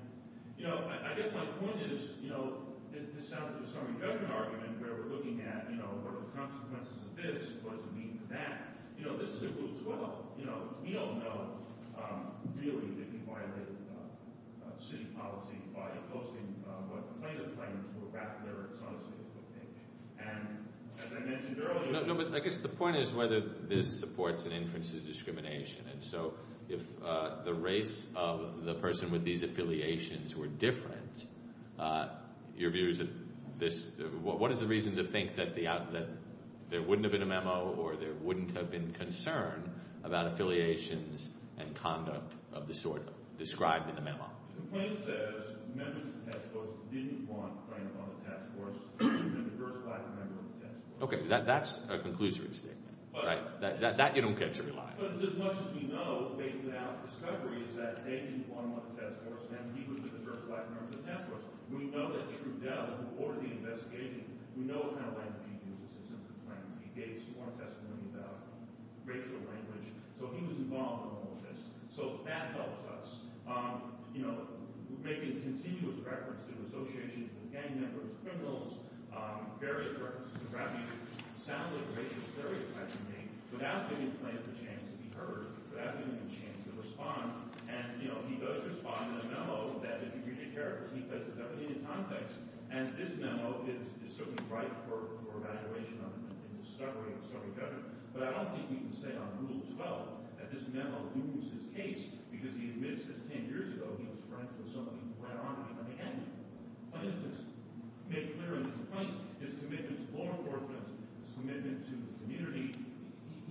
you 0.57 0.65
know, 0.65 0.81
I, 0.89 1.13
guess 1.13 1.29
my 1.37 1.45
point 1.61 1.77
is, 1.85 2.17
you 2.25 2.33
know, 2.33 2.65
this, 2.89 3.29
sounds 3.29 3.53
like 3.53 3.61
a 3.61 3.69
summary 3.69 4.01
judgment 4.01 4.33
argument 4.33 4.81
where 4.81 4.97
we're 4.97 5.13
looking 5.13 5.45
at, 5.45 5.69
you 5.69 5.77
know, 5.77 6.01
what 6.01 6.17
are 6.17 6.25
the 6.25 6.33
consequences 6.33 7.05
of 7.05 7.13
this? 7.13 7.61
What 7.61 7.77
does 7.77 7.85
it 7.85 7.93
mean 7.93 8.17
for 8.17 8.33
that? 8.33 8.81
You 8.97 9.05
know, 9.05 9.13
this 9.13 9.29
is 9.37 9.45
a 9.45 9.53
Rule 9.61 9.77
12. 9.77 10.41
You 10.41 10.45
know, 10.49 10.73
we 10.81 10.89
don't 10.97 11.21
know 11.21 11.61
um, 12.01 12.33
really 12.57 12.97
if 12.97 13.13
he 13.13 13.21
violated 13.29 13.77
uh, 13.93 14.09
uh, 14.65 14.73
city 14.81 15.05
policy 15.13 15.61
by 15.69 15.93
posting 16.09 16.49
what 16.89 17.05
plaintiff 17.21 17.53
claims 17.57 17.85
were 17.97 18.04
rap 18.15 18.39
lyrics 18.45 18.79
on 18.87 18.93
his 18.95 19.03
Facebook 19.07 19.47
page. 19.53 19.77
And 20.19 20.67
as 20.99 21.11
I 21.11 21.19
mentioned 21.25 21.61
earlier, 21.61 21.91
No, 21.91 22.05
no, 22.05 22.15
but 22.15 22.33
I 22.33 22.39
guess 22.39 22.59
the 22.59 22.69
point 22.69 22.97
is 22.97 23.11
whether 23.11 23.41
this 23.41 23.99
supports 23.99 24.45
an 24.45 24.51
inference 24.51 24.93
of 24.93 25.05
discrimination. 25.05 25.85
And 25.91 26.03
so 26.03 26.33
if 26.69 26.83
uh, 27.03 27.43
the 27.43 27.53
race 27.53 28.11
of 28.15 28.63
the 28.63 28.75
person 28.75 29.11
with 29.11 29.23
these 29.23 29.43
affiliations 29.43 30.35
were 30.35 30.47
different, 30.47 31.25
uh, 31.79 32.07
your 32.57 32.71
view 32.71 32.89
is 32.89 32.99
that 32.99 33.09
this, 33.59 33.83
what 34.21 34.39
what 34.39 34.51
is 34.51 34.59
the 34.59 34.67
reason 34.67 34.95
to 34.95 35.03
think 35.03 35.35
that 35.35 35.55
the 35.55 35.63
that 35.63 36.07
there 36.69 36.81
wouldn't 36.81 37.05
have 37.05 37.11
been 37.11 37.21
a 37.21 37.25
memo 37.25 37.75
or 37.77 37.95
there 37.95 38.13
wouldn't 38.21 38.57
have 38.57 38.71
been 38.71 38.91
concern 38.93 39.71
about 40.03 40.27
affiliations 40.27 41.29
and 41.57 41.75
conduct 41.75 42.33
of 42.53 42.67
the 42.67 42.73
sort 42.73 43.03
described 43.37 43.89
in 43.89 43.95
the 43.95 44.01
memo? 44.01 44.29
the 44.55 44.61
complaint 44.61 44.97
says 45.05 45.57
members 45.75 46.03
of 46.03 46.25
the 46.25 46.31
task 46.31 46.51
force 46.53 46.69
didn't 46.91 47.27
want 47.27 47.67
plaintiff 47.69 47.91
on 47.99 48.09
the 48.15 48.29
task 48.29 48.45
force, 48.57 48.77
and 48.99 49.45
the 49.45 49.57
first 49.57 49.83
black 49.85 50.01
member 50.15 50.39
of 50.39 50.47
the 50.59 50.65
task 50.65 50.79
force. 50.79 50.84
Okay, 51.01 51.27
that, 51.27 51.45
that's 51.45 51.81
a 51.89 51.97
conclusory 51.99 52.55
statement, 52.55 52.95
right? 53.13 53.43
That, 53.59 53.81
that, 53.81 53.97
that 53.97 54.15
you 54.15 54.21
don't 54.21 54.39
get 54.39 54.53
to 54.55 54.63
rely 54.63 54.95
on. 54.95 54.95
But 54.97 55.11
as 55.19 55.35
much 55.35 55.57
as 55.59 55.69
we 55.75 55.91
know, 55.91 56.31
based 56.39 56.63
without 56.63 57.03
discovery, 57.05 57.63
is 57.67 57.75
that 57.75 58.05
they 58.05 58.23
didn't 58.23 58.47
want 58.47 58.71
him 58.71 58.73
on 58.79 58.83
the 58.95 59.01
task 59.03 59.19
force, 59.27 59.43
and 59.51 59.75
he 59.75 59.83
was 59.91 59.99
the 59.99 60.23
first 60.23 60.47
black 60.47 60.71
member 60.71 60.87
of 60.87 60.95
the 60.95 61.03
task 61.03 61.27
force. 61.27 61.43
We 61.67 61.91
know 61.91 62.15
that 62.15 62.31
Trudell, 62.31 62.95
who 62.95 63.05
ordered 63.19 63.43
the 63.43 63.51
investigation, 63.59 64.23
we 64.55 64.63
know 64.63 64.87
what 64.87 64.95
kind 64.95 65.11
of 65.11 65.19
language 65.19 65.51
he 65.51 65.59
uses 65.67 65.91
in 65.99 66.15
his 66.15 66.23
complaint. 66.31 66.63
He 66.79 66.89
gave 66.95 67.19
sworn 67.27 67.51
testimony 67.59 68.07
about 68.15 68.39
racial 69.03 69.43
language, 69.51 69.91
so 70.15 70.31
he 70.31 70.47
was 70.47 70.55
involved 70.63 71.11
in 71.11 71.11
all 71.19 71.29
of 71.35 71.41
this. 71.43 71.59
So 71.91 72.23
that 72.23 72.55
helps 72.55 72.87
us. 72.87 73.19
Um, 73.43 73.99
you 74.15 74.23
know, 74.23 74.47
making 75.03 75.43
continuous 75.43 75.99
reference 76.07 76.47
to 76.47 76.55
associations 76.63 77.29
with 77.35 77.51
gang 77.51 77.75
members, 77.83 78.15
criminals, 78.23 78.79
various 79.59 79.97
references 79.97 80.37
to 80.37 80.47
rap 80.53 80.69
music, 80.77 80.99
sounds 81.41 81.73
like 81.73 81.87
racial 81.97 82.21
stereotypes 82.35 82.93
to 82.93 83.01
me, 83.09 83.25
without 83.49 83.89
giving 83.89 84.13
the 84.13 84.17
plaintiff 84.21 84.45
a 84.45 84.55
chance 84.61 84.83
to 84.83 84.93
be 85.01 85.09
heard, 85.15 85.57
without 85.71 85.97
giving 85.97 86.13
him 86.13 86.27
a 86.27 86.33
chance 86.33 86.57
to 86.67 86.71
respond. 86.77 87.33
And, 87.65 87.97
you 87.97 88.13
know, 88.13 88.19
he 88.29 88.37
does 88.37 88.61
respond 88.61 89.17
in 89.17 89.25
a 89.25 89.27
memo 89.31 89.73
that, 89.81 90.05
if 90.05 90.13
you 90.13 90.21
read 90.27 90.37
it 90.37 90.53
carefully, 90.53 91.01
he 91.01 91.01
places 91.09 91.39
everything 91.41 91.75
in 91.75 91.81
context. 91.81 92.37
And 92.69 92.93
this 92.99 93.17
memo 93.17 93.63
is, 93.65 93.81
is 94.05 94.13
certainly 94.13 94.43
right 94.51 94.69
for, 94.85 95.17
evaluation 95.35 95.99
on 96.01 96.15
in 96.15 96.63
discovery 96.63 97.11
and 97.11 97.19
discovery 97.21 97.51
judgment. 97.53 97.85
But 98.15 98.23
I 98.23 98.29
don't 98.33 98.49
think 98.55 98.71
we 98.71 98.79
can 98.81 98.95
say 98.95 99.13
on 99.19 99.29
Rule 99.43 99.61
12 99.77 100.39
that 100.39 100.47
this 100.49 100.65
memo 100.71 101.11
looms 101.13 101.51
his 101.51 101.67
case 101.75 102.07
because 102.31 102.55
he 102.55 102.71
admits 102.71 103.03
that 103.11 103.19
10 103.29 103.51
years 103.51 103.75
ago 103.75 103.93
he 103.99 104.07
was 104.07 104.23
friends 104.31 104.49
with 104.57 104.71
somebody 104.71 104.97
who 105.03 105.11
went 105.19 105.37
on 105.43 105.59
to 105.59 105.63
become 105.75 105.91
a 105.91 105.95
gang 105.99 106.15
member. 106.23 106.39
Plaintiff 106.89 107.19
has 107.29 107.54
made 108.09 108.35
clear 108.37 108.55
in 108.57 108.65
his 108.65 108.73
complaint 108.73 109.11
his 109.41 109.53
commitment 109.59 110.11
to 110.11 110.17
law 110.17 110.29
enforcement, 110.31 110.83
his 111.21 111.33
commitment 111.33 111.83
to 111.85 111.91
the 111.91 112.13
community. 112.23 112.73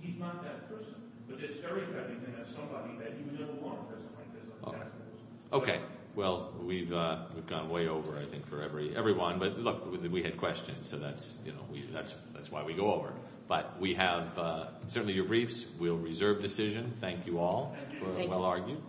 He's 0.01 0.17
not 0.19 0.43
that 0.43 0.69
person. 0.69 0.95
But 1.27 1.39
they're 1.39 1.51
stereotyping 1.51 2.19
him 2.21 2.35
as 2.41 2.47
somebody 2.49 2.97
that 2.99 3.13
you 3.17 3.25
no 3.39 3.51
longer 3.65 3.95
present 4.15 4.15
like 4.17 4.33
this 4.33 4.49
task 4.63 4.91
force. 4.93 5.63
Okay. 5.63 5.81
Well, 6.15 6.53
we've 6.61 6.93
uh, 6.93 7.25
we've 7.35 7.47
gone 7.47 7.69
way 7.69 7.87
over, 7.87 8.17
I 8.17 8.25
think, 8.25 8.47
for 8.47 8.61
every 8.61 8.95
everyone. 8.95 9.39
But 9.39 9.59
look, 9.59 9.91
we- 9.91 10.07
we 10.07 10.23
had 10.23 10.37
questions, 10.37 10.89
so 10.89 10.97
that's 10.97 11.37
you 11.45 11.51
know 11.51 11.65
that's 11.93 12.15
that's 12.33 12.49
why 12.51 12.63
we 12.63 12.73
go 12.73 12.93
over. 12.93 13.11
But 13.47 13.79
we 13.79 13.95
have 13.95 14.37
uh, 14.39 14.67
certainly 14.87 15.13
your 15.13 15.25
briefs. 15.25 15.65
We'll 15.79 15.97
reserve 15.97 16.41
decision. 16.41 16.93
Thank 17.01 17.27
you 17.27 17.39
all 17.39 17.75
for 17.99 18.05
well 18.27 18.43
argued. 18.45 18.81